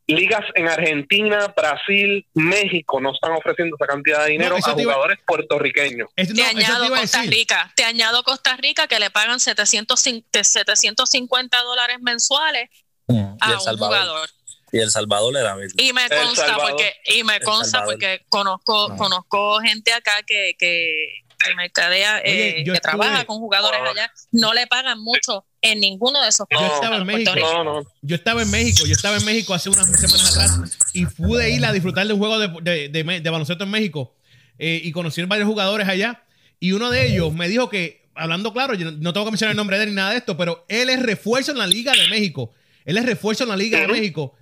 Ligas 0.07 0.40
en 0.57 0.66
Argentina, 0.68 1.55
Brasil, 1.57 2.27
México 2.35 3.01
no 3.01 3.12
están 3.12 3.31
ofreciendo 3.31 3.77
esa 3.77 3.87
cantidad 3.87 4.25
de 4.25 4.33
dinero 4.33 4.57
No, 4.59 4.66
a 4.66 4.75
te 4.75 4.83
iba- 4.83 4.92
jugadores 4.94 5.20
puertorriqueños. 5.25 6.09
Es- 6.16 6.35
Te 6.35 6.35
no, 6.35 6.42
te 6.42 6.57
añado 6.57 6.85
a 6.87 6.88
Costa 6.88 7.18
decir. 7.18 7.31
Rica, 7.33 7.73
te 7.77 7.85
añado 7.85 8.25
Costa 8.25 8.57
Rica 8.57 8.88
que 8.88 8.99
le 8.99 9.11
pagan 9.11 9.38
700, 9.38 10.05
cin- 10.05 10.25
de 10.33 10.42
750 10.42 11.62
dólares 11.62 11.99
mensuales 12.01 12.70
Y 13.07 13.18
a 13.18 13.25
un 13.55 13.61
Salvador. 13.61 13.77
jugador. 13.79 14.29
Y 14.72 14.78
El 14.78 14.90
Salvador 14.90 15.37
era 15.37 15.56
mil. 15.56 15.68
Y 15.76 15.92
me 15.92 16.09
consta 16.09 16.56
porque 16.59 16.92
y 17.06 17.24
me 17.24 17.40
consta 17.40 17.85
porque 17.85 18.22
conozco 18.28 18.88
No. 18.90 18.96
conozco 18.96 19.59
gente 19.61 19.92
acá 19.92 20.12
que 20.26 20.54
que, 20.59 21.22
que 21.38 21.54
mercadea 21.54 22.21
Oye, 22.25 22.48
eh, 22.48 22.52
que 22.54 22.60
estuve- 22.60 22.81
trabaja 22.81 23.25
con 23.25 23.38
jugadores 23.38 23.81
allá, 23.81 24.12
no 24.33 24.52
le 24.54 24.66
pagan 24.66 25.00
mucho 25.02 25.44
en 25.62 25.81
ninguno 25.81 26.23
de 26.23 26.29
esos 26.29 26.46
Yo 26.50 26.66
estaba 26.75 26.96
en 26.96 27.06
México. 27.06 27.33
No, 27.37 27.64
no. 27.64 27.83
Yo 28.02 28.16
estaba 28.16 28.42
en 28.42 28.50
México, 28.50 28.87
yo 28.87 28.92
estaba 28.92 29.16
en 29.16 29.25
México 29.25 29.54
hace 29.54 29.71
unas 29.71 29.87
semanas 29.87 30.31
atrás 30.37 30.79
y 30.92 31.06
pude 31.06 31.50
ir 31.50 31.64
a 31.64 31.73
disfrutar 31.73 32.06
de 32.06 32.12
un 32.12 32.18
juego 32.18 32.38
de, 32.38 32.48
de- 32.62 32.88
de 32.88 33.04
me- 33.04 33.21
de 33.21 33.31
baloncesto 33.31 33.64
en 33.64 33.71
México 33.71 34.14
eh, 34.58 34.81
y 34.85 34.92
conocí 34.92 35.23
varios 35.25 35.48
jugadores 35.48 35.88
allá 35.88 36.23
y 36.58 36.73
uno 36.73 36.90
de 36.90 37.06
ellos 37.06 37.33
me 37.33 37.48
dijo 37.48 37.68
que, 37.71 38.06
hablando 38.14 38.52
claro, 38.52 38.75
yo 38.75 38.90
no- 38.92 39.12
tengo 39.14 39.25
que 39.25 39.33
mencionar 39.33 39.52
el 39.52 39.56
nombre 39.56 39.79
de 39.79 39.85
él 39.85 39.90
ni 39.90 39.96
nada 39.96 40.10
de 40.10 40.18
esto, 40.18 40.37
pero 40.37 40.64
él 40.68 40.90
es 40.90 41.02
refuerzo 41.02 41.52
en 41.52 41.58
la 41.58 41.66
Liga 41.66 41.92
de 41.92 42.06
México. 42.08 42.52
Él 42.85 42.98
es 42.98 43.04
refuerzo 43.06 43.44
en 43.44 43.48
la 43.50 43.56
Liga 43.56 43.81
de. 43.81 43.88
México 43.88 44.35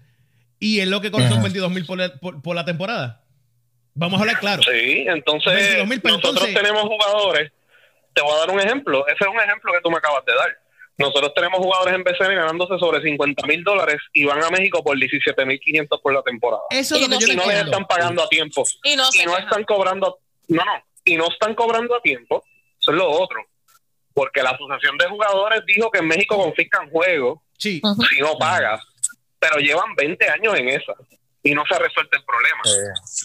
Y 0.61 0.81
es 0.81 0.89
lo 0.89 1.01
que 1.01 1.11
son 1.11 1.43
22 1.43 1.71
mil 1.71 1.87
por, 1.87 2.55
la 2.55 2.65
temporada. 2.65 3.23
Vamos 3.95 4.19
a 4.19 4.23
hablar 4.23 4.39
claro. 4.39 4.63
Sí, 4.63 5.05
entonces 5.09 5.85
nosotros 6.05 6.55
tenemos 6.55 6.83
jugadores. 6.83 7.53
Te 8.13 8.23
voy 8.23 8.33
a 8.33 8.39
dar 8.39 8.51
un 8.51 8.61
ejemplo. 8.61 9.07
Ese 9.07 9.19
es 9.21 9.29
un 9.29 9.41
ejemplo 9.41 9.73
que 9.73 9.81
tú 9.83 9.91
me 9.91 9.99
acabas 9.99 10.25
de 10.25 10.35
dar. 10.35 10.57
Nosotros 10.99 11.33
tenemos 11.33 11.61
jugadores 11.61 11.95
en 11.95 12.03
BCN 12.03 12.35
ganándose 12.35 12.77
sobre 12.79 13.01
50 13.01 13.47
mil 13.47 13.63
dólares 13.63 13.99
y 14.13 14.25
van 14.25 14.43
a 14.43 14.51
México 14.51 14.83
por 14.83 14.99
17 14.99 15.47
mil 15.47 15.61
500 15.61 16.01
por 16.01 16.13
la 16.13 16.23
temporada. 16.23 16.63
Eso 16.71 16.97
es 16.97 17.03
lo 17.03 17.09
que 17.09 17.25
yo 17.25 17.33
y 17.33 17.37
no 17.37 17.47
les 17.47 17.65
están 17.65 17.87
pagando 17.87 18.25
a 18.25 18.29
tiempo. 18.29 18.65
Y 18.83 18.97
no, 18.97 19.09
están 19.39 19.63
cobrando. 19.63 20.19
No, 20.49 20.65
no. 20.65 20.73
Y 21.05 21.17
no 21.17 21.29
están 21.29 21.55
cobrando 21.55 21.95
a 21.95 22.03
tiempo. 22.03 22.43
Eso 22.81 22.91
es 22.91 22.97
lo 22.97 23.09
otro. 23.09 23.39
Porque 24.13 24.43
la 24.43 24.51
Asociación 24.51 24.99
de 24.99 25.07
Jugadores 25.07 25.63
dijo 25.67 25.89
que 25.93 26.01
en 26.01 26.09
México 26.09 26.37
confiscan 26.37 26.91
juegos 26.91 27.39
si 27.57 27.81
no 28.21 28.37
pagas. 28.37 28.81
Pero 29.39 29.59
llevan 29.59 29.95
20 29.97 30.29
años 30.29 30.55
en 30.59 30.69
esa 30.69 30.95
y 31.43 31.55
no 31.55 31.65
se 31.69 31.75
ha 31.75 31.79
resuelto 31.79 32.17
el 32.17 32.25
problema. 32.25 32.63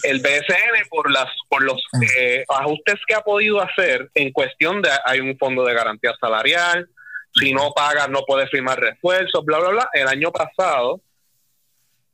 El 0.04 0.20
BSN, 0.20 0.88
por 0.88 1.10
las 1.10 1.26
por 1.48 1.62
los 1.62 1.82
eh, 2.16 2.44
ajustes 2.48 2.96
que 3.06 3.14
ha 3.14 3.20
podido 3.20 3.60
hacer 3.60 4.10
en 4.14 4.32
cuestión 4.32 4.82
de 4.82 4.90
hay 5.04 5.20
un 5.20 5.36
fondo 5.38 5.64
de 5.64 5.74
garantía 5.74 6.12
salarial, 6.20 6.88
si 7.34 7.52
no 7.52 7.72
pagas 7.72 8.08
no 8.08 8.22
puedes 8.26 8.50
firmar 8.50 8.78
refuerzos, 8.78 9.44
bla, 9.44 9.58
bla, 9.58 9.68
bla. 9.70 9.88
El 9.92 10.08
año 10.08 10.30
pasado, 10.30 11.00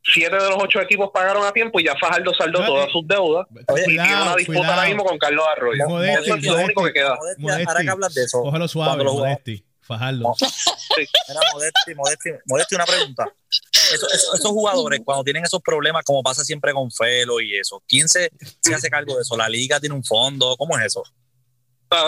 siete 0.03 0.37
de 0.37 0.49
los 0.49 0.57
ocho 0.59 0.81
equipos 0.81 1.11
pagaron 1.13 1.45
a 1.45 1.53
tiempo 1.53 1.79
y 1.79 1.85
ya 1.85 1.95
Fajardo 1.97 2.33
saldó 2.35 2.65
todas 2.65 2.91
sus 2.91 3.07
deudas. 3.07 3.47
y 3.87 3.93
tiene 3.93 4.23
una 4.23 4.37
disputa 4.37 4.75
ahora 4.75 4.87
mismo 4.87 5.05
con 5.05 5.19
Carlos 5.19 5.45
Arroyo. 5.57 6.03
eso 6.03 6.35
es 6.37 6.45
lo 6.45 6.57
único 6.57 6.85
que 6.85 6.93
queda. 6.93 7.19
ahora 7.67 7.83
que 7.83 7.91
hablas 7.91 8.15
de 8.15 8.25
eso. 8.25 8.69
Suave, 8.69 9.05
Modesti. 9.05 9.65
Fajardo. 9.91 10.35
Sí. 10.37 11.07
Modesti, 11.53 11.95
Modesti, 11.95 12.31
Modesti, 12.47 12.75
una 12.75 12.85
pregunta. 12.85 13.33
esos 13.73 14.51
jugadores, 14.51 15.01
cuando 15.05 15.25
tienen 15.25 15.45
esos 15.45 15.61
problemas, 15.63 16.05
como 16.05 16.23
pasa 16.23 16.45
siempre 16.45 16.73
con 16.73 16.91
Felo 16.91 17.41
y 17.41 17.57
eso, 17.57 17.83
¿quién 17.89 18.09
se, 18.09 18.31
se 18.61 18.75
hace 18.75 18.91
cargo 18.91 19.17
de 19.17 19.23
eso? 19.23 19.37
¿La 19.37 19.49
liga 19.49 19.81
tiene 19.81 19.95
un 19.95 20.05
fondo? 20.05 20.57
¿Cómo 20.57 20.79
es 20.79 20.87
eso? 20.87 21.03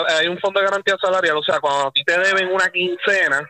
hay 0.07 0.27
un 0.27 0.39
fondo 0.39 0.61
de 0.61 0.65
garantía 0.65 0.95
salarial, 1.01 1.35
o 1.35 1.43
sea, 1.43 1.59
cuando 1.59 1.87
a 1.87 1.91
ti 1.91 2.05
te 2.05 2.17
deben 2.17 2.47
una 2.47 2.69
quincena, 2.69 3.45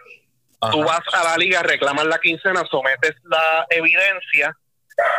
tú 0.71 0.83
vas 0.83 1.01
a 1.13 1.23
la 1.23 1.37
liga, 1.37 1.61
reclamas 1.61 2.05
la 2.05 2.17
quincena, 2.17 2.63
sometes 2.71 3.13
la 3.23 3.67
evidencia. 3.69 4.57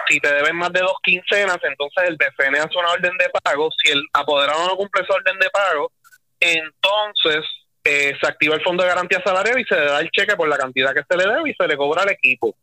Si 0.09 0.19
te 0.19 0.33
deben 0.33 0.57
más 0.57 0.73
de 0.73 0.81
dos 0.81 0.97
quincenas, 1.05 1.59
entonces 1.63 2.05
el 2.09 2.17
BCN 2.17 2.57
hace 2.57 2.79
una 2.79 2.91
orden 2.91 3.17
de 3.17 3.31
pago. 3.31 3.69
Si 3.81 3.93
el 3.93 4.03
apoderado 4.13 4.67
no 4.67 4.77
cumple 4.77 5.03
esa 5.03 5.15
orden 5.15 5.39
de 5.39 5.51
pago, 5.51 5.93
entonces 6.41 7.45
eh, 7.85 8.15
se 8.21 8.27
activa 8.27 8.55
el 8.55 8.63
fondo 8.63 8.83
de 8.83 8.89
garantía 8.89 9.23
salarial 9.23 9.61
y 9.61 9.65
se 9.65 9.75
le 9.75 9.85
da 9.85 10.01
el 10.01 10.11
cheque 10.11 10.37
por 10.37 10.49
la 10.49 10.57
cantidad 10.57 10.95
que 10.95 11.05
se 11.09 11.17
le 11.17 11.25
debe 11.25 11.51
y 11.51 11.55
se 11.55 11.69
le 11.69 11.77
cobra 11.77 12.03
al 12.03 12.11
equipo 12.11 12.57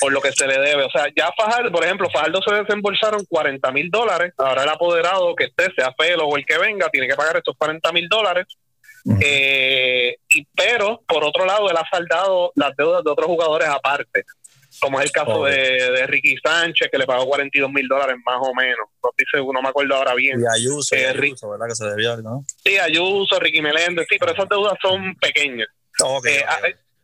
por 0.00 0.12
lo 0.12 0.20
que 0.20 0.32
se 0.32 0.46
le 0.46 0.58
debe. 0.58 0.84
O 0.84 0.90
sea, 0.90 1.06
ya 1.14 1.30
Fajardo, 1.36 1.70
por 1.70 1.84
ejemplo, 1.84 2.08
Fajardo 2.10 2.40
se 2.42 2.54
desembolsaron 2.54 3.24
40 3.28 3.70
mil 3.72 3.90
dólares. 3.90 4.32
Ahora 4.38 4.62
el 4.62 4.68
apoderado 4.68 5.34
que 5.34 5.44
esté, 5.44 5.68
sea 5.76 5.92
Felo 5.98 6.26
o 6.26 6.36
el 6.36 6.46
que 6.46 6.58
venga, 6.58 6.88
tiene 6.88 7.06
que 7.06 7.14
pagar 7.14 7.36
estos 7.36 7.56
40 7.58 7.92
mil 7.92 8.08
dólares. 8.08 8.46
Eh, 9.20 10.16
y, 10.30 10.46
pero, 10.54 11.02
por 11.06 11.24
otro 11.24 11.44
lado, 11.44 11.70
él 11.70 11.76
ha 11.76 11.88
saldado 11.90 12.52
las 12.54 12.74
deudas 12.76 13.04
de 13.04 13.10
otros 13.10 13.26
jugadores 13.26 13.68
aparte, 13.68 14.24
como 14.78 15.00
es 15.00 15.06
el 15.06 15.12
caso 15.12 15.44
de, 15.44 16.06
Ricky 16.06 16.36
Sánchez, 16.42 16.88
que 16.90 16.98
le 16.98 17.06
pagó 17.06 17.26
42 17.26 17.70
mil 17.70 17.88
dólares 17.88 18.16
más 18.24 18.38
o 18.40 18.54
menos. 18.54 18.86
No, 19.02 19.52
no 19.52 19.62
me 19.62 19.68
acuerdo 19.68 19.96
ahora 19.96 20.14
bien. 20.14 20.40
Y 20.40 20.44
Ayuso, 20.46 20.94
eh, 20.94 21.08
Ayuso 21.08 21.50
¿verdad? 21.50 21.66
Que 21.68 21.74
se 21.74 21.86
debió, 21.86 22.16
¿no? 22.18 22.44
Sí, 22.64 22.78
Ayuso, 22.78 23.38
Ricky 23.40 23.60
Meléndez, 23.60 24.06
sí, 24.08 24.16
pero 24.18 24.32
esas 24.32 24.48
deudas 24.48 24.74
son 24.80 25.14
pequeñas. 25.16 25.68
Eh, 26.24 26.44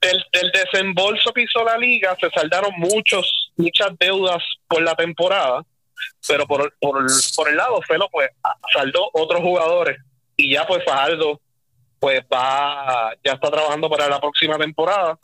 del, 0.01 0.53
desembolso 0.53 1.33
que 1.33 1.43
hizo 1.43 1.65
la 1.65 1.77
liga 1.77 2.17
se 2.21 2.31
saldaron 2.31 2.71
muchos 2.77 3.53
muchas 3.57 3.91
deudas 3.99 4.43
por 4.69 4.83
la 4.83 4.95
temporada, 4.95 5.63
pero 6.27 6.47
por, 6.47 6.75
por, 6.81 7.05
por 7.35 7.49
el 7.49 7.57
lado 7.57 7.81
Felo 7.83 8.09
pues 8.11 8.31
saldó 8.73 9.11
otros 9.13 9.41
jugadores 9.41 9.99
y 10.37 10.53
ya 10.53 10.67
pues 10.67 10.85
Fajardo 10.85 11.41
pues 11.99 12.21
va 12.33 13.15
ya 13.25 13.33
está 13.33 13.51
trabajando 13.51 13.89
para 13.89 14.09
la 14.09 14.21
próxima 14.21 14.57
temporada 14.59 15.19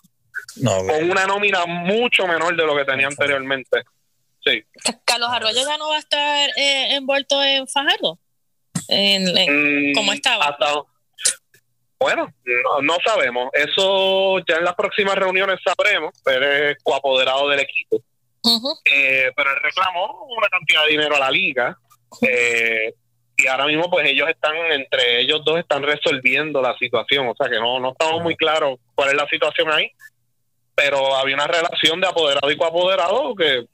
con 0.65 1.11
una 1.11 1.27
nómina 1.27 1.67
mucho 1.67 2.27
menor 2.27 2.57
de 2.57 2.67
lo 2.67 2.77
que 2.77 2.85
tenía 2.85 3.07
anteriormente. 3.07 3.83
Sí. 4.45 4.63
Carlos 5.05 5.31
Arroyo 5.31 5.65
ya 5.65 5.79
no 5.79 5.89
va 5.89 5.97
a 5.97 6.01
estar 6.01 6.51
eh, 6.57 6.95
envuelto 6.95 7.43
en 7.43 7.69
Fajardo. 7.69 8.19
En, 8.89 9.25
mm, 9.25 9.95
como 9.95 10.13
estaba. 10.13 10.47
Hasta, 10.47 10.83
bueno, 12.03 12.35
no, 12.83 12.97
sabemos. 13.05 13.49
Eso 13.53 14.41
ya 14.41 14.57
en 14.57 14.65
las 14.65 14.75
próximas 14.75 15.15
reuniones 15.15 15.61
sabremos. 15.65 16.13
Él 16.27 16.43
es 16.43 16.83
coapoderado 16.83 17.49
del 17.49 17.61
equipo. 17.61 18.03
Eh, 18.85 19.31
pero 19.37 19.51
él 19.51 19.63
reclamó 19.63 20.27
una 20.37 20.49
cantidad 20.49 20.83
de 20.85 20.91
dinero 20.91 21.15
a 21.15 21.21
la 21.21 21.31
liga. 21.31 21.79
Eh, 22.23 22.93
y 23.37 23.47
ahora 23.47 23.67
mismo, 23.67 23.89
pues 23.89 24.09
ellos 24.09 24.29
están, 24.29 24.57
entre 24.73 25.21
ellos 25.21 25.43
dos, 25.45 25.61
están 25.61 25.85
resolviendo 25.85 26.61
la 26.61 26.77
situación. 26.77 27.29
O 27.29 27.37
sea 27.37 27.49
que 27.49 27.61
no, 27.61 27.79
no 27.79 27.93
estamos 27.93 28.21
muy 28.21 28.35
claros 28.35 28.81
cuál 28.97 29.11
es 29.11 29.15
la 29.15 29.29
situación 29.29 29.71
ahí. 29.71 29.93
Pero 30.75 31.15
había 31.17 31.35
una 31.35 31.47
relación 31.47 32.01
de 32.01 32.07
apoderado 32.07 32.51
y 32.51 32.57
coapoderado 32.57 33.35
que 33.35 33.67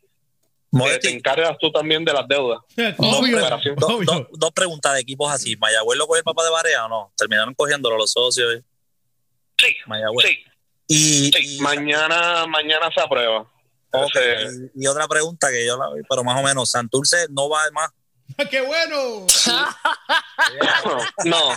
te 1.00 1.10
encargas 1.10 1.56
tú 1.58 1.70
también 1.70 2.04
de 2.04 2.12
las 2.12 2.26
deudas. 2.28 2.60
dos, 2.76 4.50
preguntas 4.52 4.94
de 4.94 5.00
equipos 5.00 5.32
así. 5.32 5.56
¿Mayagüez 5.56 5.98
lo 5.98 6.06
cogió 6.06 6.18
el 6.18 6.24
papá 6.24 6.44
de 6.44 6.50
Barea 6.50 6.86
o 6.86 6.88
no? 6.88 7.12
¿Terminaron 7.16 7.54
cogiéndolo 7.54 7.96
los 7.96 8.12
socios? 8.12 8.60
Sí. 9.56 9.76
Mayagüez. 9.86 10.26
Sí. 10.26 10.44
Y, 10.90 11.60
mañana, 11.60 12.46
mañana 12.46 12.90
se 12.94 13.00
aprueba. 13.00 13.46
y, 14.74 14.86
otra 14.86 15.06
pregunta 15.06 15.50
que 15.50 15.66
yo 15.66 15.76
la 15.76 15.92
vi, 15.94 16.02
pero 16.08 16.24
más 16.24 16.40
o 16.40 16.42
menos, 16.42 16.70
Santurce 16.70 17.26
no 17.30 17.48
va 17.48 17.70
más. 17.72 17.90
¡Qué 18.50 18.60
bueno! 18.60 19.26
no, 21.24 21.52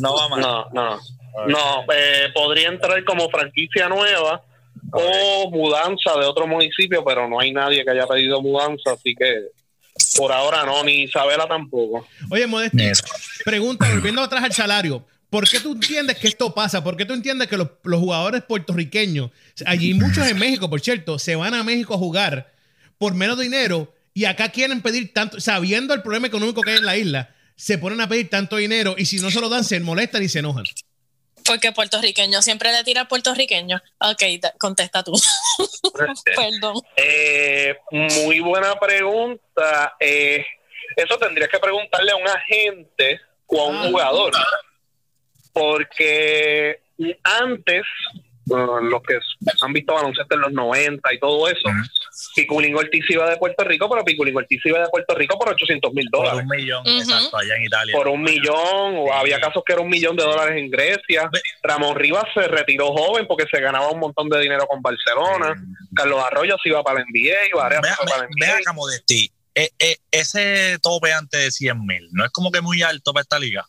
no 0.00 0.14
va 0.14 0.28
más. 0.28 0.40
No, 0.40 0.70
no. 0.72 1.00
No, 1.48 1.84
eh, 1.92 2.28
podría 2.32 2.68
entrar 2.68 3.02
como 3.04 3.28
franquicia 3.28 3.88
nueva 3.88 4.44
o 4.92 5.50
mudanza 5.50 6.12
de 6.18 6.26
otro 6.26 6.46
municipio, 6.46 7.04
pero 7.04 7.28
no 7.28 7.40
hay 7.40 7.52
nadie 7.52 7.84
que 7.84 7.90
haya 7.90 8.06
pedido 8.06 8.40
mudanza, 8.40 8.92
así 8.92 9.14
que 9.14 9.48
por 10.16 10.32
ahora 10.32 10.64
no, 10.64 10.82
ni 10.84 11.04
Isabela 11.04 11.46
tampoco. 11.46 12.06
Oye, 12.30 12.46
Modesti, 12.46 12.90
pregunta, 13.44 13.88
volviendo 13.90 14.22
atrás 14.22 14.44
al 14.44 14.52
salario. 14.52 15.04
¿Por 15.30 15.48
qué 15.48 15.58
tú 15.58 15.72
entiendes 15.72 16.18
que 16.18 16.28
esto 16.28 16.54
pasa? 16.54 16.84
¿Por 16.84 16.96
qué 16.96 17.04
tú 17.04 17.12
entiendes 17.12 17.48
que 17.48 17.56
los, 17.56 17.68
jugadores 17.82 18.42
puertorriqueños, 18.44 19.30
allí 19.66 19.92
muchos 19.94 20.28
en 20.28 20.38
México, 20.38 20.70
por 20.70 20.80
cierto, 20.80 21.18
se 21.18 21.34
van 21.34 21.54
a 21.54 21.64
México 21.64 21.94
a 21.94 21.98
jugar 21.98 22.52
por 22.98 23.14
menos 23.14 23.38
dinero 23.38 23.92
y 24.12 24.26
acá 24.26 24.50
quieren 24.50 24.80
pedir 24.80 25.12
tanto, 25.12 25.40
sabiendo 25.40 25.92
el 25.92 26.02
problema 26.02 26.28
económico 26.28 26.60
que 26.62 26.70
hay 26.70 26.76
en 26.78 26.86
la 26.86 26.96
isla, 26.96 27.34
se 27.56 27.78
ponen 27.78 28.00
a 28.00 28.08
pedir 28.08 28.30
tanto 28.30 28.56
dinero 28.56 28.94
y 28.96 29.06
si 29.06 29.18
no 29.18 29.30
se 29.30 29.40
lo 29.40 29.48
dan, 29.48 29.64
se 29.64 29.80
molestan 29.80 30.22
y 30.22 30.28
se 30.28 30.38
enojan? 30.38 30.66
Porque 31.44 31.72
puertorriqueño 31.72 32.40
siempre 32.40 32.72
le 32.72 32.84
tira 32.84 33.02
al 33.02 33.08
puertorriqueño. 33.08 33.80
Ok, 34.00 34.22
contesta 34.58 35.02
tú. 35.02 35.12
Perdón. 36.36 36.80
Eh, 36.96 37.76
muy 37.90 38.40
buena 38.40 38.78
pregunta. 38.78 39.94
Eh, 40.00 40.44
eso 40.96 41.18
tendrías 41.18 41.50
que 41.50 41.58
preguntarle 41.58 42.12
a 42.12 42.16
un 42.16 42.28
agente 42.28 43.20
o 43.46 43.60
a 43.60 43.66
un 43.66 43.76
ah. 43.76 43.84
jugador. 43.88 44.32
Porque 45.52 46.80
antes, 47.22 47.84
los 48.46 49.02
que 49.02 49.18
han 49.62 49.72
visto 49.72 49.94
baloncesto 49.94 50.34
en 50.34 50.40
los 50.42 50.52
90 50.52 51.14
y 51.14 51.18
todo 51.18 51.48
eso, 51.48 51.68
Piculín 52.34 52.76
Ortiz 52.76 53.04
iba 53.08 53.28
de 53.28 53.36
Puerto 53.36 53.64
Rico, 53.64 53.88
pero 53.88 54.04
Piculín 54.04 54.36
Ortiz 54.36 54.60
iba 54.64 54.80
de 54.80 54.88
Puerto 54.88 55.14
Rico 55.14 55.38
por 55.38 55.50
800 55.50 55.92
mil 55.92 56.06
dólares. 56.10 56.34
Por 56.34 56.42
un 56.42 56.48
millón, 56.48 56.86
exacto, 56.86 57.38
allá 57.38 57.56
en 57.56 57.64
Italia. 57.64 57.94
Por 57.96 58.08
un 58.08 58.22
millón, 58.22 58.96
o 58.98 59.12
había 59.12 59.40
casos 59.40 59.62
que 59.64 59.72
era 59.72 59.82
un 59.82 59.88
millón 59.88 60.16
de 60.16 60.24
dólares 60.24 60.56
en 60.58 60.70
Grecia. 60.70 61.30
Ramón 61.62 61.96
Rivas 61.96 62.24
se 62.34 62.46
retiró 62.48 62.88
joven 62.88 63.26
porque 63.26 63.46
se 63.50 63.60
ganaba 63.60 63.90
un 63.90 64.00
montón 64.00 64.28
de 64.28 64.40
dinero 64.40 64.66
con 64.66 64.82
Barcelona. 64.82 65.54
Carlos 65.94 66.22
Arroyo 66.24 66.56
se 66.62 66.68
iba 66.68 66.82
para 66.82 67.00
el 67.00 67.06
NBA, 67.06 67.48
iba 67.48 67.68
para 67.68 67.76
el 67.76 68.28
NBA. 68.28 68.72
Modesti, 68.72 69.30
eh, 69.54 69.70
eh, 69.78 69.96
ese 70.10 70.78
tope 70.82 71.12
antes 71.12 71.40
de 71.40 71.50
100 71.50 71.86
mil, 71.86 72.08
¿no 72.12 72.24
es 72.24 72.30
como 72.32 72.50
que 72.50 72.60
muy 72.60 72.82
alto 72.82 73.12
para 73.12 73.22
esta 73.22 73.38
liga? 73.38 73.64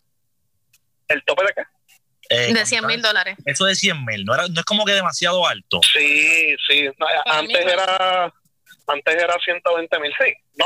¿El 1.08 1.24
tope 1.24 1.46
de 1.46 1.54
qué? 1.54 1.75
Eh, 2.30 2.54
de 2.54 2.66
100 2.66 2.88
mil 2.88 3.02
dólares. 3.02 3.38
Eso 3.46 3.66
de 3.66 3.76
100 3.76 4.06
mil, 4.06 4.26
¿no, 4.26 4.34
era, 4.34 4.48
¿no 4.48 4.60
es 4.60 4.66
como 4.66 4.86
que 4.86 4.94
demasiado 4.94 5.48
alto? 5.48 5.80
Sí, 5.94 6.56
sí. 6.68 6.90
antes 7.26 7.66
era 7.66 8.34
antes 8.88 9.16
era 9.16 9.36
120 9.44 10.00
mil, 10.00 10.14
sí. 10.20 10.34
No, 10.58 10.66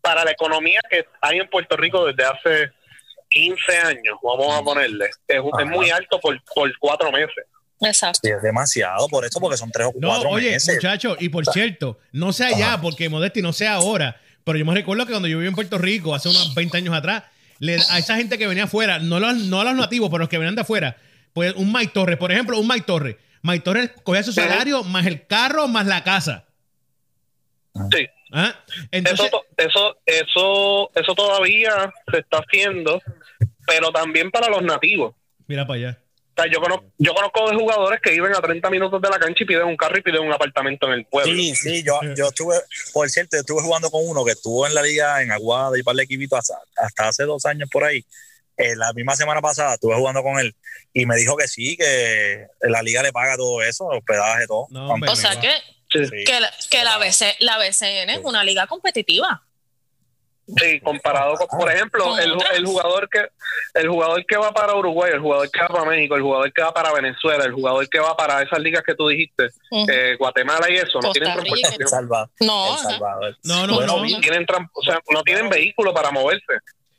para 0.00 0.24
la 0.24 0.30
economía 0.30 0.80
que 0.90 1.06
hay 1.20 1.38
en 1.38 1.48
Puerto 1.48 1.76
Rico 1.76 2.06
desde 2.06 2.24
hace 2.24 2.72
15 3.30 3.76
años, 3.78 4.18
vamos 4.22 4.54
a 4.54 4.62
ponerle, 4.62 5.10
es, 5.26 5.40
muy 5.66 5.90
alto 5.90 6.18
por, 6.20 6.40
por 6.54 6.70
cuatro 6.78 7.12
meses. 7.12 7.44
Exacto. 7.80 8.28
es 8.28 8.42
demasiado 8.42 9.06
por 9.08 9.24
eso, 9.24 9.38
porque 9.38 9.56
son 9.56 9.70
tres 9.70 9.86
o 9.86 9.92
cuatro 9.92 10.24
no, 10.24 10.30
oye, 10.30 10.56
muchachos, 10.66 11.16
y 11.20 11.28
por 11.28 11.46
cierto, 11.46 11.98
no 12.10 12.32
sea 12.32 12.50
ya, 12.56 12.80
porque 12.80 13.08
Modesti 13.08 13.40
no 13.40 13.52
sea 13.52 13.74
ahora, 13.74 14.20
pero 14.44 14.58
yo 14.58 14.64
me 14.64 14.74
recuerdo 14.74 15.06
que 15.06 15.12
cuando 15.12 15.28
yo 15.28 15.38
viví 15.38 15.48
en 15.48 15.54
Puerto 15.54 15.78
Rico, 15.78 16.14
hace 16.14 16.28
unos 16.28 16.54
20 16.54 16.76
años 16.76 16.94
atrás, 16.94 17.24
a 17.60 17.98
esa 17.98 18.16
gente 18.16 18.38
que 18.38 18.46
venía 18.46 18.64
afuera, 18.64 18.98
no, 18.98 19.20
los, 19.20 19.36
no 19.36 19.60
a 19.60 19.64
los 19.64 19.74
nativos, 19.74 20.08
pero 20.10 20.20
los 20.20 20.28
que 20.28 20.38
venían 20.38 20.54
de 20.54 20.62
afuera, 20.62 20.96
pues 21.32 21.54
un 21.54 21.72
Mike 21.72 21.92
Torres, 21.92 22.16
por 22.16 22.32
ejemplo, 22.32 22.58
un 22.58 22.68
Mike 22.68 22.86
Torres. 22.86 23.16
Mike 23.42 23.64
Torres 23.64 23.90
cogía 24.02 24.22
su 24.22 24.32
salario 24.32 24.82
más 24.84 25.06
el 25.06 25.26
carro 25.26 25.68
más 25.68 25.86
la 25.86 26.02
casa. 26.02 26.46
Sí. 27.92 28.06
¿Ah? 28.32 28.54
Entonces, 28.90 29.26
eso, 29.26 29.46
eso, 29.56 29.98
eso, 30.04 30.90
eso 30.94 31.14
todavía 31.14 31.92
se 32.10 32.18
está 32.18 32.38
haciendo, 32.38 33.00
pero 33.66 33.90
también 33.90 34.30
para 34.30 34.48
los 34.48 34.62
nativos. 34.62 35.14
Mira 35.46 35.66
para 35.66 35.78
allá. 35.78 35.98
O 36.38 36.42
sea, 36.42 36.52
yo 36.52 36.60
conozco, 36.60 36.84
yo 36.98 37.14
conozco 37.14 37.50
de 37.50 37.56
jugadores 37.56 38.00
que 38.00 38.10
viven 38.12 38.32
a 38.32 38.40
30 38.40 38.70
minutos 38.70 39.02
de 39.02 39.08
la 39.08 39.18
cancha 39.18 39.42
y 39.42 39.46
piden 39.46 39.64
un 39.64 39.76
carro 39.76 39.98
y 39.98 40.02
piden 40.02 40.22
un 40.22 40.32
apartamento 40.32 40.86
en 40.86 40.92
el 40.92 41.04
pueblo. 41.06 41.34
Sí, 41.34 41.54
sí, 41.56 41.82
yo, 41.82 41.98
yo 42.16 42.28
estuve, 42.28 42.54
por 42.92 43.10
cierto, 43.10 43.36
yo 43.36 43.40
estuve 43.40 43.62
jugando 43.62 43.90
con 43.90 44.02
uno 44.06 44.24
que 44.24 44.32
estuvo 44.32 44.64
en 44.64 44.72
la 44.72 44.82
liga 44.82 45.20
en 45.20 45.32
Aguada 45.32 45.76
y 45.76 45.82
para 45.82 45.94
el 45.94 46.00
equipito 46.00 46.36
hasta, 46.36 46.54
hasta 46.76 47.08
hace 47.08 47.24
dos 47.24 47.44
años 47.44 47.68
por 47.72 47.82
ahí. 47.82 48.04
Eh, 48.56 48.76
la 48.76 48.92
misma 48.92 49.16
semana 49.16 49.40
pasada 49.40 49.74
estuve 49.74 49.96
jugando 49.96 50.22
con 50.22 50.38
él 50.38 50.54
y 50.92 51.06
me 51.06 51.16
dijo 51.16 51.36
que 51.36 51.48
sí, 51.48 51.76
que 51.76 52.46
la 52.60 52.82
liga 52.82 53.02
le 53.02 53.12
paga 53.12 53.36
todo 53.36 53.60
eso, 53.62 53.86
hospedaje, 53.86 54.46
todo. 54.46 54.66
No, 54.70 54.94
o 54.94 55.16
sea 55.16 55.40
que, 55.40 55.52
que, 55.90 56.40
la, 56.40 56.52
que 56.70 56.84
la, 56.84 56.98
BC, 56.98 57.36
la 57.40 57.58
BCN 57.58 58.10
es 58.10 58.20
una 58.22 58.44
liga 58.44 58.68
competitiva. 58.68 59.42
Sí, 60.56 60.80
comparado 60.80 61.34
con, 61.34 61.46
por 61.58 61.70
ejemplo, 61.70 62.18
el, 62.18 62.32
el, 62.54 62.64
jugador 62.64 63.08
que 63.10 63.20
el 63.74 63.88
jugador 63.88 64.24
que 64.24 64.36
va 64.38 64.52
para 64.52 64.74
Uruguay, 64.74 65.12
el 65.12 65.20
jugador 65.20 65.50
que 65.50 65.60
va 65.60 65.68
para 65.68 65.84
México, 65.84 66.16
el 66.16 66.22
jugador 66.22 66.52
que 66.52 66.62
va 66.62 66.72
para 66.72 66.92
Venezuela, 66.92 67.44
el 67.44 67.52
jugador 67.52 67.86
que 67.88 67.98
va 67.98 68.16
para 68.16 68.42
esas 68.42 68.58
ligas 68.60 68.82
que 68.86 68.94
tú 68.94 69.08
dijiste, 69.08 69.48
eh, 69.88 70.16
Guatemala 70.18 70.70
y 70.70 70.76
eso, 70.76 71.00
no 71.02 71.12
tienen 71.12 71.34
transportación. 71.34 71.82
El 71.82 71.88
Salvador. 71.88 72.30
No, 72.40 72.72
el 72.72 72.78
Salvador. 72.82 73.36
no, 73.44 73.66
no, 73.66 73.80
no, 73.86 74.20
tienen, 74.20 74.46
o 74.72 74.82
sea, 74.82 74.98
no 75.10 75.22
tienen 75.22 75.48
vehículo 75.50 75.92
para 75.92 76.10
moverse. 76.10 76.44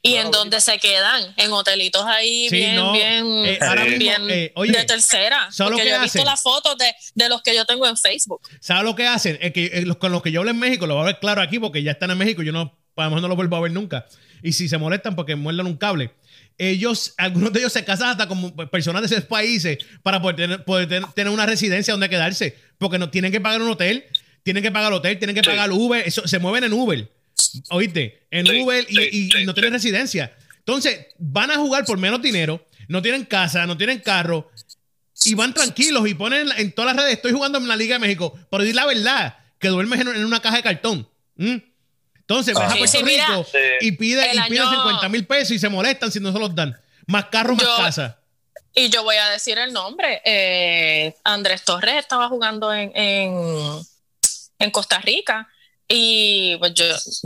¿Y 0.02 0.16
en 0.16 0.32
dónde 0.32 0.62
se 0.62 0.80
quedan? 0.80 1.34
En 1.36 1.52
hotelitos 1.52 2.06
ahí 2.06 2.48
Sí, 2.50 2.56
bien, 2.56 2.76
no, 2.78 2.94
bien, 2.94 3.26
eh, 3.46 3.60
ahora 3.62 3.84
mismo, 3.84 3.98
bien 4.00 4.30
eh, 4.30 4.52
oye, 4.56 4.72
de 4.72 4.86
tercera. 4.86 5.52
¿sabes 5.52 5.72
lo 5.72 5.76
Porque 5.76 5.84
que 5.84 5.90
yo 5.90 5.96
he 5.98 6.00
visto 6.00 6.20
hacen? 6.20 6.26
las 6.26 6.42
fotos 6.42 6.78
de, 6.78 6.96
de 7.16 7.28
los 7.28 7.42
que 7.42 7.54
yo 7.54 7.66
tengo 7.66 7.86
en 7.86 7.98
Facebook. 7.98 8.42
¿Sabes 8.62 8.84
lo 8.84 8.96
que 8.96 9.08
hacen? 9.08 9.38
Es 9.42 9.52
que 9.52 9.82
los- 9.86 9.98
con 9.98 10.14
los 10.14 10.22
que 10.22 10.32
yo 10.32 10.40
hablo 10.40 10.52
en 10.52 10.60
México, 10.60 10.88
lo 10.88 10.94
voy 10.96 11.04
a 11.04 11.08
ver 11.08 11.20
claro 11.20 11.42
aquí 11.42 11.60
porque 11.60 11.84
ya 11.84 11.92
están 11.92 12.12
en 12.12 12.18
México, 12.18 12.42
yo 12.44 12.54
no, 12.54 12.78
a 13.02 13.06
lo 13.06 13.10
mejor 13.12 13.22
no 13.22 13.28
lo 13.28 13.36
vuelvo 13.36 13.56
a 13.56 13.62
ver 13.62 13.72
nunca. 13.72 14.06
Y 14.42 14.54
si 14.54 14.70
se 14.70 14.78
molestan 14.78 15.16
porque 15.16 15.36
muerden 15.36 15.66
un 15.66 15.78
cable, 15.78 16.12
ellos, 16.58 17.14
algunos 17.18 17.54
de 17.54 17.60
ellos 17.60 17.74
se 17.74 17.84
casan 17.86 18.10
hasta 18.10 18.28
como 18.28 18.54
personas 18.70 19.02
de 19.02 19.08
esos 19.16 19.26
países 19.28 19.78
para 20.04 20.22
poder 20.22 20.36
tener, 20.36 20.66
poder 20.66 20.88
ten- 20.88 21.06
tener 21.16 21.32
una 21.34 21.46
residencia 21.46 21.94
donde 21.94 22.10
quedarse, 22.10 22.58
porque 22.78 22.98
no 22.98 23.10
tienen 23.10 23.32
que 23.32 23.40
pagar 23.42 23.62
un 23.62 23.70
hotel, 23.70 24.06
tienen 24.44 24.64
que 24.64 24.72
pagar 24.72 24.92
hotel, 24.94 25.18
tienen 25.18 25.36
que 25.36 25.42
Sí. 25.44 25.50
pagar 25.50 25.72
Uber, 25.72 26.06
eso, 26.08 26.28
se 26.28 26.40
mueven 26.40 26.64
en 26.66 26.74
Uber, 26.74 27.10
¿oíste? 27.70 28.28
En 28.32 28.46
Sí, 28.46 28.62
Uber 28.62 28.86
y, 28.90 28.96
sí, 28.96 29.10
y 29.12 29.32
sí, 29.32 29.46
no 29.46 29.54
tienen 29.54 29.74
residencia. 29.74 30.34
Entonces, 30.60 31.08
van 31.18 31.52
a 31.52 31.56
jugar 31.58 31.86
por 31.86 31.98
menos 31.98 32.22
dinero, 32.22 32.66
no 32.88 33.02
tienen 33.02 33.26
casa, 33.26 33.66
no 33.66 33.78
tienen 33.78 34.00
carro, 34.00 34.52
y 35.26 35.34
van 35.34 35.54
tranquilos 35.54 36.08
y 36.08 36.14
ponen 36.14 36.48
en, 36.58 36.72
todas 36.72 36.96
las 36.96 37.04
redes, 37.04 37.18
estoy 37.18 37.32
jugando 37.34 37.58
en 37.58 37.68
la 37.68 37.76
Liga 37.76 37.96
de 37.96 38.00
México, 38.00 38.38
pero 38.50 38.64
di 38.64 38.72
la 38.74 38.86
verdad, 38.86 39.36
que 39.60 39.68
duermes 39.68 40.00
en, 40.00 40.08
en 40.10 40.26
una 40.26 40.42
caja 40.42 40.58
de 40.58 40.64
cartón. 40.64 41.08
¿Mm? 41.36 41.56
Entonces 42.30 42.54
vas 42.54 42.66
Ah. 42.66 42.68
a 42.68 42.72
Sí, 42.74 42.78
Puerto 42.80 42.98
sí, 43.00 43.04
mira, 43.04 43.28
Rico 43.28 43.46
y 43.82 43.92
pide, 43.94 44.28
y 44.36 44.40
pide 44.50 44.60
año- 44.60 44.70
50 44.70 45.10
mil 45.10 45.26
pesos 45.26 45.52
y 45.52 45.60
se 45.60 45.68
molestan 45.68 46.12
si 46.12 46.20
no 46.20 46.32
se 46.32 46.38
los 46.38 46.54
dan. 46.54 46.80
Más 47.08 47.26
carro, 47.26 47.56
más 47.56 47.66
casa. 47.78 48.20
Y 48.76 48.90
yo 48.90 49.02
voy 49.04 49.16
a 49.16 49.30
decir 49.30 49.58
el 49.58 49.74
nombre. 49.74 50.22
Eh, 50.24 51.16
Andrés 51.24 51.64
Torres 51.64 51.96
estaba 51.96 52.28
jugando 52.30 52.72
en, 52.72 52.92
en, 52.96 53.34
en 54.60 54.72
Costa 54.72 55.00
Rica 55.00 55.48
y 55.88 56.56
pues 56.58 56.76
yo 56.76 56.86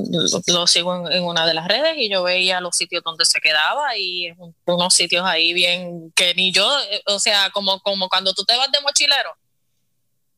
lo, 0.09 0.41
lo 0.59 0.67
sigo 0.67 0.95
en, 1.07 1.11
en 1.17 1.23
una 1.25 1.45
de 1.45 1.53
las 1.53 1.67
redes 1.67 1.95
y 1.97 2.09
yo 2.09 2.23
veía 2.23 2.61
los 2.61 2.77
sitios 2.77 3.03
donde 3.03 3.25
se 3.25 3.41
quedaba 3.41 3.97
y 3.97 4.29
unos 4.65 4.93
sitios 4.93 5.25
ahí 5.25 5.51
bien 5.51 6.13
que 6.15 6.33
ni 6.33 6.53
yo, 6.53 6.65
eh, 6.91 7.01
o 7.07 7.19
sea, 7.19 7.49
como, 7.49 7.81
como 7.81 8.07
cuando 8.07 8.33
tú 8.33 8.45
te 8.45 8.55
vas 8.55 8.71
de 8.71 8.79
mochilero, 8.79 9.35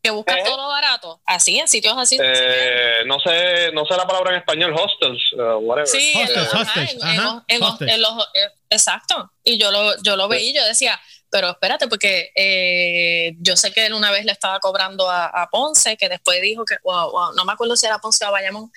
que 0.06 0.12
buscas 0.12 0.38
Eh. 0.38 0.42
todo 0.46 0.58
lo 0.58 0.68
barato, 0.68 1.20
así, 1.26 1.58
en 1.60 1.68
sitios 1.68 1.96
así. 1.98 2.18
se 2.18 2.24
queda. 2.24 2.34
Eh, 2.36 3.06
no 3.06 3.20
sé 3.20 3.72
no 3.74 3.86
sé 3.86 3.96
la 3.98 4.06
palabra 4.06 4.32
en 4.34 4.38
español, 4.40 4.74
hostels, 4.74 5.22
uh, 5.34 5.58
whatever. 5.58 5.88
Sí, 5.88 6.14
Hostels, 6.16 6.54
en- 6.54 6.58
ajá, 6.62 6.82
en- 6.82 7.04
ajá, 7.04 7.44
en- 7.48 7.56
en- 7.58 7.64
hostels. 7.64 7.92
en 7.94 8.02
los- 8.02 8.24
eh, 8.36 8.50
exacto. 8.70 9.32
Y 9.44 9.58
yo 9.58 9.72
lo, 9.72 10.02
yo 10.04 10.16
lo 10.16 10.28
veía 10.28 10.52
y 10.52 10.54
yo 10.54 10.64
decía, 10.66 11.00
pero 11.32 11.50
espérate, 11.50 11.88
porque 11.88 12.32
eh, 12.36 13.34
yo 13.40 13.58
sé 13.58 13.74
que 13.74 13.86
él 13.88 13.94
una 13.94 14.12
vez 14.12 14.26
le 14.26 14.32
estaba 14.32 14.60
cobrando 14.60 15.10
a, 15.10 15.26
a 15.26 15.50
Ponce, 15.50 15.98
que 15.98 16.08
después 16.08 16.42
dijo 16.42 16.64
que, 16.66 16.76
wow, 16.84 17.12
wow, 17.12 17.34
no 17.36 17.44
me 17.46 17.54
acuerdo 17.54 17.76
si 17.76 17.86
era 17.88 17.98
Ponce 18.00 18.24
o 18.26 18.32
Bayamón. 18.32 18.72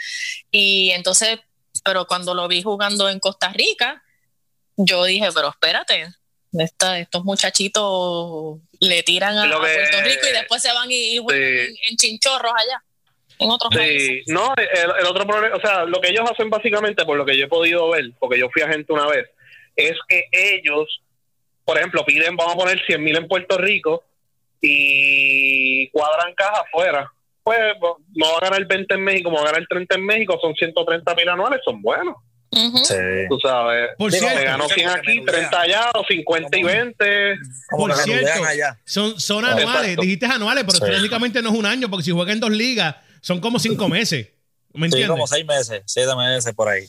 Y 0.51 0.91
entonces, 0.91 1.39
pero 1.85 2.07
cuando 2.07 2.35
lo 2.35 2.49
vi 2.49 2.63
jugando 2.63 3.09
en 3.09 3.21
Costa 3.21 3.51
Rica, 3.51 4.03
yo 4.77 5.05
dije, 5.05 5.29
pero 5.35 5.49
espérate, 5.51 6.09
esta- 6.53 6.99
estos 6.99 7.25
muchachitos 7.25 8.59
le 8.81 9.03
tiran 9.03 9.37
a, 9.37 9.45
a 9.45 9.59
Puerto 9.59 10.01
Rico 10.03 10.27
y 10.29 10.33
después 10.33 10.63
se 10.63 10.73
van 10.73 10.91
y, 10.91 11.15
y 11.17 11.19
juegan 11.19 11.43
Sí. 11.43 11.59
en, 11.83 11.91
en 11.91 11.97
chinchorros 11.97 12.53
allá, 12.53 12.83
en 13.39 13.51
otros 13.51 13.75
países. 13.75 14.23
Sí, 14.27 14.33
no, 14.33 14.55
el, 14.57 14.91
el 15.01 15.07
otro 15.07 15.27
problema, 15.27 15.57
o 15.57 15.61
sea, 15.61 15.85
lo 15.85 16.01
que 16.01 16.09
ellos 16.11 16.29
hacen 16.31 16.49
básicamente, 16.51 17.05
por 17.05 17.17
lo 17.17 17.25
que 17.27 17.37
yo 17.37 17.45
he 17.45 17.49
podido 17.49 17.89
ver, 17.91 18.11
porque 18.19 18.39
yo 18.39 18.49
fui 18.51 18.63
agente 18.63 18.93
una 18.93 19.07
vez, 19.07 19.27
es 19.77 19.95
que 20.09 20.25
ellos, 20.33 21.03
por 21.65 21.77
ejemplo, 21.79 22.05
piden, 22.05 22.37
vamos 22.37 22.55
a 22.55 22.59
poner 22.59 22.81
100 22.87 23.03
mil 23.03 23.17
en 23.17 23.29
Puerto 23.29 23.57
Rico 23.59 24.05
y 24.61 25.89
cuadran 25.91 26.35
caja 26.35 26.61
afuera. 26.63 27.13
Pues 27.43 27.59
no 28.15 28.27
va 28.33 28.37
a 28.39 28.51
ganar 28.51 28.67
20 28.67 28.95
en 28.95 29.01
México, 29.05 29.31
va 29.33 29.41
a 29.41 29.45
ganar 29.53 29.67
30 29.69 29.95
en 29.95 30.05
México, 30.05 30.39
son 30.41 30.55
130 30.55 31.15
mil 31.15 31.29
anuales, 31.29 31.61
son 31.65 31.81
buenos. 31.81 32.17
Sí. 32.53 32.95
Tú 33.29 33.39
sabes, 33.41 33.91
Por 33.99 34.11
Digo, 34.11 34.23
cierto, 34.27 34.39
me 34.41 34.45
ganó 34.45 34.69
100 34.69 34.89
aquí, 34.89 35.07
menudean. 35.21 35.27
30 35.51 35.61
allá, 35.61 35.91
o 35.95 36.05
50 36.05 36.57
y 36.59 36.63
20. 36.63 37.35
Como 37.71 37.87
Por 37.89 37.97
cierto, 37.97 38.45
allá. 38.45 38.79
son, 38.87 39.21
son 39.21 39.45
anuales, 39.45 39.97
dijiste 39.99 40.27
anuales, 40.27 40.65
pero 40.67 40.87
Sí. 40.87 40.93
técnicamente 40.93 41.43
no 41.43 41.51
es 41.51 41.57
un 41.57 41.67
año, 41.67 41.91
porque 41.91 42.05
si 42.05 42.11
juega 42.11 42.33
en 42.33 42.41
dos 42.41 42.51
ligas, 42.51 42.97
son 43.21 43.41
como 43.41 43.59
cinco 43.59 43.89
meses. 43.89 44.29
¿Me 44.73 44.87
Sí, 44.89 44.95
entiendes? 44.97 45.11
como 45.11 45.27
seis 45.27 45.45
meses, 45.47 45.83
siete 45.87 46.15
meses 46.17 46.55
por 46.55 46.69
ahí. 46.69 46.85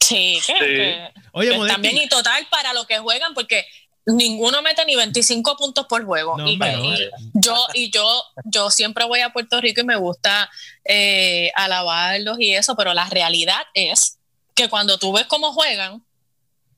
Sí, 0.00 0.38
que, 0.46 0.52
Sí. 0.52 0.54
que- 0.58 1.08
Oye, 1.32 1.50
que 1.58 1.66
también 1.66 1.96
y 1.96 2.08
total 2.08 2.46
para 2.50 2.72
lo 2.74 2.86
que 2.86 2.98
juegan, 2.98 3.32
porque 3.34 3.64
ninguno 4.04 4.60
mete 4.62 4.84
ni 4.84 4.96
25 4.96 5.56
puntos 5.56 5.86
por 5.88 6.04
juego. 6.04 6.36
No, 6.36 6.46
y, 6.48 6.52
hombre, 6.54 6.74
y 6.74 6.76
no. 6.76 7.10
yo 7.34 7.66
y 7.72 7.90
yo 7.90 8.22
yo 8.44 8.70
siempre 8.70 9.04
voy 9.06 9.20
a 9.20 9.30
Puerto 9.32 9.60
Rico 9.60 9.80
y 9.80 9.84
me 9.84 9.96
gusta 9.96 10.50
eh, 10.84 11.50
alabarlos 11.54 12.38
y 12.40 12.52
eso, 12.54 12.74
pero 12.76 12.92
la 12.94 13.08
realidad 13.08 13.62
es 13.74 14.18
que 14.54 14.68
cuando 14.68 14.98
tú 14.98 15.12
ves 15.12 15.26
cómo 15.26 15.52
juegan, 15.52 16.04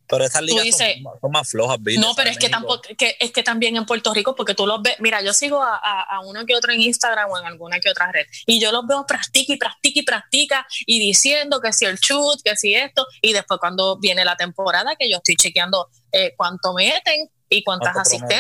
Pero 0.06 0.22
estas 0.24 0.42
ligas 0.42 0.64
dices- 0.64 1.02
son, 1.02 1.18
son 1.20 1.30
más 1.30 1.48
flojas, 1.48 1.78
¿viste? 1.80 2.00
no, 2.00 2.14
pero 2.14 2.28
es 2.28 2.36
que 2.38 2.48
tampoco 2.50 2.82
que, 2.98 3.16
es 3.18 3.32
que 3.32 3.42
también 3.42 3.76
en 3.76 3.86
Puerto 3.86 4.12
Rico, 4.12 4.34
porque 4.36 4.54
tú 4.54 4.66
los 4.66 4.82
ves, 4.82 4.96
mira, 5.00 5.22
yo 5.22 5.32
sigo 5.32 5.62
a, 5.62 5.76
a, 5.76 6.02
a 6.02 6.20
uno 6.20 6.44
que 6.44 6.54
otro 6.54 6.72
en 6.72 6.80
Instagram 6.82 7.30
o 7.30 7.38
en 7.38 7.46
alguna 7.46 7.80
que 7.80 7.88
otra 7.90 8.12
red, 8.12 8.26
y 8.46 8.60
yo 8.60 8.70
los 8.70 8.86
veo 8.86 9.06
practica 9.06 9.54
y 9.54 9.56
practica 9.56 10.00
y 10.00 10.02
practica, 10.02 10.66
y 10.84 10.98
diciendo 11.00 11.60
que 11.60 11.72
si 11.72 11.86
el 11.86 11.96
shoot, 11.96 12.42
que 12.42 12.54
si 12.56 12.74
esto, 12.74 13.06
y 13.22 13.32
después 13.32 13.58
cuando 13.58 13.96
viene 13.98 14.24
la 14.26 14.36
temporada, 14.36 14.94
que 14.96 15.08
yo 15.10 15.16
estoy 15.16 15.36
chequeando 15.36 15.88
eh, 16.12 16.34
cuánto 16.36 16.74
meten 16.74 17.30
y 17.48 17.64
cuántas 17.64 17.94
promedio. 18.18 18.36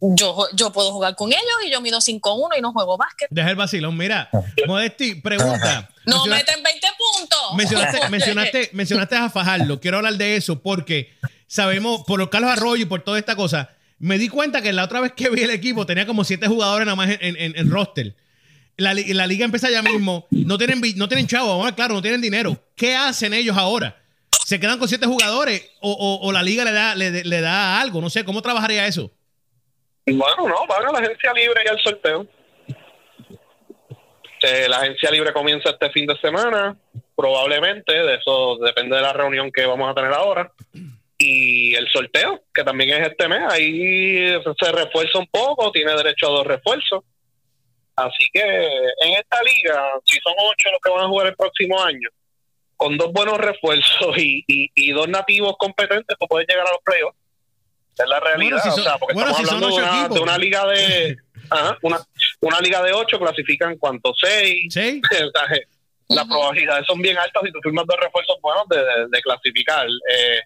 Yo, 0.00 0.48
yo 0.54 0.72
puedo 0.72 0.92
jugar 0.92 1.14
con 1.14 1.30
ellos 1.30 1.42
y 1.66 1.70
yo 1.70 1.80
mido 1.80 1.98
5-1 2.00 2.58
y 2.58 2.60
no 2.60 2.72
juego 2.72 2.96
básquet. 2.96 3.28
Deja 3.30 3.50
el 3.50 3.56
vacilón. 3.56 3.96
Mira, 3.96 4.30
Modesti, 4.66 5.14
pregunta. 5.16 5.88
No 6.06 6.24
Menciona- 6.24 6.36
meten 6.38 6.62
20 6.62 6.86
puntos. 6.98 7.38
Mencionaste, 7.56 8.08
mencionaste, 8.10 8.70
mencionaste 8.72 9.16
a 9.16 9.28
Fajardo. 9.30 9.78
Quiero 9.80 9.98
hablar 9.98 10.14
de 10.14 10.34
eso 10.36 10.60
porque 10.60 11.12
sabemos, 11.46 12.02
por 12.06 12.18
los 12.18 12.30
Carlos 12.30 12.50
Arroyo 12.50 12.82
y 12.82 12.86
por 12.86 13.02
toda 13.02 13.18
esta 13.18 13.36
cosa, 13.36 13.70
me 13.98 14.16
di 14.18 14.28
cuenta 14.28 14.62
que 14.62 14.72
la 14.72 14.84
otra 14.84 15.00
vez 15.00 15.12
que 15.12 15.28
vi 15.28 15.42
el 15.42 15.50
equipo 15.50 15.84
tenía 15.84 16.06
como 16.06 16.24
siete 16.24 16.48
jugadores 16.48 16.86
nada 16.86 16.96
más 16.96 17.10
en, 17.10 17.36
en- 17.36 17.54
en 17.56 17.70
roster. 17.70 18.16
La, 18.78 18.94
la 18.94 19.26
liga 19.26 19.44
empieza 19.44 19.70
ya 19.70 19.82
mismo. 19.82 20.26
No 20.30 20.56
tienen, 20.56 20.80
no 20.96 21.06
tienen 21.06 21.26
chavo, 21.26 21.50
ahora 21.50 21.74
claro, 21.74 21.92
no 21.94 22.00
tienen 22.02 22.22
dinero. 22.22 22.56
¿Qué 22.76 22.96
hacen 22.96 23.34
ellos 23.34 23.56
ahora? 23.58 24.00
¿Se 24.46 24.58
quedan 24.58 24.78
con 24.78 24.88
siete 24.88 25.04
jugadores 25.06 25.62
o, 25.82 25.92
o- 25.92 26.26
o 26.26 26.32
la 26.32 26.42
liga 26.42 26.64
le 26.64 26.72
da, 26.72 26.94
le, 26.94 27.24
le 27.24 27.40
da 27.42 27.78
algo? 27.78 28.00
No 28.00 28.08
sé, 28.08 28.24
¿cómo 28.24 28.40
trabajaría 28.40 28.86
eso? 28.86 29.12
Bueno, 30.12 30.48
no, 30.48 30.66
van 30.66 30.86
a 30.86 30.92
la 30.92 30.98
agencia 30.98 31.32
libre 31.32 31.62
y 31.64 31.68
al 31.68 31.80
sorteo. 31.80 32.26
Eh, 34.42 34.66
la 34.68 34.78
agencia 34.78 35.10
libre 35.10 35.32
comienza 35.32 35.70
este 35.70 35.90
fin 35.90 36.06
de 36.06 36.16
semana, 36.18 36.76
probablemente, 37.14 37.92
de 37.92 38.14
eso 38.14 38.56
depende 38.56 38.96
de 38.96 39.02
la 39.02 39.12
reunión 39.12 39.50
que 39.52 39.66
vamos 39.66 39.90
a 39.90 39.94
tener 39.94 40.12
ahora. 40.12 40.50
Y 41.18 41.74
el 41.74 41.86
sorteo, 41.88 42.44
que 42.54 42.64
también 42.64 42.90
es 42.90 43.08
este 43.08 43.28
mes, 43.28 43.42
ahí 43.50 44.32
se 44.58 44.72
refuerza 44.72 45.18
un 45.18 45.26
poco, 45.26 45.70
tiene 45.70 45.94
derecho 45.94 46.28
a 46.28 46.30
dos 46.30 46.46
refuerzos. 46.46 47.04
Así 47.94 48.26
que 48.32 48.40
en 48.40 49.12
esta 49.12 49.42
liga, 49.42 49.82
si 50.06 50.18
son 50.20 50.32
ocho 50.38 50.70
los 50.72 50.80
que 50.82 50.90
van 50.90 51.04
a 51.04 51.08
jugar 51.08 51.26
el 51.26 51.36
próximo 51.36 51.82
año, 51.82 52.08
con 52.76 52.96
dos 52.96 53.12
buenos 53.12 53.36
refuerzos 53.36 54.16
y, 54.16 54.92
dos 54.92 55.06
nativos 55.08 55.56
competentes, 55.58 56.16
pues 56.18 56.28
puedes 56.28 56.48
llegar 56.48 56.66
a 56.66 56.70
los 56.70 56.80
playoffs. 56.82 57.18
Es 58.02 58.08
la 58.08 58.20
realidad, 58.20 58.58
Bueno, 58.58 58.62
si 58.62 58.70
son- 58.70 58.80
o 58.80 58.82
sea, 58.84 58.98
porque 58.98 59.14
bueno, 59.14 59.30
estamos 59.30 59.48
si 59.50 59.54
hablando 59.54 59.76
de 59.76 59.82
una, 59.82 60.08
de 60.08 60.20
una 60.20 60.38
liga 60.38 60.66
de 60.66 61.16
ajá, 61.50 61.78
una, 61.82 61.98
una 62.40 62.60
liga 62.60 62.82
de 62.82 62.92
ocho 62.92 63.18
clasifican 63.18 63.76
cuánto 63.78 64.12
seis, 64.14 64.66
¿Sí? 64.74 65.00
Las 66.08 66.26
probabilidades 66.26 66.86
son 66.86 67.00
bien 67.00 67.16
altas 67.18 67.42
si 67.44 67.52
tú 67.52 67.60
firmas 67.62 67.86
dos 67.86 67.96
refuerzos 68.00 68.36
buenos 68.42 68.66
de, 68.68 68.78
de- 68.78 69.06
de 69.08 69.22
clasificar. 69.22 69.86
Eh, 69.86 70.40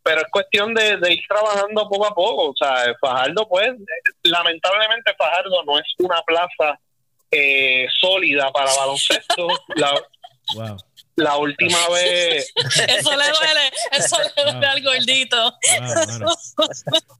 pero 0.00 0.20
es 0.20 0.26
cuestión 0.30 0.72
de, 0.74 0.96
de 0.96 1.12
ir 1.12 1.20
trabajando 1.28 1.88
poco 1.88 2.06
a 2.06 2.14
poco. 2.14 2.50
O 2.50 2.54
sea, 2.56 2.84
Fajardo, 3.00 3.46
pues, 3.48 3.68
lamentablemente 4.22 5.12
Fajardo 5.18 5.64
no 5.64 5.76
es 5.78 5.86
una 5.98 6.22
plaza 6.22 6.78
eh, 7.32 7.86
sólida 8.00 8.50
para 8.52 8.72
baloncesto. 8.74 9.48
La, 9.74 9.92
la 11.18 11.36
última 11.36 11.78
vez. 11.92 12.52
Eso 12.56 13.10
le 13.10 13.24
duele, 13.24 13.72
eso 13.92 14.16
le 14.22 14.42
duele 14.42 14.66
al 14.66 14.82
gordito. 14.82 15.58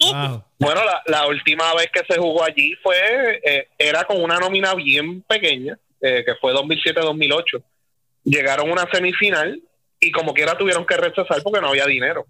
bueno, 0.58 0.84
la, 0.84 1.02
la, 1.06 1.26
última 1.26 1.74
vez 1.74 1.88
que 1.92 2.04
se 2.08 2.18
jugó 2.18 2.44
allí 2.44 2.74
fue, 2.82 3.40
eh, 3.44 3.68
era 3.76 4.04
con 4.04 4.22
una 4.22 4.38
nómina 4.38 4.74
bien 4.74 5.22
pequeña, 5.22 5.78
eh, 6.00 6.24
que 6.24 6.34
fue 6.36 6.52
2007-2008. 6.54 7.62
Llegaron 8.24 8.68
a 8.68 8.72
una 8.72 8.88
semifinal 8.92 9.60
y 10.00 10.12
como 10.12 10.32
quiera 10.32 10.56
tuvieron 10.56 10.86
que 10.86 10.96
rechazar 10.96 11.42
porque 11.42 11.60
no 11.60 11.68
había 11.68 11.86
dinero. 11.86 12.26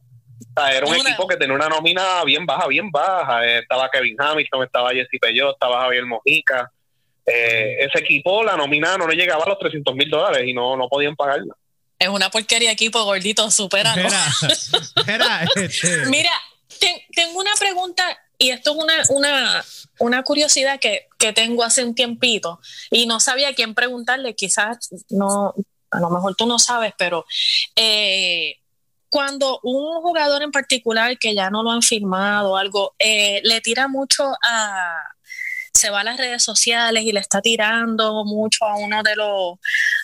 era 0.70 0.86
un 0.86 0.94
equipo 0.94 1.26
que 1.26 1.36
tenía 1.36 1.54
una 1.54 1.68
nómina 1.68 2.24
bien 2.24 2.46
baja, 2.46 2.66
bien 2.66 2.90
baja. 2.90 3.44
Eh, 3.46 3.58
estaba 3.58 3.90
Kevin 3.90 4.16
Hamilton, 4.18 4.64
estaba 4.64 4.90
Jesse 4.90 5.18
Peyot, 5.20 5.52
estaba 5.52 5.82
Javier 5.82 6.06
Mojica. 6.06 6.72
Eh, 7.30 7.76
ese 7.84 7.98
equipo, 7.98 8.42
la 8.42 8.56
nómina 8.56 8.96
no 8.96 9.06
le 9.06 9.16
llegaba 9.16 9.44
a 9.44 9.48
los 9.48 9.58
300 9.58 9.94
mil 9.94 10.08
dólares 10.08 10.46
y 10.46 10.54
no, 10.54 10.76
no 10.76 10.88
podían 10.88 11.16
pagarla. 11.16 11.54
Es 11.98 12.08
una 12.08 12.30
porquería 12.30 12.70
equipo 12.70 13.02
gordito, 13.04 13.50
supera. 13.50 13.94
Este. 15.56 16.06
Mira, 16.06 16.30
tengo 17.14 17.40
una 17.40 17.52
pregunta 17.58 18.04
y 18.38 18.50
esto 18.50 18.70
es 18.70 18.76
una, 18.76 18.94
una, 19.10 19.64
una 19.98 20.22
curiosidad 20.22 20.78
que, 20.78 21.06
que, 21.18 21.32
tengo 21.32 21.64
hace 21.64 21.84
un 21.84 21.94
tiempito 21.94 22.60
y 22.90 23.06
no 23.06 23.18
sabía 23.18 23.48
a 23.48 23.54
quién 23.54 23.74
preguntarle, 23.74 24.34
quizás 24.34 24.90
no, 25.10 25.54
a 25.90 26.00
lo 26.00 26.10
mejor 26.10 26.36
tú 26.36 26.46
no 26.46 26.58
sabes, 26.58 26.92
pero 26.96 27.24
eh, 27.74 28.56
cuando 29.08 29.58
un 29.62 30.00
jugador 30.02 30.42
en 30.42 30.52
particular 30.52 31.18
que 31.18 31.34
ya 31.34 31.50
no 31.50 31.62
lo 31.62 31.70
han 31.70 31.82
firmado 31.82 32.56
algo, 32.56 32.94
eh, 32.98 33.40
le 33.42 33.60
tira 33.60 33.88
mucho 33.88 34.24
a, 34.42 35.02
se 35.78 35.90
va 35.90 36.00
a 36.00 36.04
las 36.04 36.18
redes 36.18 36.42
sociales 36.42 37.04
y 37.04 37.12
le 37.12 37.20
está 37.20 37.40
tirando 37.40 38.24
mucho 38.24 38.66
a 38.66 38.76
uno 38.76 39.02
de 39.02 39.16
los, 39.16 39.58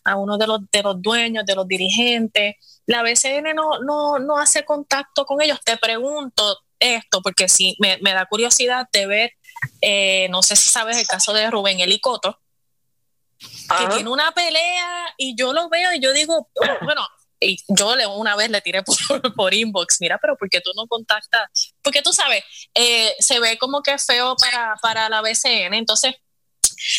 a 0.04 0.16
uno 0.16 0.38
de 0.38 0.46
los, 0.46 0.60
de 0.70 0.82
los 0.82 1.02
dueños, 1.02 1.44
de 1.44 1.54
los 1.54 1.66
dirigentes. 1.68 2.56
La 2.86 3.02
BCN 3.02 3.54
no, 3.54 3.80
no, 3.80 4.18
no 4.18 4.38
hace 4.38 4.64
contacto 4.64 5.24
con 5.26 5.42
ellos. 5.42 5.60
Te 5.64 5.76
pregunto 5.76 6.58
esto, 6.78 7.22
porque 7.22 7.48
sí, 7.48 7.76
me, 7.78 7.98
da 8.12 8.26
curiosidad 8.26 8.88
de 8.92 9.06
ver, 9.06 9.32
eh, 9.80 10.28
no 10.30 10.42
sé 10.42 10.56
si 10.56 10.70
sabes 10.70 10.98
el 10.98 11.06
caso 11.06 11.32
de 11.32 11.50
Rubén 11.50 11.80
Elicoto, 11.80 12.38
que 13.38 13.94
tiene 13.94 14.10
una 14.10 14.32
pelea 14.32 15.14
y 15.16 15.36
yo 15.36 15.52
lo 15.52 15.68
veo 15.68 15.92
y 15.92 16.00
yo 16.00 16.12
digo, 16.12 16.48
bueno, 16.82 17.02
y 17.44 17.58
yo 17.68 17.96
le, 17.96 18.06
una 18.06 18.36
vez 18.36 18.50
le 18.50 18.60
tiré 18.60 18.82
por, 19.36 19.54
inbox, 19.54 20.00
mira, 20.00 20.18
pero 20.18 20.36
¿por 20.36 20.48
qué 20.48 20.60
tú 20.60 20.70
no 20.76 20.86
contactas? 20.86 21.74
Porque 21.82 22.02
tú 22.02 22.12
sabes, 22.12 22.44
eh, 22.74 23.14
se 23.18 23.40
ve 23.40 23.58
como 23.58 23.82
que 23.82 23.98
feo 23.98 24.36
para, 24.36 24.76
para 24.82 25.08
la 25.08 25.20
BCN, 25.20 25.74
entonces 25.74 26.14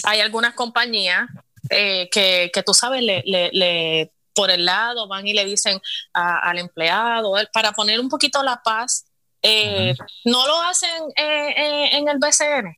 hay 0.04 0.22
algunas 0.22 0.54
compañías 0.54 1.28
eh, 1.70 2.10
que, 2.12 2.52
que, 2.54 2.64
tú 2.64 2.74
sabes, 2.74 3.02
le, 3.02 3.24
le, 3.26 4.12
por 4.34 4.52
el 4.52 4.66
lado 4.66 5.08
van 5.08 5.28
y 5.28 5.34
le 5.34 5.46
dicen 5.46 5.80
al 6.14 6.60
empleado, 6.60 7.34
para 7.52 7.72
poner 7.72 8.00
un 8.00 8.10
poquito 8.10 8.44
la 8.44 8.62
paz, 8.64 9.06
eh, 9.42 9.94
no 10.24 10.48
lo 10.48 10.62
hacen 10.62 11.04
en 11.16 12.08
el 12.08 12.18
BCN. 12.18 12.78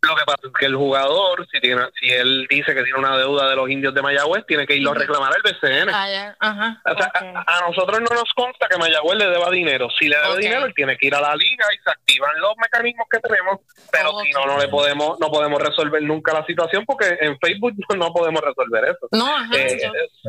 Lo 0.00 0.14
que 0.14 0.24
pasa 0.24 0.40
es 0.44 0.52
que 0.56 0.66
el 0.66 0.76
jugador, 0.76 1.44
si 1.50 1.60
tiene, 1.60 1.82
si 1.98 2.08
él 2.08 2.46
dice 2.48 2.72
que 2.72 2.84
tiene 2.84 2.98
una 2.98 3.16
deuda 3.16 3.50
de 3.50 3.56
los 3.56 3.68
indios 3.68 3.92
de 3.92 4.00
Mayagüez, 4.00 4.46
tiene 4.46 4.64
que 4.64 4.76
irlo 4.76 4.92
a 4.92 4.94
reclamar 4.94 5.32
al 5.34 5.42
BCN. 5.42 5.90
Ah, 5.90 6.38
a, 6.40 7.60
nosotros 7.66 8.00
no 8.00 8.14
nos 8.14 8.32
consta 8.34 8.68
que 8.68 8.78
Mayagüez 8.78 9.18
le 9.18 9.28
deba 9.28 9.50
dinero. 9.50 9.88
Si 9.98 10.06
le 10.08 10.16
debe 10.16 10.38
dinero, 10.38 10.66
él 10.66 10.74
tiene 10.74 10.96
que 10.96 11.08
ir 11.08 11.14
a 11.16 11.20
la 11.20 11.34
liga 11.34 11.66
y 11.74 11.82
se 11.82 11.90
activan 11.90 12.30
los 12.40 12.56
mecanismos 12.58 13.08
que 13.10 13.18
tenemos. 13.18 13.58
Pero 13.90 14.12
si 14.20 14.30
no, 14.30 14.46
no 14.46 14.58
le 14.58 14.68
podemos, 14.68 15.18
no 15.18 15.30
podemos 15.32 15.60
resolver 15.60 16.00
nunca 16.02 16.32
la 16.32 16.46
situación 16.46 16.84
porque 16.86 17.18
en 17.20 17.36
Facebook 17.40 17.74
no 17.96 18.12
podemos 18.12 18.40
resolver 18.40 18.84
eso. 18.84 19.08
No, 19.10 19.52
eh, 19.52 19.78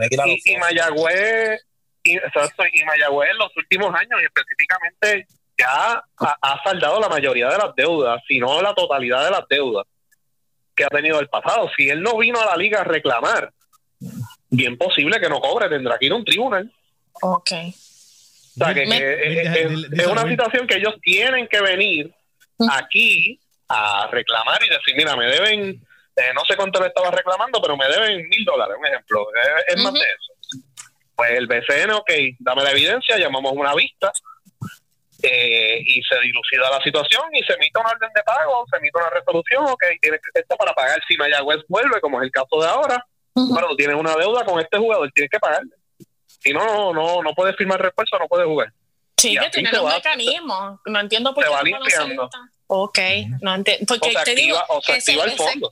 y, 0.10 0.52
y, 0.52 0.58
Mayagüez, 0.58 1.64
y, 2.04 2.18
y 2.18 2.86
Mayagüez 2.86 3.30
en 3.30 3.38
los 3.38 3.56
últimos 3.56 3.94
años, 3.94 4.20
y 4.20 4.26
específicamente 4.26 5.28
ya 5.60 6.04
ha, 6.18 6.64
saldado 6.64 7.00
la 7.00 7.10
mayoría 7.10 7.50
de 7.50 7.58
las 7.58 7.76
deudas, 7.76 8.22
si 8.28 8.40
no 8.40 8.62
la 8.62 8.74
totalidad 8.74 9.26
de 9.26 9.32
las 9.32 9.48
deudas 9.50 9.86
que 10.76 10.86
ha 10.86 10.90
tenido 10.90 11.20
el 11.20 11.28
pasado. 11.28 11.70
Si 11.76 11.90
él 11.90 12.02
no 12.02 12.18
vino 12.18 12.40
a 12.40 12.46
la 12.46 12.56
liga 12.56 12.82
a 12.82 12.86
reclamar, 12.86 13.52
bien 14.50 14.78
posible 14.78 15.20
que 15.20 15.30
no 15.30 15.40
cobre, 15.42 15.68
tendrá 15.68 15.98
que 15.98 16.06
ir 16.06 16.14
a 16.14 16.16
un 16.16 16.26
tribunal. 16.26 16.72
Ok. 17.22 17.52
O 17.52 18.66
sea, 18.66 18.74
que, 18.74 18.84
es, 18.84 20.08
una 20.08 20.28
situación 20.28 20.68
que 20.68 20.78
ellos 20.78 20.96
tienen 21.02 21.48
que 21.48 21.62
venir 21.62 22.14
aquí 22.72 23.40
a 23.68 24.08
reclamar 24.12 24.60
y 24.64 24.70
decir, 24.70 24.96
mira, 24.96 25.16
me 25.16 25.26
deben, 25.26 25.70
eh, 26.16 26.34
no 26.34 26.44
sé 26.46 26.56
cuánto 26.56 26.82
le 26.82 26.88
estaba 26.88 27.12
reclamando, 27.12 27.62
pero 27.62 27.78
me 27.78 27.88
deben 27.88 28.28
mil 28.28 28.44
dólares, 28.46 28.76
un 28.78 28.86
ejemplo. 28.86 29.28
Es, 29.68 29.82
más 29.82 29.94
de 29.94 30.00
eso. 30.00 30.64
Pues 31.16 31.32
el 31.32 31.48
BCN, 31.48 31.92
ok, 31.92 32.12
dame 32.40 32.64
la 32.64 32.72
evidencia, 32.72 33.18
llamamos 33.18 33.52
una 33.54 33.76
vista, 33.76 34.12
eh, 35.32 35.82
y 35.86 36.02
se 36.04 36.20
dilucida 36.22 36.70
la 36.70 36.82
situación 36.82 37.24
y 37.34 37.44
se 37.44 37.54
emite 37.54 37.80
una 37.80 37.92
orden 37.92 38.10
de 38.16 38.24
pago, 38.24 38.66
se 38.70 38.78
emite 38.78 38.98
una 38.98 39.10
resolución, 39.10 39.66
ok, 39.66 39.84
tienes 40.02 40.22
esto 40.34 40.56
para 40.58 40.74
pagar 40.74 41.00
si 41.08 41.18
Mayagüez 41.18 41.60
vuelve, 41.68 42.02
como 42.02 42.20
es 42.20 42.26
el 42.26 42.32
caso 42.32 42.62
de 42.62 42.68
ahora, 42.68 43.06
pero 43.34 43.70
tú 43.70 43.76
tienes 43.76 43.96
una 43.96 44.16
deuda 44.16 44.44
con 44.44 44.60
este 44.60 44.78
jugador, 44.78 45.10
tienes 45.14 45.30
que 45.30 45.40
pagarle. 45.40 45.72
Si 46.28 46.54
no, 46.54 46.94
no, 46.94 47.22
no 47.22 47.34
puedes 47.34 47.56
firmar 47.56 47.82
refuerzo, 47.82 48.18
no 48.18 48.28
puedes 48.28 48.48
jugar. 48.48 48.74
Sí, 49.18 49.38
que 49.38 49.50
tiene 49.50 49.78
un 49.78 49.90
mecanismo. 49.90 50.80
No 50.86 51.00
entiendo 51.00 51.34
por 51.34 51.44
qué. 51.44 51.50
Se 51.50 51.56
va 51.56 51.64
limpiando. 51.64 52.30
ok, 52.68 53.00
no 53.42 53.56
entiendo. 53.56 53.86
Porque 53.88 54.10
o 54.10 54.12
se 54.12 54.18
activa, 54.20 54.66
o 54.70 54.82
se 54.82 54.94
activa 54.94 55.24
el 55.26 55.32
fondo. 55.32 55.72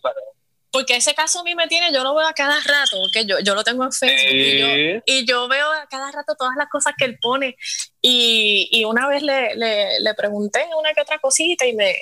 Porque 0.71 0.97
ese 0.97 1.15
caso 1.15 1.39
a 1.39 1.43
mí 1.43 1.55
me 1.55 1.67
tiene, 1.67 1.93
yo 1.93 2.03
lo 2.03 2.13
veo 2.13 2.27
a 2.27 2.33
cada 2.33 2.59
rato, 2.59 2.97
porque 3.01 3.25
yo, 3.25 3.39
yo 3.39 3.55
lo 3.55 3.63
tengo 3.63 3.85
en 3.85 3.91
Facebook 3.91 5.01
y, 5.05 5.25
yo, 5.25 5.47
veo 5.47 5.71
a 5.71 5.87
cada 5.87 6.11
rato 6.11 6.35
todas 6.37 6.55
las 6.57 6.67
cosas 6.69 6.93
que 6.97 7.05
él 7.05 7.17
pone. 7.21 7.55
Y, 8.01 8.67
y 8.71 8.85
una 8.85 9.07
vez 9.07 9.23
le, 9.23 9.55
le, 9.55 9.99
le, 9.99 10.13
pregunté 10.13 10.67
una 10.77 10.93
que 10.93 11.01
otra 11.01 11.19
cosita 11.19 11.65
y 11.65 11.73
me, 11.73 11.95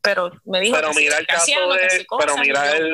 pero 0.00 0.30
me 0.44 0.60
dijo 0.60 0.76
pero 0.76 0.94
mira 0.94 1.18
el 1.18 1.26
caso 1.26 1.46
de, 1.46 2.06
pero 2.18 2.36
mira 2.38 2.76
el, 2.76 2.92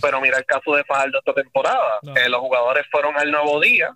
pero 0.00 0.20
mira 0.20 0.38
el 0.38 0.44
caso 0.44 0.74
de 0.74 0.84
Fajardo 0.84 1.18
esta 1.18 1.34
temporada, 1.34 1.98
que 2.14 2.28
los 2.28 2.40
jugadores 2.40 2.86
fueron 2.90 3.18
al 3.18 3.30
nuevo 3.30 3.60
día 3.60 3.90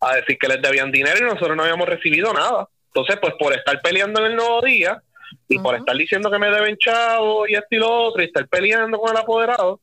a 0.00 0.14
decir 0.16 0.38
que 0.38 0.48
les 0.48 0.62
debían 0.62 0.90
dinero 0.90 1.18
y 1.18 1.22
nosotros 1.22 1.56
no 1.56 1.62
habíamos 1.62 1.88
recibido 1.88 2.32
nada. 2.32 2.68
Entonces, 2.88 3.18
pues 3.20 3.34
por 3.38 3.52
estar 3.54 3.80
peleando 3.82 4.20
en 4.20 4.32
el 4.32 4.36
nuevo 4.36 4.60
día, 4.62 5.02
y 5.48 5.58
por 5.58 5.76
estar 5.76 5.96
diciendo 5.96 6.30
que 6.30 6.38
me 6.38 6.50
deben 6.50 6.76
chavo 6.76 7.46
y 7.46 7.54
esto 7.54 7.68
y 7.70 7.76
lo 7.76 7.90
otro 7.90 8.22
y 8.22 8.26
estar 8.26 8.46
peleando 8.48 8.98
con 8.98 9.10
el 9.10 9.22
apoderado, 9.22 9.80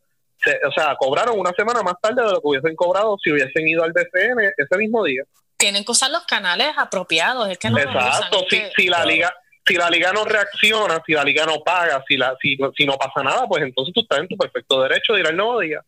o 0.67 0.71
sea, 0.71 0.95
cobraron 0.97 1.39
una 1.39 1.51
semana 1.51 1.81
más 1.81 1.95
tarde 2.01 2.23
de 2.23 2.31
lo 2.31 2.41
que 2.41 2.47
hubiesen 2.47 2.75
cobrado 2.75 3.17
si 3.23 3.31
hubiesen 3.31 3.67
ido 3.67 3.83
al 3.83 3.93
BCN 3.93 4.53
ese 4.57 4.77
mismo 4.77 5.03
día. 5.03 5.23
Tienen 5.57 5.85
que 5.85 5.91
usar 5.91 6.11
los 6.11 6.25
canales 6.25 6.73
apropiados, 6.77 7.49
es 7.49 7.57
que 7.57 7.69
no 7.69 7.77
Exacto, 7.77 8.45
si, 8.49 8.61
si 8.75 8.87
la 8.87 9.05
liga 9.05 9.33
si 9.65 9.75
la 9.75 9.89
liga 9.89 10.11
no 10.11 10.25
reacciona, 10.25 11.01
si 11.05 11.13
la 11.13 11.23
liga 11.23 11.45
no 11.45 11.63
paga, 11.63 12.03
si 12.07 12.17
la 12.17 12.35
si, 12.41 12.57
si 12.75 12.85
no 12.85 12.97
pasa 12.97 13.23
nada, 13.23 13.47
pues 13.47 13.63
entonces 13.63 13.93
tú 13.93 14.01
estás 14.01 14.19
en 14.19 14.27
tu 14.27 14.35
perfecto 14.35 14.81
derecho 14.81 15.13
de 15.13 15.21
ir 15.21 15.27
al 15.27 15.37
nuevo 15.37 15.59
día. 15.59 15.81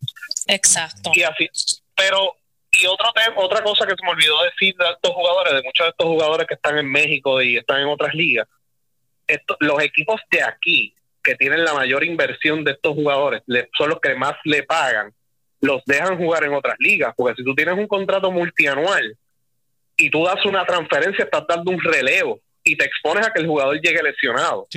Exacto. 0.48 1.12
Y 1.14 1.24
así, 1.24 1.50
pero 1.94 2.36
y 2.72 2.86
otro 2.86 3.08
otra 3.38 3.64
cosa 3.64 3.86
que 3.86 3.96
se 3.96 4.06
me 4.06 4.12
olvidó 4.12 4.44
decir 4.44 4.76
de 4.76 4.86
estos 4.90 5.12
jugadores, 5.12 5.54
de 5.54 5.64
muchos 5.64 5.86
de 5.86 5.90
estos 5.90 6.08
jugadores 6.08 6.48
que 6.48 6.56
están 6.56 6.78
en 6.78 6.92
México 6.92 7.42
y 7.42 7.58
están 7.58 7.82
en 7.82 7.88
otras 7.88 8.14
ligas, 8.14 8.48
los 9.60 9.84
equipos 9.84 10.22
de 10.32 10.44
aquí, 10.44 10.96
que 11.24 11.36
tienen 11.36 11.64
la 11.64 11.74
mayor 11.74 12.04
inversión 12.04 12.64
de 12.64 12.72
estos 12.72 12.94
jugadores, 12.94 13.42
son 13.78 13.90
los 13.90 14.00
que 14.00 14.16
más 14.16 14.36
le 14.44 14.64
pagan, 14.64 15.12
los 15.62 15.82
dejan 15.86 16.18
jugar 16.18 16.44
en 16.44 16.54
otras 16.54 16.76
ligas, 16.80 17.14
porque 17.18 17.36
si 17.38 17.44
tú 17.44 17.56
tienes 17.56 17.76
un 17.76 17.88
contrato 17.88 18.32
multianual 18.32 19.18
y 19.98 20.10
tú 20.10 20.24
das 20.24 20.46
una 20.46 20.66
transferencia, 20.66 21.26
estás 21.26 21.46
dando 21.48 21.72
un 21.72 21.82
relevo 21.82 22.40
y 22.64 22.76
te 22.76 22.86
expones 22.86 23.26
a 23.26 23.32
que 23.32 23.42
el 23.42 23.48
jugador 23.48 23.80
llegue 23.80 24.02
lesionado. 24.04 24.68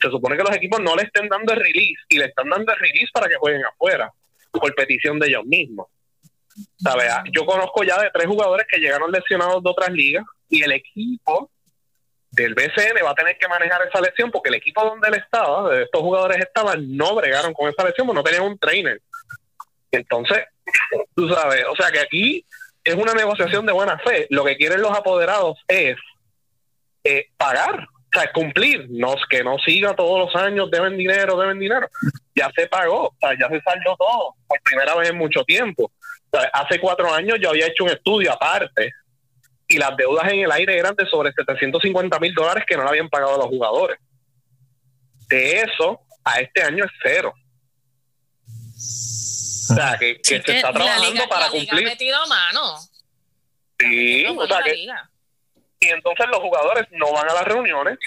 Se 0.00 0.10
supone 0.10 0.36
que 0.36 0.42
los 0.42 0.56
equipos 0.56 0.80
no 0.80 0.94
le 0.94 1.02
estén 1.02 1.28
dando 1.28 1.52
el 1.52 1.60
release 1.60 2.02
y 2.08 2.18
le 2.18 2.26
están 2.26 2.48
dando 2.48 2.72
el 2.72 2.78
release 2.78 3.08
para 3.12 3.28
que 3.28 3.36
jueguen 3.36 3.64
afuera, 3.64 4.12
por 4.50 4.74
petición 4.74 5.18
de 5.18 5.28
ellos 5.28 5.44
mismos. 5.44 5.86
¿Sabes? 6.78 7.08
Yo 7.32 7.44
conozco 7.44 7.82
ya 7.84 8.00
de 8.00 8.10
tres 8.12 8.26
jugadores 8.26 8.66
que 8.70 8.78
llegaron 8.78 9.12
lesionados 9.12 9.62
de 9.62 9.70
otras 9.70 9.90
ligas 9.90 10.24
y 10.48 10.62
el 10.62 10.72
equipo 10.72 11.50
del 12.36 12.54
BCN 12.54 13.02
va 13.04 13.10
a 13.10 13.14
tener 13.14 13.38
que 13.38 13.48
manejar 13.48 13.80
esa 13.88 14.00
lesión 14.00 14.30
porque 14.30 14.50
el 14.50 14.56
equipo 14.56 14.84
donde 14.84 15.08
él 15.08 15.14
estaba, 15.14 15.70
de 15.70 15.84
estos 15.84 16.02
jugadores 16.02 16.36
estaban, 16.38 16.94
no 16.94 17.14
bregaron 17.14 17.54
con 17.54 17.68
esa 17.68 17.84
lesión, 17.84 18.06
porque 18.06 18.18
no 18.18 18.24
tenían 18.24 18.44
un 18.44 18.58
trainer. 18.58 19.00
Entonces, 19.90 20.44
tú 21.14 21.28
sabes, 21.30 21.64
o 21.70 21.74
sea 21.74 21.90
que 21.90 22.00
aquí 22.00 22.44
es 22.84 22.94
una 22.94 23.14
negociación 23.14 23.64
de 23.64 23.72
buena 23.72 23.98
fe. 23.98 24.26
Lo 24.28 24.44
que 24.44 24.56
quieren 24.56 24.82
los 24.82 24.96
apoderados 24.96 25.58
es 25.66 25.96
eh, 27.04 27.30
pagar, 27.38 27.84
o 27.84 28.20
sea, 28.20 28.30
cumplir, 28.32 28.86
no, 28.90 29.14
que 29.30 29.42
no 29.42 29.56
siga 29.58 29.96
todos 29.96 30.26
los 30.26 30.42
años, 30.42 30.70
deben 30.70 30.98
dinero, 30.98 31.38
deben 31.38 31.58
dinero. 31.58 31.88
Ya 32.34 32.50
se 32.54 32.66
pagó, 32.66 33.06
o 33.06 33.14
sea, 33.18 33.30
ya 33.32 33.48
se 33.48 33.62
salió 33.62 33.96
todo 33.96 34.34
por 34.46 34.60
primera 34.62 34.94
vez 34.94 35.08
en 35.08 35.16
mucho 35.16 35.42
tiempo. 35.44 35.90
hace 36.52 36.78
cuatro 36.78 37.12
años 37.14 37.38
yo 37.40 37.48
había 37.48 37.66
hecho 37.66 37.84
un 37.84 37.90
estudio 37.90 38.30
aparte 38.30 38.92
y 39.68 39.78
las 39.78 39.96
deudas 39.96 40.32
en 40.32 40.40
el 40.40 40.52
aire 40.52 40.78
eran 40.78 40.94
de 40.94 41.06
sobre 41.06 41.32
750 41.32 42.18
mil 42.20 42.34
dólares 42.34 42.64
que 42.66 42.76
no 42.76 42.84
le 42.84 42.90
habían 42.90 43.08
pagado 43.08 43.34
a 43.34 43.38
los 43.38 43.46
jugadores. 43.46 43.98
De 45.28 45.60
eso 45.60 46.00
a 46.24 46.40
este 46.40 46.62
año 46.62 46.84
es 46.84 46.90
cero. 47.02 47.34
O 49.68 49.74
sea, 49.74 49.96
que, 49.98 50.20
que 50.20 50.40
se 50.40 50.56
está 50.56 50.72
trabajando 50.72 51.28
para 51.28 51.48
cumplir. 51.48 51.84
metido 51.84 52.18
mano. 52.28 52.78
Sí, 53.78 54.24
o 54.26 54.46
sea 54.46 54.62
que. 54.62 54.86
Y 55.78 55.88
entonces 55.88 56.26
los 56.30 56.40
jugadores 56.40 56.86
no 56.92 57.12
van 57.12 57.28
a 57.28 57.34
las 57.34 57.44
reuniones 57.44 57.98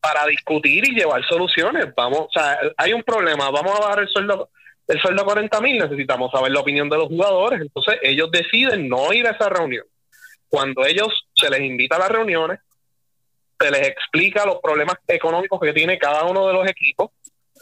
para 0.00 0.24
discutir 0.26 0.88
y 0.88 0.94
llevar 0.94 1.22
soluciones. 1.28 1.92
Vamos, 1.96 2.20
o 2.20 2.30
sea, 2.32 2.58
hay 2.76 2.92
un 2.92 3.02
problema, 3.02 3.50
vamos 3.50 3.76
a 3.76 3.80
bajar 3.80 4.00
el 4.00 4.08
sueldo 4.08 4.50
el 4.88 4.98
sueldo 5.02 5.20
a 5.22 5.26
40 5.26 5.60
mil, 5.60 5.78
necesitamos 5.78 6.32
saber 6.32 6.50
la 6.50 6.60
opinión 6.60 6.88
de 6.88 6.96
los 6.96 7.08
jugadores. 7.08 7.60
Entonces 7.60 7.98
ellos 8.02 8.30
deciden 8.30 8.88
no 8.88 9.12
ir 9.12 9.26
a 9.26 9.32
esa 9.32 9.50
reunión. 9.50 9.84
Cuando 10.48 10.84
ellos 10.84 11.26
se 11.34 11.50
les 11.50 11.60
invita 11.60 11.96
a 11.96 12.00
las 12.00 12.08
reuniones, 12.08 12.60
se 13.58 13.70
les 13.70 13.88
explica 13.88 14.46
los 14.46 14.58
problemas 14.62 14.96
económicos 15.06 15.60
que 15.60 15.72
tiene 15.72 15.98
cada 15.98 16.24
uno 16.24 16.46
de 16.46 16.52
los 16.52 16.66
equipos. 16.68 17.10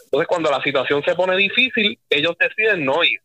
Entonces 0.05 0.27
cuando 0.27 0.51
la 0.51 0.61
situación 0.61 1.03
se 1.03 1.15
pone 1.15 1.35
difícil, 1.35 1.99
ellos 2.09 2.35
deciden 2.39 2.85
no 2.85 3.03
ir. 3.03 3.19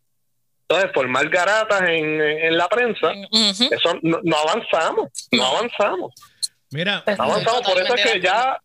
Entonces 0.62 0.90
formar 0.94 1.28
garatas 1.28 1.82
en, 1.82 2.20
en 2.20 2.56
la 2.56 2.68
prensa, 2.68 3.12
eso 3.12 3.98
no, 4.02 4.20
no, 4.22 4.36
avanzamos, 4.38 5.10
no 5.30 5.44
avanzamos. 5.44 6.14
Mira, 6.70 7.04
no 7.06 7.24
avanzamos, 7.24 7.60
por 7.62 7.78
eso 7.78 7.94
es 7.94 8.12
que 8.12 8.20
ya 8.20 8.58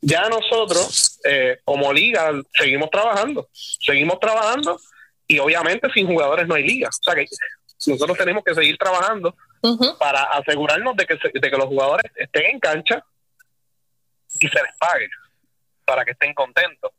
ya 0.00 0.28
nosotros, 0.28 1.18
eh, 1.24 1.58
como 1.64 1.92
liga, 1.92 2.30
seguimos 2.54 2.90
trabajando, 2.90 3.48
seguimos 3.52 4.20
trabajando 4.20 4.78
y 5.26 5.38
obviamente 5.38 5.88
sin 5.92 6.06
jugadores 6.06 6.46
no 6.46 6.54
hay 6.54 6.66
liga. 6.66 6.88
O 6.88 7.02
sea 7.02 7.14
que 7.14 7.26
nosotros 7.86 8.16
tenemos 8.16 8.44
que 8.44 8.54
seguir 8.54 8.76
trabajando 8.78 9.34
para 9.98 10.22
asegurarnos 10.24 10.96
de 10.96 11.06
que, 11.06 11.18
de 11.32 11.50
que 11.50 11.56
los 11.56 11.66
jugadores 11.66 12.10
estén 12.16 12.46
en 12.46 12.60
cancha 12.60 13.04
y 14.40 14.48
se 14.48 14.62
les 14.62 14.76
pague 14.78 15.08
para 15.84 16.04
que 16.04 16.12
estén 16.12 16.34
contentos. 16.34 16.92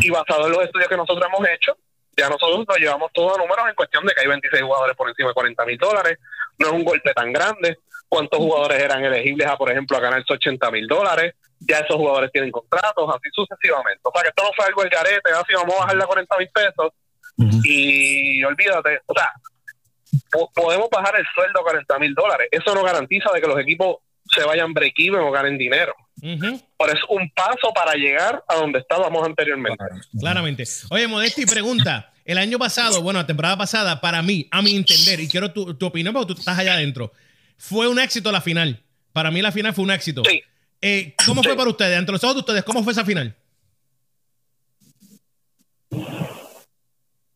Y 0.00 0.10
basado 0.10 0.46
en 0.46 0.52
los 0.52 0.64
estudios 0.64 0.88
que 0.88 0.96
nosotros 0.96 1.26
hemos 1.26 1.48
hecho, 1.48 1.76
ya 2.16 2.28
nosotros 2.28 2.64
nos 2.66 2.78
llevamos 2.78 3.10
todos 3.12 3.36
los 3.36 3.38
números 3.38 3.68
en 3.68 3.74
cuestión 3.74 4.04
de 4.06 4.14
que 4.14 4.20
hay 4.20 4.26
26 4.26 4.62
jugadores 4.62 4.96
por 4.96 5.08
encima 5.08 5.28
de 5.28 5.34
40 5.34 5.64
mil 5.66 5.78
dólares, 5.78 6.18
no 6.58 6.66
es 6.68 6.72
un 6.72 6.84
golpe 6.84 7.12
tan 7.12 7.32
grande. 7.32 7.78
¿Cuántos 8.08 8.40
jugadores 8.40 8.82
eran 8.82 9.04
elegibles 9.04 9.46
a, 9.46 9.56
por 9.56 9.70
ejemplo, 9.70 9.96
a 9.96 10.00
ganarse 10.00 10.32
80 10.32 10.70
mil 10.70 10.86
dólares? 10.86 11.34
ya 11.60 11.78
esos 11.78 11.96
jugadores 11.96 12.32
tienen 12.32 12.50
contratos, 12.50 13.08
así 13.14 13.28
sucesivamente. 13.32 14.00
O 14.02 14.10
sea, 14.12 14.22
que 14.22 14.28
esto 14.28 14.42
no 14.42 14.50
fue 14.56 14.64
algo 14.64 14.82
el 14.82 14.90
garete, 14.90 15.30
así 15.32 15.54
vamos 15.54 15.74
a 15.76 15.80
bajarle 15.80 16.04
a 16.04 16.06
40 16.06 16.38
mil 16.38 16.48
pesos 16.48 16.92
y 17.64 18.44
olvídate, 18.44 19.00
o 19.06 19.14
sea, 19.14 19.32
podemos 20.54 20.88
bajar 20.90 21.14
el 21.18 21.26
sueldo 21.34 21.60
a 21.60 21.62
40 21.62 21.98
mil 21.98 22.14
dólares. 22.14 22.48
Eso 22.50 22.74
no 22.74 22.82
garantiza 22.82 23.30
de 23.32 23.40
que 23.40 23.46
los 23.46 23.58
equipos 23.58 23.96
se 24.24 24.44
vayan 24.44 24.72
break-even 24.72 25.20
o 25.20 25.30
ganen 25.30 25.58
dinero. 25.58 25.94
Por 26.76 26.90
eso 26.90 27.06
un 27.08 27.30
paso 27.30 27.72
para 27.74 27.94
llegar 27.94 28.44
a 28.46 28.56
donde 28.56 28.78
estábamos 28.78 29.26
anteriormente. 29.26 29.82
Claramente. 30.18 30.64
Oye, 30.90 31.08
Modesti, 31.08 31.46
pregunta. 31.46 32.12
El 32.24 32.38
año 32.38 32.58
pasado, 32.58 33.02
bueno, 33.02 33.18
la 33.18 33.26
temporada 33.26 33.56
pasada, 33.56 34.00
para 34.00 34.22
mí, 34.22 34.46
a 34.50 34.62
mi 34.62 34.76
entender, 34.76 35.18
y 35.20 35.28
quiero 35.28 35.52
tu, 35.52 35.74
tu 35.74 35.86
opinión 35.86 36.14
porque 36.14 36.34
tú 36.34 36.38
estás 36.38 36.58
allá 36.58 36.74
adentro, 36.74 37.12
fue 37.56 37.88
un 37.88 37.98
éxito 37.98 38.30
la 38.30 38.40
final. 38.40 38.82
Para 39.12 39.30
mí 39.30 39.42
la 39.42 39.50
final 39.50 39.74
fue 39.74 39.84
un 39.84 39.90
éxito. 39.90 40.22
Sí. 40.24 40.42
Eh, 40.80 41.14
¿Cómo 41.26 41.42
fue 41.42 41.56
para 41.56 41.68
ustedes? 41.68 41.98
Entre 41.98 42.12
los 42.12 42.22
ojos 42.24 42.36
de 42.36 42.40
ustedes, 42.40 42.64
¿cómo 42.64 42.82
fue 42.82 42.92
esa 42.92 43.04
final? 43.04 43.34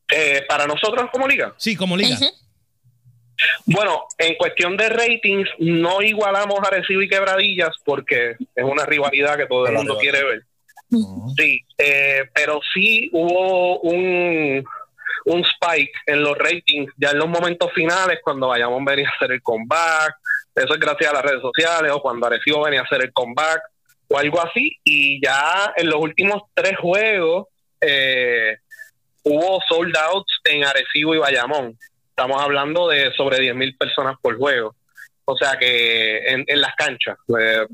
Eh, 0.09 0.45
para 0.49 0.67
nosotros 0.67 1.11
como 1.13 1.27
liga. 1.27 1.55
Sí, 1.59 1.77
como 1.77 1.97
liga. 1.97 2.17
Bueno, 3.67 4.05
en 4.19 4.35
cuestión 4.37 4.77
de 4.77 4.89
ratings, 4.89 5.49
no 5.59 6.03
igualamos 6.03 6.61
a 6.61 6.71
Recibo 6.71 7.03
y 7.03 7.09
Quebradillas 7.09 7.77
porque 7.85 8.37
es 8.55 8.65
una 8.65 8.85
rivalidad 8.85 9.37
que 9.37 9.47
todo 9.47 9.67
el 9.67 9.75
mundo 9.75 9.97
quiere 9.99 10.23
ver. 10.23 10.43
Sí, 11.37 11.61
eh, 11.79 12.23
pero 12.33 12.61
sí 12.73 13.11
hubo 13.13 13.81
un, 13.81 14.65
un 15.25 15.41
spike 15.41 15.93
en 16.07 16.23
los 16.23 16.39
ratings 16.39 16.93
ya 16.97 17.11
en 17.11 17.19
los 17.19 17.29
momentos 17.29 17.73
finales 17.73 18.21
cuando 18.23 18.49
vayamos 18.49 18.81
a 18.81 18.91
venir 18.91 19.07
a 19.07 19.11
hacer 19.11 19.33
el 19.33 19.43
comeback, 19.43 20.15
eso 20.55 20.75
es 20.75 20.81
gracias 20.81 21.11
a 21.11 21.15
las 21.15 21.25
redes 21.25 21.43
sociales 21.43 21.91
o 21.93 22.01
cuando 22.01 22.27
Arecibo 22.27 22.63
venía 22.63 22.81
a 22.81 22.85
hacer 22.85 23.03
el 23.03 23.13
comeback 23.13 23.61
o 24.09 24.19
algo 24.19 24.41
así. 24.41 24.79
Y 24.85 25.21
ya 25.25 25.73
en 25.77 25.89
los 25.89 26.01
últimos 26.01 26.43
tres 26.55 26.77
juegos 26.79 27.49
eh, 27.81 28.59
hubo 29.25 29.61
sold 29.69 29.97
outs 29.97 30.41
en 30.45 30.65
Arecibo 30.65 31.15
y 31.15 31.19
Bayamón. 31.19 31.77
Estamos 32.17 32.41
hablando 32.41 32.89
de 32.89 33.13
sobre 33.17 33.39
10.000 33.39 33.77
personas 33.77 34.15
por 34.23 34.37
juego. 34.39 34.75
O 35.25 35.37
sea 35.37 35.57
que 35.59 36.19
en, 36.29 36.45
en 36.47 36.61
las 36.61 36.75
canchas, 36.77 37.17
eh, 37.39 37.67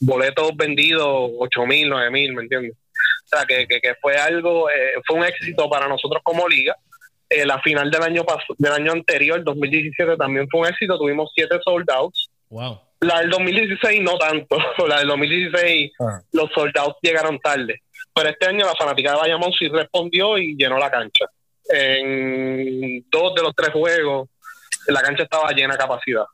boletos 0.00 0.56
vendidos 0.56 1.30
8.000, 1.38 1.88
9.000, 1.88 2.34
¿me 2.34 2.42
entiendes? 2.42 2.72
O 2.72 3.36
sea 3.36 3.46
que, 3.46 3.66
que, 3.68 3.94
fue 4.00 4.16
algo, 4.16 4.68
eh, 4.70 4.94
fue 5.06 5.18
un 5.18 5.24
éxito 5.24 5.70
para 5.70 5.86
nosotros 5.86 6.20
como 6.24 6.48
liga 6.48 6.74
eh, 7.30 7.46
la 7.46 7.60
final 7.60 7.88
del 7.92 8.02
año 8.02 8.24
del 8.58 8.72
año 8.72 8.90
anterior, 8.90 9.44
2017, 9.44 10.16
también 10.16 10.48
fue 10.50 10.60
un 10.60 10.66
éxito. 10.66 10.98
Tuvimos 10.98 11.30
siete 11.32 11.60
sold 11.64 11.88
outs. 11.92 12.28
Wow. 12.48 12.80
La 12.98 13.20
del 13.20 13.30
2016 13.30 14.02
no 14.02 14.18
tanto. 14.18 14.58
La 14.88 14.98
del 14.98 15.08
2016 15.08 15.92
ah. 16.00 16.20
los 16.32 16.50
sold 16.52 16.76
outs 16.76 16.98
llegaron 17.00 17.38
tarde. 17.38 17.82
Pero 18.12 18.28
este 18.30 18.46
año 18.46 18.66
la 18.66 18.74
fanática 18.74 19.12
de 19.12 19.18
Bayamón 19.18 19.52
sí 19.52 19.68
respondió 19.68 20.36
y 20.38 20.56
llenó 20.56 20.76
la 20.76 20.90
cancha. 20.90 21.26
En 21.72 23.04
dos 23.10 23.34
de 23.34 23.42
los 23.42 23.54
tres 23.54 23.70
juegos 23.70 24.28
la 24.86 25.02
cancha 25.02 25.22
estaba 25.24 25.50
llena 25.52 25.74
a 25.74 25.78
capacidad. 25.78 26.24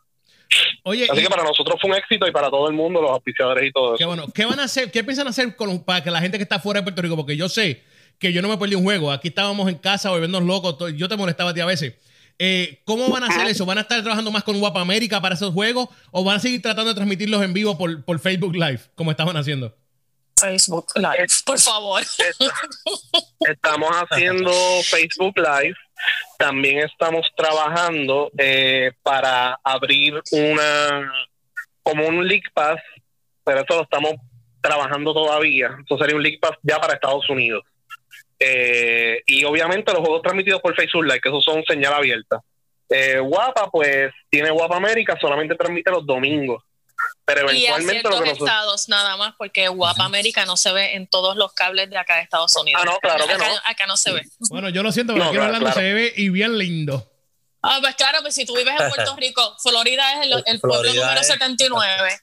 Oye, 0.85 1.07
Así 1.11 1.23
que 1.23 1.29
para 1.29 1.43
nosotros 1.43 1.79
fue 1.81 1.91
un 1.91 1.97
éxito 1.97 2.27
y 2.27 2.31
para 2.31 2.49
todo 2.49 2.69
el 2.69 2.75
mundo, 2.75 3.03
los 3.03 3.11
auspiciadores 3.11 3.69
y 3.69 3.73
todo 3.73 3.95
eso. 3.95 3.99
Qué 3.99 4.05
bueno. 4.05 4.27
¿Qué 4.33 4.45
van 4.45 4.61
a 4.61 4.65
hacer? 4.65 4.91
¿Qué 4.91 5.03
piensan 5.03 5.27
hacer 5.27 5.57
con, 5.57 5.85
para 5.85 6.03
que 6.03 6.11
la 6.11 6.21
gente 6.21 6.39
que 6.39 6.45
está 6.45 6.59
fuera 6.61 6.81
de 6.81 6.85
Puerto 6.85 7.03
Rico? 7.03 7.17
Porque 7.17 7.37
yo 7.37 7.49
sé 7.49 7.83
que 8.19 8.33
yo 8.33 8.41
no 8.43 8.49
me 8.49 8.57
perdí 8.57 8.77
un 8.77 8.85
juego. 8.85 9.11
Aquí 9.11 9.29
estábamos 9.29 9.69
en 9.69 9.77
casa 9.77 10.11
volviéndonos 10.11 10.47
locos. 10.47 10.95
Yo 10.97 11.09
te 11.09 11.17
molestaba 11.17 11.51
a 11.51 11.55
ti 11.55 11.61
a 11.61 11.67
veces. 11.67 11.95
Eh, 12.39 12.81
¿Cómo 12.85 13.09
van 13.09 13.25
a 13.25 13.29
hacer 13.29 13.47
eso? 13.49 13.67
¿Van 13.67 13.79
a 13.79 13.83
estar 13.83 14.01
trabajando 14.03 14.31
más 14.31 14.45
con 14.45 14.59
Guapa 14.59 14.81
América 14.81 15.21
para 15.21 15.35
esos 15.35 15.53
juegos 15.53 15.89
o 16.11 16.23
van 16.23 16.37
a 16.37 16.41
seguir 16.41 16.63
tratando 16.63 16.91
de 16.91 16.95
transmitirlos 16.95 17.43
en 17.43 17.53
vivo 17.53 17.77
por, 17.79 18.05
por 18.05 18.19
Facebook 18.19 18.55
Live, 18.55 18.81
como 18.95 19.11
estaban 19.11 19.37
haciendo? 19.37 19.75
Facebook 20.39 20.87
Live, 20.97 21.27
por 21.45 21.59
favor. 21.59 22.03
Estamos 23.41 23.91
haciendo 23.91 24.53
Facebook 24.85 25.35
Live. 25.37 25.75
También 26.39 26.81
estamos 26.81 27.27
trabajando 27.37 28.31
eh, 28.37 28.93
para 29.03 29.59
abrir 29.65 30.21
una 30.31 31.13
como 31.83 32.07
un 32.07 32.27
League 32.27 32.51
Pass, 32.53 32.81
pero 33.45 33.61
eso 33.61 33.77
lo 33.77 33.83
estamos 33.83 34.15
trabajando 34.61 35.15
todavía. 35.15 35.77
Eso 35.85 35.97
sería 35.99 36.17
un 36.17 36.23
League 36.23 36.39
Pass 36.41 36.57
ya 36.63 36.79
para 36.79 36.95
Estados 36.95 37.29
Unidos. 37.31 37.63
Eh, 38.39 39.23
y 39.27 39.45
obviamente 39.45 39.93
los 39.93 40.01
juegos 40.01 40.23
transmitidos 40.23 40.61
por 40.61 40.75
Facebook 40.75 41.05
Live, 41.05 41.21
que 41.21 41.29
esos 41.29 41.45
son 41.45 41.65
señal 41.65 41.95
abierta. 41.95 42.43
Eh, 42.89 43.19
Guapa, 43.19 43.71
pues 43.71 44.13
tiene 44.29 44.51
Guapa 44.51 44.77
América, 44.77 45.17
solamente 45.21 45.55
transmite 45.55 45.91
los 45.91 46.05
domingos. 46.05 46.63
Pero 47.27 47.51
eventualmente. 47.51 48.09
Y 48.09 48.29
a 48.29 48.33
estados 48.33 48.89
nada 48.89 49.17
más, 49.17 49.35
porque 49.37 49.67
Guapa 49.67 50.05
América 50.05 50.47
no 50.47 50.57
se 50.57 50.73
ve 50.73 50.95
en 50.95 51.09
todos 51.09 51.37
los 51.37 51.53
cables 51.53 51.91
de 51.91 51.99
acá 51.99 52.17
de 52.17 52.23
Estados 52.23 52.57
Unidos. 52.57 52.81
Ah, 52.83 52.87
no, 52.87 52.97
claro 52.99 53.27
que 53.27 53.33
acá, 53.33 53.49
no. 53.49 53.55
Acá 53.65 53.87
no 53.87 53.97
se 53.97 54.13
ve. 54.13 54.23
Bueno, 54.49 54.69
yo 54.69 54.85
lo 54.85 54.93
siento, 54.93 55.13
pero 55.13 55.27
aquí 55.27 55.37
hablando 55.37 55.73
se 55.73 55.93
ve 55.93 56.13
y 56.17 56.29
bien 56.29 56.57
lindo. 56.57 57.05
Ah, 57.63 57.79
pues 57.81 57.97
claro, 57.97 58.19
pues 58.23 58.33
si 58.33 58.47
tú 58.47 58.55
vives 58.55 58.75
en 58.79 58.89
Puerto 58.89 59.17
Rico, 59.19 59.57
Florida 59.61 60.13
es 60.15 60.27
el, 60.27 60.43
el 60.47 60.61
pueblo 60.61 60.95
número 60.95 61.23
79. 61.23 62.21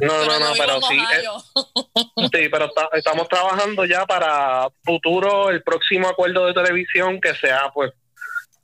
no, 0.26 0.38
no, 0.40 0.52
pero 0.58 0.80
sí. 0.82 0.98
Eh, 0.98 2.28
sí, 2.32 2.48
pero 2.48 2.72
estamos 2.92 3.28
trabajando 3.28 3.84
ya 3.84 4.04
para 4.06 4.66
futuro 4.82 5.50
el 5.50 5.62
próximo 5.62 6.08
acuerdo 6.08 6.46
de 6.46 6.54
televisión 6.54 7.20
que 7.20 7.32
sea, 7.36 7.70
pues, 7.72 7.92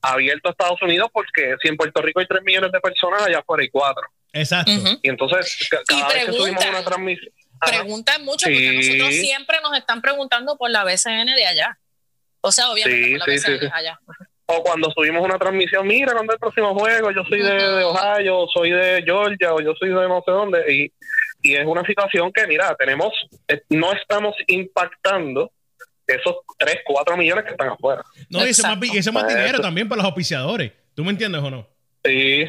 abierto 0.02 0.48
a 0.48 0.52
Estados 0.52 0.82
Unidos, 0.82 1.08
porque 1.12 1.54
si 1.62 1.68
en 1.68 1.76
Puerto 1.76 2.02
Rico 2.02 2.18
hay 2.18 2.26
3 2.26 2.42
millones 2.42 2.72
de 2.72 2.80
personas, 2.80 3.22
allá 3.22 3.38
afuera 3.38 3.62
hay 3.62 3.70
4. 3.70 4.02
Exacto. 4.32 4.72
Y 5.02 5.08
entonces, 5.08 5.68
cada 5.86 6.08
vez 6.08 6.26
que 6.26 6.32
subimos 6.32 6.64
una 6.64 6.84
transmisión. 6.84 7.32
Preguntan 7.60 8.24
mucho, 8.24 8.46
porque 8.46 8.72
nosotros 8.72 9.14
siempre 9.14 9.58
nos 9.62 9.76
están 9.76 10.00
preguntando 10.00 10.56
por 10.56 10.70
la 10.70 10.84
BCN 10.84 11.34
de 11.36 11.46
allá. 11.46 11.78
O 12.40 12.50
sea, 12.50 12.70
obviamente 12.70 13.18
por 13.18 13.28
la 13.28 13.34
BCN 13.34 13.60
de 13.60 13.70
allá 13.72 14.00
o 14.52 14.62
cuando 14.62 14.90
subimos 14.90 15.22
una 15.22 15.38
transmisión, 15.38 15.86
mira, 15.86 16.12
cuando 16.12 16.32
es 16.32 16.36
el 16.36 16.40
próximo 16.40 16.74
juego, 16.74 17.10
yo 17.12 17.22
soy 17.28 17.40
de, 17.40 17.84
Ohio, 17.84 18.46
soy 18.52 18.70
de 18.70 19.02
Georgia, 19.04 19.54
o 19.54 19.60
yo 19.60 19.74
soy 19.78 19.90
de 19.90 19.94
no 19.94 20.22
sé 20.26 20.32
dónde, 20.32 20.64
y, 20.72 20.92
y 21.42 21.54
es 21.54 21.66
una 21.66 21.84
situación 21.84 22.32
que, 22.32 22.46
mira, 22.46 22.74
tenemos, 22.76 23.12
eh, 23.46 23.62
no 23.68 23.92
estamos 23.92 24.34
impactando 24.48 25.52
esos 26.06 26.36
3, 26.58 26.78
4 26.84 27.16
millones 27.16 27.44
que 27.44 27.52
están 27.52 27.68
afuera. 27.68 28.02
No, 28.28 28.44
y 28.44 28.50
ese 28.50 28.62
más, 28.62 28.78
ese 28.92 29.12
más 29.12 29.28
dinero 29.28 29.60
también 29.60 29.88
para 29.88 29.98
los 30.02 30.06
auspiciadores. 30.06 30.72
¿Tú 30.94 31.04
me 31.04 31.12
entiendes 31.12 31.40
o 31.40 31.50
no? 31.50 31.68
Sí, 32.04 32.44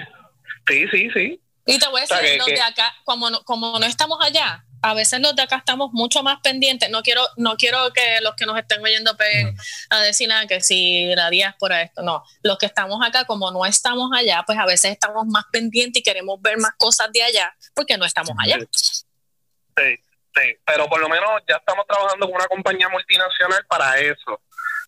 sí, 0.67 0.87
sí, 0.91 1.09
sí. 1.13 1.39
Y 1.65 1.79
te 1.79 1.87
voy 1.87 2.01
a 2.01 2.05
decir, 2.05 2.41
o 2.41 2.45
de 2.45 2.61
acá, 2.61 2.93
como 3.03 3.29
como 3.43 3.77
no 3.79 3.85
estamos 3.85 4.17
allá, 4.21 4.65
a 4.81 4.93
veces 4.93 5.19
los 5.19 5.35
de 5.35 5.43
acá 5.43 5.57
estamos 5.57 5.91
mucho 5.93 6.23
más 6.23 6.39
pendientes. 6.41 6.89
No 6.89 7.03
quiero, 7.03 7.23
no 7.37 7.55
quiero 7.55 7.93
que 7.93 8.19
los 8.21 8.35
que 8.35 8.45
nos 8.45 8.57
estén 8.57 8.81
oyendo 8.81 9.15
peguen 9.15 9.55
a 9.89 10.01
decir 10.01 10.27
nada 10.27 10.47
que 10.47 10.61
si 10.61 11.13
la 11.15 11.29
diáspora 11.29 11.83
esto, 11.83 12.01
no. 12.01 12.23
Los 12.41 12.57
que 12.57 12.65
estamos 12.65 12.99
acá, 13.05 13.25
como 13.25 13.51
no 13.51 13.65
estamos 13.65 14.09
allá, 14.15 14.43
pues 14.45 14.57
a 14.57 14.65
veces 14.65 14.91
estamos 14.91 15.27
más 15.27 15.45
pendientes 15.51 15.99
y 15.99 16.03
queremos 16.03 16.41
ver 16.41 16.57
más 16.57 16.71
cosas 16.77 17.11
de 17.11 17.21
allá 17.21 17.55
porque 17.75 17.97
no 17.97 18.05
estamos 18.05 18.35
allá. 18.39 18.57
Sí, 18.71 19.95
sí, 20.35 20.57
pero 20.65 20.87
por 20.87 20.99
lo 20.99 21.09
menos 21.09 21.29
ya 21.47 21.57
estamos 21.57 21.85
trabajando 21.87 22.25
con 22.25 22.35
una 22.35 22.47
compañía 22.47 22.89
multinacional 22.89 23.63
para 23.67 23.99
eso. 23.99 24.41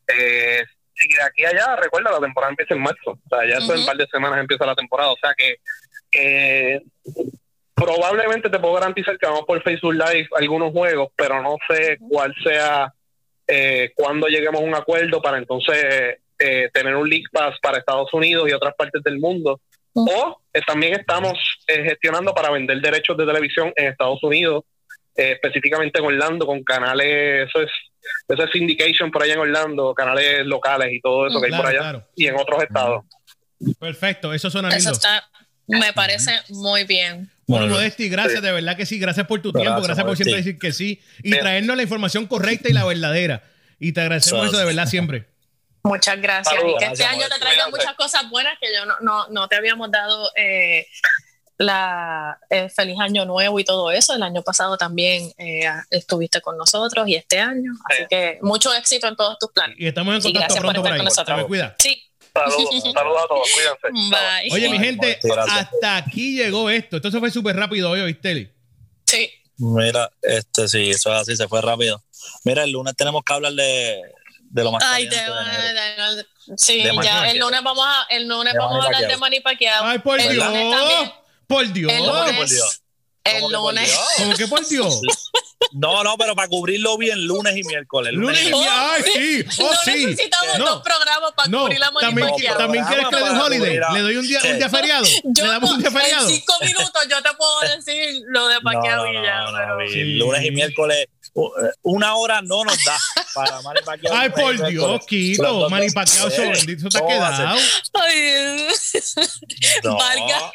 Eh, 0.07 0.63
y 0.95 1.13
de 1.13 1.21
aquí 1.21 1.45
a 1.45 1.49
allá, 1.49 1.75
recuerda, 1.75 2.11
la 2.11 2.19
temporada 2.19 2.51
empieza 2.51 2.73
en 2.73 2.81
marzo. 2.81 3.11
O 3.11 3.29
sea, 3.29 3.47
ya 3.47 3.63
en 3.63 3.79
un 3.79 3.85
par 3.85 3.97
de 3.97 4.07
semanas 4.07 4.39
empieza 4.39 4.65
la 4.65 4.75
temporada. 4.75 5.11
O 5.11 5.17
sea 5.21 5.33
que 5.35 5.57
probablemente 7.73 8.49
te 8.49 8.59
puedo 8.59 8.75
garantizar 8.75 9.17
que 9.17 9.25
vamos 9.25 9.45
por 9.45 9.61
Facebook 9.63 9.93
Live 9.93 10.27
algunos 10.37 10.71
juegos, 10.71 11.09
pero 11.15 11.41
no 11.41 11.57
sé 11.67 11.97
cuál 12.09 12.33
sea 12.43 12.93
eh, 13.47 13.91
cuando 13.95 14.27
lleguemos 14.27 14.61
a 14.61 14.63
un 14.63 14.75
acuerdo 14.75 15.21
para 15.21 15.37
entonces 15.37 16.17
eh, 16.39 16.69
tener 16.73 16.95
un 16.95 17.09
League 17.09 17.25
Pass 17.31 17.57
para 17.61 17.77
Estados 17.77 18.13
Unidos 18.13 18.49
y 18.49 18.53
otras 18.53 18.73
partes 18.75 19.01
del 19.03 19.19
mundo. 19.19 19.61
O 19.93 20.41
eh, 20.51 20.61
también 20.65 20.93
estamos 20.93 21.33
eh, 21.67 21.83
gestionando 21.83 22.33
para 22.33 22.49
vender 22.51 22.81
derechos 22.81 23.15
de 23.15 23.25
televisión 23.25 23.71
en 23.75 23.87
Estados 23.87 24.21
Unidos, 24.23 24.63
específicamente 25.15 25.99
en 25.99 26.05
Orlando, 26.05 26.47
con 26.47 26.63
canales, 26.63 27.47
eso 27.47 27.61
es, 27.61 27.71
eso 28.27 28.43
es 28.43 28.51
syndication 28.51 29.11
por 29.11 29.23
allá 29.23 29.35
en 29.35 29.39
Orlando, 29.41 29.93
canales 29.93 30.45
locales 30.45 30.91
y 30.91 30.99
todo 30.99 31.27
eso 31.27 31.39
que 31.39 31.47
hay 31.47 31.61
por 31.61 31.67
allá, 31.67 32.05
y 32.15 32.25
en 32.25 32.35
otros 32.35 32.63
estados. 32.63 33.05
Perfecto, 33.79 34.33
eso 34.33 34.49
suena 34.49 34.69
lindo. 34.69 34.79
Eso 34.79 34.91
está, 34.91 35.23
me 35.67 35.93
parece 35.93 36.31
muy 36.49 36.83
bien. 36.83 37.29
Bueno, 37.47 37.67
Modesti, 37.67 38.09
gracias, 38.09 38.41
de 38.41 38.51
verdad 38.51 38.77
que 38.77 38.85
sí. 38.85 38.99
Gracias 38.99 39.27
por 39.27 39.41
tu 39.41 39.51
tiempo, 39.51 39.81
gracias 39.81 40.05
por 40.05 40.15
siempre 40.15 40.37
decir 40.37 40.57
que 40.57 40.71
sí 40.71 41.01
y 41.21 41.31
traernos 41.31 41.75
la 41.75 41.83
información 41.83 42.25
correcta 42.27 42.69
y 42.69 42.73
la 42.73 42.85
verdadera. 42.85 43.43
Y 43.79 43.91
te 43.91 44.01
agradecemos 44.01 44.47
eso 44.47 44.57
de 44.57 44.65
verdad 44.65 44.87
siempre. 44.87 45.27
Muchas 45.83 46.21
gracias. 46.21 46.55
y 46.55 46.77
que 46.77 46.85
este 46.85 47.03
año 47.03 47.27
te 47.27 47.39
traiga 47.39 47.69
muchas 47.69 47.93
cosas 47.95 48.29
buenas 48.29 48.57
que 48.59 48.73
yo 48.73 48.85
no, 48.85 48.95
no, 49.01 49.27
no 49.27 49.47
te 49.49 49.57
habíamos 49.57 49.91
dado 49.91 50.31
eh, 50.37 50.87
la 51.57 52.39
feliz 52.73 52.97
año 52.99 53.25
nuevo 53.25 53.59
y 53.59 53.65
todo 53.65 53.91
eso. 53.91 54.15
El 54.15 54.23
año 54.23 54.41
pasado 54.41 54.77
también 54.77 55.31
eh, 55.37 55.69
estuviste 55.89 56.41
con 56.41 56.57
nosotros 56.57 57.07
y 57.07 57.15
este 57.15 57.39
año. 57.39 57.73
Así 57.89 58.03
que 58.09 58.39
mucho 58.41 58.73
éxito 58.73 59.07
en 59.07 59.15
todos 59.15 59.37
tus 59.39 59.51
planes. 59.51 59.75
Y 59.77 59.87
estamos 59.87 60.15
en 60.15 60.21
contacto 60.21 60.55
pronto 60.55 60.81
por, 60.81 60.91
ahí. 60.93 61.01
Me 61.35 61.45
cuida. 61.45 61.75
Sí. 61.79 62.01
Saludos, 62.33 62.83
saludos 62.93 63.23
a 63.23 63.27
todos, 63.27 63.49
cuídense. 63.53 64.09
Bye. 64.09 64.51
Oye, 64.51 64.69
mi 64.69 64.79
gente, 64.79 65.19
hasta 65.47 65.97
aquí 65.97 66.35
llegó 66.35 66.69
esto. 66.69 66.97
Esto 66.97 67.11
se 67.11 67.19
fue 67.19 67.29
súper 67.29 67.55
rápido 67.55 67.91
hoy, 67.91 68.01
¿viste? 68.05 68.51
Sí. 69.05 69.29
Mira, 69.57 70.11
este 70.21 70.67
sí, 70.67 70.89
eso 70.89 71.13
es 71.13 71.21
así, 71.21 71.35
se 71.35 71.47
fue 71.47 71.61
rápido. 71.61 72.01
Mira, 72.43 72.63
el 72.63 72.71
lunes 72.71 72.95
tenemos 72.95 73.23
que 73.23 73.33
hablar 73.33 73.53
de, 73.53 74.01
de 74.39 74.63
lo 74.63 74.71
más 74.71 74.83
Ay, 74.83 75.07
de, 75.07 75.15
de, 75.15 76.25
Sí, 76.57 76.83
ya, 77.03 77.29
el 77.29 77.39
lunes 77.39 77.61
vamos 77.63 77.85
a, 77.87 78.05
el 78.09 78.27
lunes 78.27 78.53
vamos 78.57 78.83
a 78.83 78.87
hablar 78.87 79.07
de 79.07 79.17
Manny 79.17 79.39
Pacquiao. 79.39 79.85
Ay, 79.85 79.99
por 79.99 80.19
el 80.19 80.33
Dios. 80.33 80.45
Lunes 80.45 81.11
por 81.47 81.71
Dios. 81.71 81.91
El 81.91 82.05
lunes, 82.05 82.35
por 82.35 82.49
Dios? 82.49 82.82
El 83.23 83.51
lunes. 83.51 83.99
¿Cómo 84.17 84.35
que 84.35 84.47
por 84.47 84.67
Dios? 84.67 85.01
No, 85.71 86.03
no, 86.03 86.17
pero 86.17 86.35
para 86.35 86.49
cubrirlo 86.49 86.97
bien 86.97 87.25
lunes 87.25 87.55
y 87.55 87.63
miércoles. 87.63 88.13
Lunes, 88.13 88.41
y 88.41 88.45
miércoles. 88.45 88.69
Ay, 88.71 89.03
sí. 89.13 89.45
Oh, 89.59 89.71
no 89.71 89.77
sí. 89.85 90.05
necesitamos 90.05 90.59
no. 90.59 90.65
dos 90.65 90.83
programas 90.83 91.31
para 91.31 91.49
no. 91.49 91.61
cubrir 91.61 91.79
la 91.79 91.91
También, 91.99 92.27
también 92.57 92.85
quieres 92.85 93.07
que 93.07 93.15
le 93.15 93.23
dé 93.23 93.31
un 93.31 93.39
holiday. 93.39 93.79
Le 93.93 94.01
doy 94.01 94.17
un 94.17 94.27
día, 94.27 94.39
un 94.43 94.57
día 94.57 94.69
feriado. 94.69 95.05
Yo, 95.23 95.45
le 95.45 95.49
damos 95.49 95.71
un 95.71 95.79
día 95.79 95.89
feriado. 95.89 96.27
En 96.27 96.35
cinco 96.35 96.53
minutos 96.61 97.07
yo 97.09 97.21
te 97.21 97.29
puedo 97.35 97.59
decir 97.75 98.21
lo 98.27 98.47
de 98.49 98.59
Pacquiao 98.61 99.07
y 99.07 99.13
ya. 99.13 99.45
pero... 99.57 99.89
sí. 99.89 100.03
Lunes 100.15 100.43
y 100.43 100.51
miércoles 100.51 101.07
una 101.81 102.15
hora 102.15 102.41
no 102.41 102.63
nos 102.63 102.83
da 102.83 102.97
para 103.33 103.61
Manny 103.61 103.79
Pacquiao. 103.85 104.15
Ay, 104.15 104.29
por 104.29 104.67
Dios, 104.67 105.05
Quito. 105.05 105.69
Manny 105.69 105.89
Pacquiao, 105.91 106.29
bendito 106.29 106.89
te 106.89 106.97
ha 106.97 107.05
quedado. 107.05 107.57
Ay, 107.93 108.67
no. 109.83 109.97
Valga. 109.97 110.51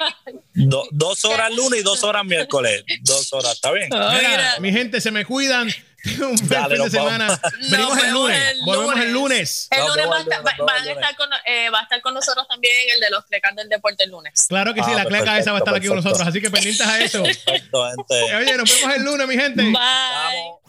Do, 0.54 0.84
dos 0.90 1.24
horas 1.24 1.50
lunes 1.54 1.80
y 1.80 1.82
dos 1.82 2.02
horas 2.04 2.24
miércoles. 2.24 2.84
Dos 3.02 3.32
horas, 3.32 3.52
¿está 3.52 3.70
bien? 3.72 3.88
Mira, 3.90 4.56
mi 4.60 4.72
gente, 4.72 5.00
se 5.00 5.10
me 5.10 5.24
cuidan. 5.24 5.68
Un 6.20 6.36
buen 6.36 6.36
fin 6.70 6.82
de 6.84 6.90
semana. 6.90 7.40
Venimos 7.70 7.98
el 7.98 8.10
lunes. 8.12 8.50
el 8.52 8.60
Volvemos 8.64 8.90
lunes. 8.94 9.04
el 9.04 9.12
lunes. 9.12 9.68
El 9.72 9.78
No, 9.80 9.88
lunes 9.88 10.04
no, 10.04 10.10
va, 10.10 10.16
a 10.16 10.20
el 10.20 10.24
lunes, 10.24 10.38
estar, 10.38 10.46
va- 10.46 10.56
no, 10.58 10.64
van 10.64 10.82
el 10.82 10.88
a 10.88 10.92
estar 10.92 11.16
con, 11.16 11.28
eh, 11.44 11.70
va 11.70 11.80
a 11.80 11.82
estar 11.82 12.00
con 12.02 12.14
nosotros 12.14 12.46
también 12.48 12.72
el 12.94 13.00
de 13.00 13.10
los 13.10 13.24
clecas 13.24 13.56
del 13.56 13.68
deporte 13.68 14.04
el 14.04 14.10
lunes. 14.10 14.46
Claro 14.48 14.72
que 14.74 14.84
sí, 14.84 14.90
Ah, 14.92 14.98
la 14.98 15.04
cleca 15.06 15.36
esa 15.38 15.50
va 15.50 15.58
a 15.58 15.60
estar 15.60 15.74
aquí 15.74 15.88
con 15.88 15.96
nosotros. 15.96 16.20
Así 16.26 16.40
que 16.40 16.50
pendientes 16.50 16.86
a 16.86 17.00
eso. 17.00 17.22
Perfecto, 17.24 17.84
gente. 17.90 18.36
Oye, 18.36 18.56
nos 18.56 18.80
vemos 18.80 18.96
el 18.96 19.02
lunes, 19.04 19.26
mi 19.26 19.34
gente. 19.34 19.62
Bye. 19.62 19.72
Vamos. 19.72 20.60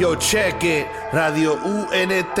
Yo, 0.00 0.14
check 0.14 0.64
it. 0.64 0.88
Radio 1.12 1.56
UNT 1.56 2.40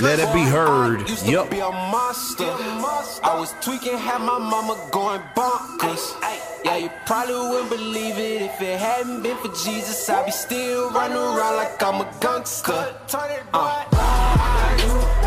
let 0.00 0.18
it 0.18 0.32
be 0.32 0.42
heard. 0.42 1.08
Yup. 1.24 1.50
be 1.50 1.60
a 1.60 1.70
monster. 1.70 2.44
I 2.44 3.36
was 3.38 3.54
tweaking, 3.60 3.96
had 3.98 4.20
my 4.20 4.38
mama 4.38 4.76
going 4.90 5.20
bonkers. 5.34 6.14
Yeah, 6.64 6.76
you 6.76 6.90
probably 7.06 7.34
wouldn't 7.34 7.70
believe 7.70 8.18
it 8.18 8.42
if 8.42 8.60
it 8.60 8.78
hadn't 8.78 9.22
been 9.22 9.36
for 9.38 9.48
Jesus. 9.48 10.08
I'd 10.08 10.26
be 10.26 10.32
still 10.32 10.90
running 10.90 11.16
around 11.16 11.56
like 11.56 11.82
I'm 11.82 12.00
a 12.00 12.12
gangster. 12.20 12.94
Uh. 13.52 15.22